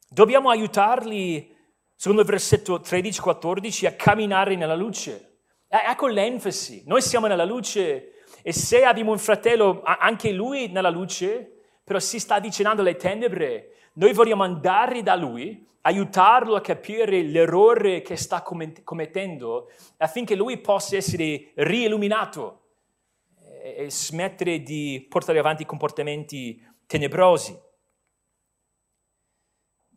Dobbiamo 0.08 0.48
aiutarli, 0.48 1.54
secondo 1.94 2.22
il 2.22 2.26
versetto 2.26 2.80
13-14, 2.80 3.84
a 3.84 3.92
camminare 3.92 4.56
nella 4.56 4.74
luce. 4.74 5.40
Ecco 5.68 6.06
l'enfasi. 6.06 6.84
Noi 6.86 7.02
siamo 7.02 7.26
nella 7.26 7.44
luce 7.44 8.22
e 8.40 8.54
se 8.54 8.82
abbiamo 8.86 9.10
un 9.10 9.18
fratello, 9.18 9.82
anche 9.84 10.32
lui 10.32 10.68
nella 10.68 10.88
luce, 10.88 11.53
però 11.84 11.98
si 11.98 12.18
sta 12.18 12.36
avvicinando 12.36 12.80
alle 12.80 12.96
tenebre, 12.96 13.90
noi 13.94 14.12
vogliamo 14.14 14.42
andare 14.42 15.02
da 15.02 15.14
lui, 15.14 15.68
aiutarlo 15.82 16.56
a 16.56 16.62
capire 16.62 17.20
l'errore 17.22 18.00
che 18.00 18.16
sta 18.16 18.42
commettendo 18.42 19.70
affinché 19.98 20.34
lui 20.34 20.58
possa 20.58 20.96
essere 20.96 21.52
riilluminato 21.54 22.62
e 23.62 23.90
smettere 23.90 24.62
di 24.62 25.06
portare 25.08 25.38
avanti 25.38 25.66
comportamenti 25.66 26.66
tenebrosi. 26.86 27.60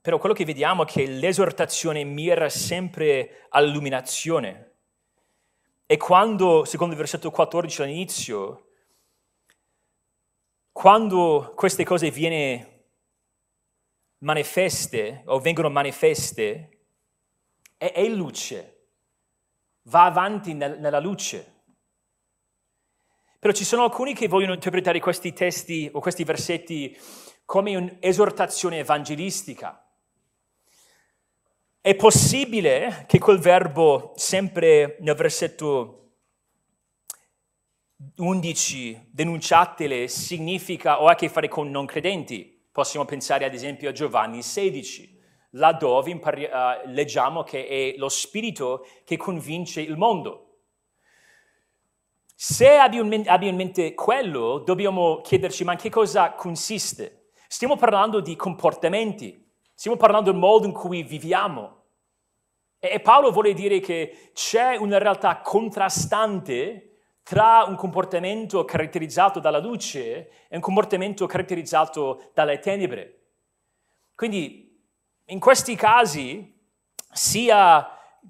Però 0.01 0.19
quello 0.19 0.35
che 0.35 0.45
vediamo 0.45 0.83
è 0.83 0.85
che 0.85 1.05
l'esortazione 1.05 2.03
mira 2.03 2.49
sempre 2.49 3.45
all'illuminazione. 3.49 4.75
E 5.85 5.97
quando, 5.97 6.65
secondo 6.65 6.93
il 6.93 6.99
versetto 6.99 7.31
14 7.31 7.81
all'inizio, 7.81 8.66
quando 10.77 11.53
queste 11.55 11.83
cose 11.83 12.11
viene 12.11 12.89
manifeste 14.19 15.23
o 15.25 15.39
vengono 15.39 15.71
manifeste, 15.71 16.83
è, 17.75 17.91
è 17.93 18.07
luce, 18.07 18.89
va 19.85 20.05
avanti 20.05 20.53
nel, 20.53 20.79
nella 20.79 20.99
luce. 20.99 21.63
Però 23.39 23.51
ci 23.51 23.63
sono 23.63 23.85
alcuni 23.85 24.13
che 24.13 24.27
vogliono 24.27 24.53
interpretare 24.53 24.99
questi 24.99 25.33
testi 25.33 25.89
o 25.91 25.99
questi 25.99 26.23
versetti 26.23 26.95
come 27.43 27.75
un'esortazione 27.75 28.77
evangelistica. 28.77 29.83
È 31.81 31.95
possibile 31.95 33.05
che 33.07 33.17
quel 33.17 33.39
verbo, 33.39 34.13
sempre 34.15 34.97
nel 34.99 35.15
versetto 35.15 36.06
11, 38.17 39.09
denunciatele, 39.11 40.07
significa 40.07 41.01
o 41.01 41.07
ha 41.07 41.11
a 41.11 41.15
che 41.15 41.29
fare 41.29 41.47
con 41.47 41.69
non 41.69 41.85
credenti. 41.85 42.65
Possiamo 42.71 43.05
pensare 43.05 43.45
ad 43.45 43.53
esempio 43.53 43.89
a 43.89 43.91
Giovanni 43.91 44.43
16, 44.43 45.19
laddove 45.51 46.11
impari- 46.11 46.43
uh, 46.43 46.87
leggiamo 46.89 47.41
che 47.41 47.65
è 47.65 47.97
lo 47.97 48.09
spirito 48.09 48.85
che 49.03 49.17
convince 49.17 49.81
il 49.81 49.97
mondo. 49.97 50.43
Se 52.35 52.77
abbiamo 52.77 53.11
in 53.11 53.55
mente 53.55 53.95
quello, 53.95 54.59
dobbiamo 54.59 55.21
chiederci 55.21 55.63
ma 55.63 55.71
in 55.71 55.79
che 55.79 55.89
cosa 55.89 56.33
consiste? 56.33 57.31
Stiamo 57.47 57.77
parlando 57.77 58.19
di 58.19 58.35
comportamenti, 58.35 59.43
stiamo 59.73 59.97
parlando 59.97 60.29
del 60.29 60.39
modo 60.39 60.67
in 60.67 60.73
cui 60.73 61.01
viviamo. 61.01 61.85
E 62.77 62.99
Paolo 62.99 63.31
vuole 63.31 63.53
dire 63.53 63.79
che 63.79 64.29
c'è 64.33 64.75
una 64.75 64.99
realtà 64.99 65.41
contrastante 65.41 66.86
tra 67.27 67.65
un 67.67 67.75
comportamento 67.75 68.63
caratterizzato 68.63 69.41
dalla 69.41 69.59
luce 69.59 70.29
e 70.47 70.55
un 70.55 70.61
comportamento 70.61 71.25
caratterizzato 71.25 72.29
dalle 72.33 72.59
tenebre. 72.59 73.19
Quindi 74.15 74.81
in 75.25 75.37
questi 75.37 75.75
casi, 75.75 76.57
sia 77.11 77.85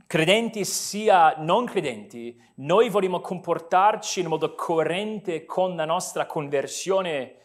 credenti 0.08 0.66
sia 0.66 1.36
non 1.38 1.66
credenti, 1.66 2.41
noi 2.56 2.89
vogliamo 2.89 3.20
comportarci 3.20 4.22
in 4.22 4.30
modo 4.30 4.56
coerente 4.56 5.45
con 5.45 5.76
la 5.76 5.86
nostra 5.86 6.26
conversione 6.26 7.36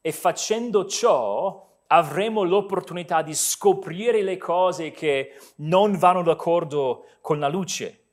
e 0.00 0.12
facendo 0.12 0.86
ciò 0.86 1.78
avremo 1.88 2.44
l'opportunità 2.44 3.22
di 3.22 3.34
scoprire 3.34 4.22
le 4.22 4.36
cose 4.36 4.92
che 4.92 5.36
non 5.56 5.98
vanno 5.98 6.22
d'accordo 6.22 7.06
con 7.20 7.40
la 7.40 7.48
luce. 7.48 8.09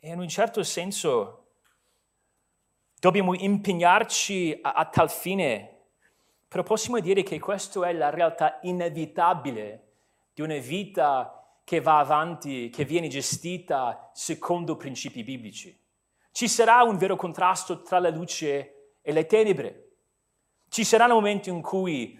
E 0.00 0.10
in 0.10 0.20
un 0.20 0.28
certo 0.28 0.62
senso 0.62 1.46
dobbiamo 3.00 3.34
impegnarci 3.34 4.60
a, 4.62 4.74
a 4.74 4.84
tal 4.86 5.10
fine, 5.10 5.86
però 6.46 6.62
possiamo 6.62 7.00
dire 7.00 7.24
che 7.24 7.40
questa 7.40 7.88
è 7.88 7.92
la 7.92 8.10
realtà 8.10 8.60
inevitabile 8.62 9.86
di 10.32 10.42
una 10.42 10.56
vita 10.58 11.60
che 11.64 11.80
va 11.80 11.98
avanti, 11.98 12.70
che 12.70 12.84
viene 12.84 13.08
gestita 13.08 14.10
secondo 14.14 14.76
principi 14.76 15.24
biblici. 15.24 15.76
Ci 16.30 16.46
sarà 16.46 16.84
un 16.84 16.96
vero 16.96 17.16
contrasto 17.16 17.82
tra 17.82 17.98
la 17.98 18.10
luce 18.10 18.98
e 19.02 19.12
le 19.12 19.26
tenebre. 19.26 19.88
Ci 20.68 20.84
saranno 20.84 21.14
momenti 21.14 21.50
in 21.50 21.60
cui 21.60 22.16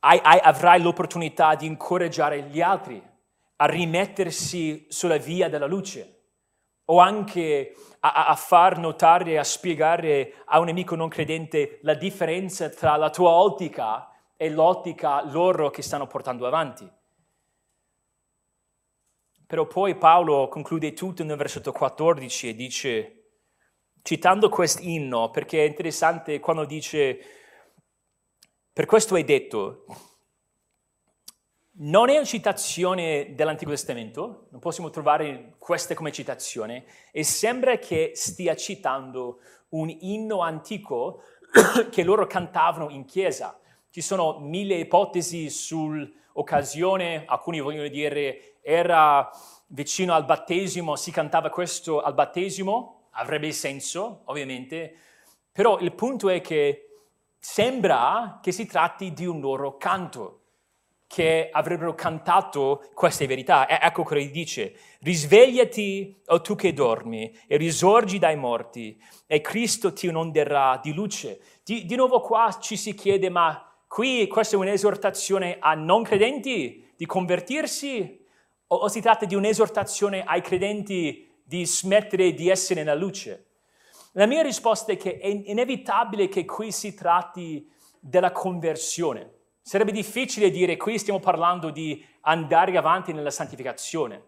hai, 0.00 0.20
hai, 0.22 0.38
avrai 0.40 0.80
l'opportunità 0.80 1.56
di 1.56 1.66
incoraggiare 1.66 2.42
gli 2.44 2.60
altri 2.60 3.02
a 3.56 3.66
rimettersi 3.66 4.86
sulla 4.88 5.16
via 5.16 5.48
della 5.48 5.66
luce 5.66 6.17
o 6.90 7.00
anche 7.00 7.74
a, 8.00 8.26
a 8.28 8.34
far 8.34 8.78
notare, 8.78 9.38
a 9.38 9.44
spiegare 9.44 10.34
a 10.46 10.58
un 10.58 10.68
amico 10.68 10.94
non 10.94 11.08
credente 11.08 11.78
la 11.82 11.94
differenza 11.94 12.68
tra 12.70 12.96
la 12.96 13.10
tua 13.10 13.30
ottica 13.30 14.10
e 14.36 14.50
l'ottica 14.50 15.24
loro 15.24 15.70
che 15.70 15.82
stanno 15.82 16.06
portando 16.06 16.46
avanti. 16.46 16.90
Però 19.46 19.66
poi 19.66 19.96
Paolo 19.96 20.48
conclude 20.48 20.92
tutto 20.92 21.24
nel 21.24 21.36
versetto 21.36 21.72
14 21.72 22.48
e 22.50 22.54
dice, 22.54 23.30
citando 24.02 24.48
quest'inno, 24.48 25.30
perché 25.30 25.64
è 25.64 25.66
interessante 25.66 26.38
quando 26.38 26.64
dice, 26.64 27.18
per 28.72 28.86
questo 28.86 29.14
hai 29.14 29.24
detto, 29.24 29.84
non 31.80 32.08
è 32.08 32.16
una 32.16 32.24
citazione 32.24 33.34
dell'Antico 33.34 33.70
Testamento, 33.70 34.46
non 34.50 34.60
possiamo 34.60 34.90
trovare 34.90 35.54
questa 35.58 35.94
come 35.94 36.10
citazione, 36.10 36.84
e 37.12 37.22
sembra 37.22 37.76
che 37.78 38.12
stia 38.14 38.56
citando 38.56 39.40
un 39.70 39.94
inno 40.00 40.40
antico 40.40 41.22
che 41.90 42.02
loro 42.02 42.26
cantavano 42.26 42.90
in 42.90 43.04
chiesa. 43.04 43.58
Ci 43.90 44.00
sono 44.00 44.38
mille 44.40 44.74
ipotesi 44.74 45.48
sull'occasione, 45.50 47.24
alcuni 47.26 47.60
vogliono 47.60 47.88
dire 47.88 48.56
era 48.60 49.30
vicino 49.68 50.14
al 50.14 50.24
battesimo, 50.24 50.96
si 50.96 51.12
cantava 51.12 51.48
questo 51.48 52.00
al 52.00 52.14
battesimo, 52.14 53.08
avrebbe 53.12 53.52
senso 53.52 54.22
ovviamente, 54.24 54.94
però 55.52 55.78
il 55.78 55.92
punto 55.92 56.28
è 56.28 56.40
che 56.40 56.88
sembra 57.38 58.40
che 58.42 58.50
si 58.50 58.66
tratti 58.66 59.12
di 59.12 59.26
un 59.26 59.40
loro 59.40 59.76
canto 59.76 60.37
che 61.08 61.48
avrebbero 61.50 61.94
cantato 61.94 62.84
queste 62.92 63.26
verità. 63.26 63.66
E 63.66 63.78
ecco 63.80 64.04
gli 64.14 64.30
dice, 64.30 64.74
risvegliati, 65.00 66.20
o 66.26 66.40
tu 66.42 66.54
che 66.54 66.72
dormi, 66.74 67.34
e 67.48 67.56
risorgi 67.56 68.18
dai 68.18 68.36
morti, 68.36 69.02
e 69.26 69.40
Cristo 69.40 69.92
ti 69.92 70.06
inonderà 70.06 70.78
di 70.80 70.92
luce. 70.92 71.40
Di, 71.64 71.86
di 71.86 71.96
nuovo 71.96 72.20
qua 72.20 72.56
ci 72.60 72.76
si 72.76 72.94
chiede, 72.94 73.30
ma 73.30 73.74
qui 73.88 74.26
questa 74.28 74.56
è 74.56 74.58
un'esortazione 74.58 75.56
a 75.58 75.72
non 75.74 76.02
credenti 76.02 76.92
di 76.94 77.06
convertirsi? 77.06 78.24
O, 78.66 78.76
o 78.76 78.88
si 78.88 79.00
tratta 79.00 79.24
di 79.24 79.34
un'esortazione 79.34 80.24
ai 80.24 80.42
credenti 80.42 81.26
di 81.42 81.64
smettere 81.64 82.34
di 82.34 82.50
essere 82.50 82.84
nella 82.84 82.94
luce? 82.94 83.46
La 84.12 84.26
mia 84.26 84.42
risposta 84.42 84.92
è 84.92 84.98
che 84.98 85.18
è 85.18 85.26
inevitabile 85.26 86.28
che 86.28 86.44
qui 86.44 86.70
si 86.70 86.92
tratti 86.92 87.66
della 87.98 88.32
conversione. 88.32 89.36
Sarebbe 89.68 89.92
difficile 89.92 90.48
dire 90.48 90.78
qui 90.78 90.98
stiamo 90.98 91.20
parlando 91.20 91.68
di 91.68 92.02
andare 92.22 92.74
avanti 92.78 93.12
nella 93.12 93.30
santificazione. 93.30 94.24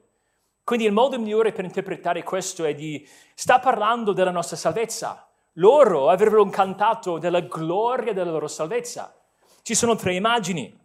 Quindi 0.62 0.84
il 0.84 0.92
modo 0.92 1.18
migliore 1.18 1.52
per 1.52 1.64
interpretare 1.64 2.22
questo 2.22 2.66
è 2.66 2.74
di 2.74 3.08
sta 3.32 3.58
parlando 3.58 4.12
della 4.12 4.32
nostra 4.32 4.58
salvezza. 4.58 5.26
Loro 5.54 6.10
avrebbero 6.10 6.44
cantato 6.50 7.16
della 7.16 7.40
gloria 7.40 8.12
della 8.12 8.32
loro 8.32 8.48
salvezza. 8.48 9.18
Ci 9.62 9.74
sono 9.74 9.96
tre 9.96 10.14
immagini. 10.14 10.78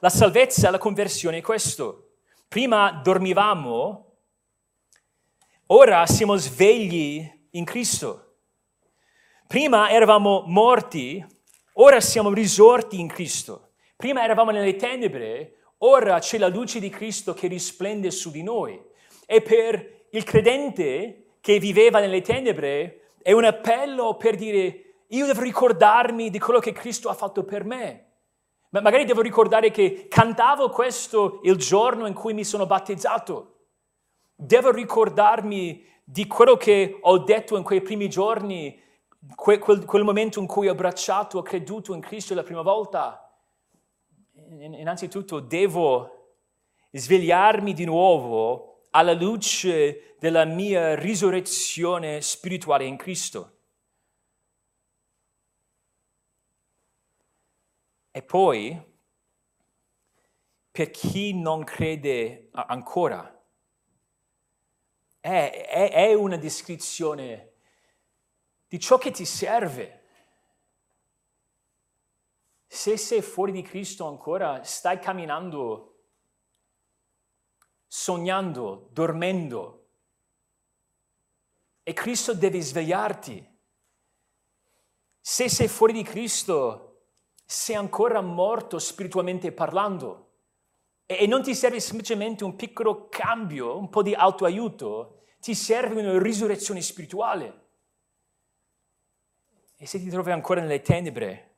La 0.00 0.10
salvezza, 0.10 0.68
la 0.68 0.76
conversione 0.76 1.38
è 1.38 1.40
questo. 1.40 2.16
Prima 2.46 3.00
dormivamo, 3.02 4.16
ora 5.68 6.04
siamo 6.04 6.36
svegli 6.36 7.26
in 7.52 7.64
Cristo. 7.64 8.34
Prima 9.46 9.88
eravamo 9.88 10.42
morti, 10.46 11.24
Ora 11.74 12.00
siamo 12.00 12.32
risorti 12.32 12.98
in 12.98 13.06
Cristo. 13.06 13.70
Prima 13.96 14.24
eravamo 14.24 14.50
nelle 14.50 14.74
tenebre, 14.74 15.58
ora 15.78 16.18
c'è 16.18 16.36
la 16.36 16.48
luce 16.48 16.80
di 16.80 16.88
Cristo 16.88 17.32
che 17.32 17.46
risplende 17.46 18.10
su 18.10 18.30
di 18.30 18.42
noi. 18.42 18.80
E 19.24 19.40
per 19.40 20.06
il 20.10 20.24
credente 20.24 21.36
che 21.40 21.60
viveva 21.60 22.00
nelle 22.00 22.22
tenebre 22.22 23.12
è 23.22 23.32
un 23.32 23.44
appello 23.44 24.16
per 24.16 24.34
dire 24.34 25.04
Io 25.08 25.26
devo 25.26 25.42
ricordarmi 25.42 26.30
di 26.30 26.38
quello 26.38 26.58
che 26.58 26.72
Cristo 26.72 27.08
ha 27.08 27.14
fatto 27.14 27.44
per 27.44 27.64
me. 27.64 28.06
Ma 28.70 28.80
magari 28.80 29.04
devo 29.04 29.20
ricordare 29.20 29.70
che 29.70 30.06
cantavo 30.08 30.70
questo 30.70 31.40
il 31.42 31.56
giorno 31.56 32.06
in 32.06 32.14
cui 32.14 32.32
mi 32.32 32.44
sono 32.44 32.66
battezzato. 32.66 33.66
Devo 34.34 34.70
ricordarmi 34.70 35.84
di 36.04 36.26
quello 36.26 36.56
che 36.56 36.98
ho 37.00 37.18
detto 37.18 37.56
in 37.56 37.62
quei 37.62 37.80
primi 37.80 38.08
giorni, 38.08 38.80
quel, 39.34 39.58
quel, 39.58 39.84
quel 39.84 40.04
momento 40.04 40.40
in 40.40 40.46
cui 40.46 40.68
ho 40.68 40.72
abbracciato, 40.72 41.38
ho 41.38 41.42
creduto 41.42 41.94
in 41.94 42.00
Cristo 42.00 42.34
la 42.34 42.42
prima 42.42 42.62
volta. 42.62 43.24
Innanzitutto 44.58 45.40
devo 45.40 46.38
svegliarmi 46.92 47.72
di 47.72 47.84
nuovo 47.84 48.86
alla 48.90 49.12
luce 49.12 50.16
della 50.18 50.44
mia 50.44 50.94
risurrezione 50.94 52.20
spirituale 52.20 52.84
in 52.84 52.96
Cristo. 52.96 53.58
E 58.12 58.22
poi, 58.22 58.78
per 60.70 60.90
chi 60.90 61.32
non 61.32 61.62
crede 61.62 62.48
ancora, 62.52 63.40
è, 65.20 65.66
è, 65.68 65.90
è 65.92 66.14
una 66.14 66.36
descrizione 66.36 67.49
di 68.70 68.78
ciò 68.78 68.98
che 68.98 69.10
ti 69.10 69.24
serve. 69.24 70.04
Se 72.68 72.96
sei 72.96 73.20
fuori 73.20 73.50
di 73.50 73.62
Cristo 73.62 74.06
ancora, 74.06 74.62
stai 74.62 75.00
camminando, 75.00 76.04
sognando, 77.88 78.88
dormendo. 78.92 79.88
E 81.82 81.92
Cristo 81.94 82.32
deve 82.32 82.60
svegliarti. 82.60 83.58
Se 85.20 85.48
sei 85.48 85.66
fuori 85.66 85.92
di 85.92 86.04
Cristo, 86.04 87.08
sei 87.44 87.74
ancora 87.74 88.20
morto 88.20 88.78
spiritualmente 88.78 89.50
parlando 89.50 90.34
e 91.06 91.26
non 91.26 91.42
ti 91.42 91.56
serve 91.56 91.80
semplicemente 91.80 92.44
un 92.44 92.54
piccolo 92.54 93.08
cambio, 93.08 93.76
un 93.76 93.88
po' 93.88 94.04
di 94.04 94.14
autoaiuto, 94.14 95.24
ti 95.40 95.56
serve 95.56 96.02
una 96.02 96.22
risurrezione 96.22 96.80
spirituale. 96.80 97.69
E 99.82 99.86
se 99.86 99.98
ti 99.98 100.10
trovi 100.10 100.30
ancora 100.30 100.60
nelle 100.60 100.82
tenebre, 100.82 101.54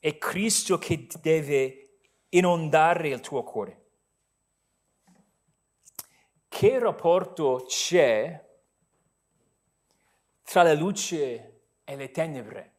è 0.00 0.16
Cristo 0.16 0.78
che 0.78 1.06
deve 1.20 1.98
inondare 2.30 3.08
il 3.08 3.20
tuo 3.20 3.42
cuore. 3.42 3.90
Che 6.48 6.78
rapporto 6.78 7.66
c'è 7.68 8.42
tra 10.44 10.62
la 10.62 10.72
luce 10.72 11.64
e 11.84 11.94
le 11.94 12.10
tenebre? 12.10 12.76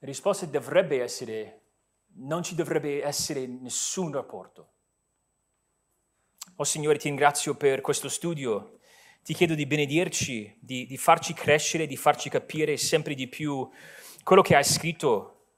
La 0.00 0.06
risposta 0.06 0.44
dovrebbe 0.44 1.00
essere, 1.00 1.62
non 2.16 2.42
ci 2.42 2.54
dovrebbe 2.54 3.02
essere 3.02 3.46
nessun 3.46 4.12
rapporto. 4.12 4.72
Oh 6.56 6.64
Signore, 6.64 6.98
ti 6.98 7.08
ringrazio 7.08 7.54
per 7.54 7.80
questo 7.80 8.10
studio, 8.10 8.77
ti 9.28 9.34
chiedo 9.34 9.54
di 9.54 9.66
benedirci, 9.66 10.56
di, 10.58 10.86
di 10.86 10.96
farci 10.96 11.34
crescere, 11.34 11.86
di 11.86 11.98
farci 11.98 12.30
capire 12.30 12.78
sempre 12.78 13.12
di 13.12 13.28
più 13.28 13.68
quello 14.24 14.40
che 14.40 14.56
hai 14.56 14.64
scritto 14.64 15.48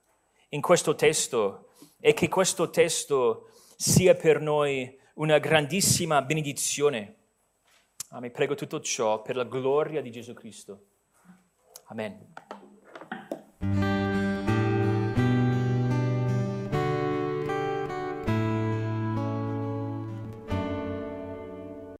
in 0.49 0.61
questo 0.61 0.97
testo 0.97 1.69
e 2.01 2.13
che 2.13 2.29
questo 2.29 2.71
testo 2.71 3.49
sia 3.77 4.17
per 4.17 4.41
noi 4.41 4.99
una 5.15 5.39
grandissima 5.39 6.21
benedizione. 6.21 7.15
Amen. 8.09 8.33
Prego 8.33 8.57
tutto 8.57 8.81
ciò 8.81 9.23
per 9.23 9.37
la 9.37 9.45
gloria 9.45 10.01
di 10.01 10.11
Gesù 10.11 10.33
Cristo. 10.33 10.87
Amen. 11.91 12.33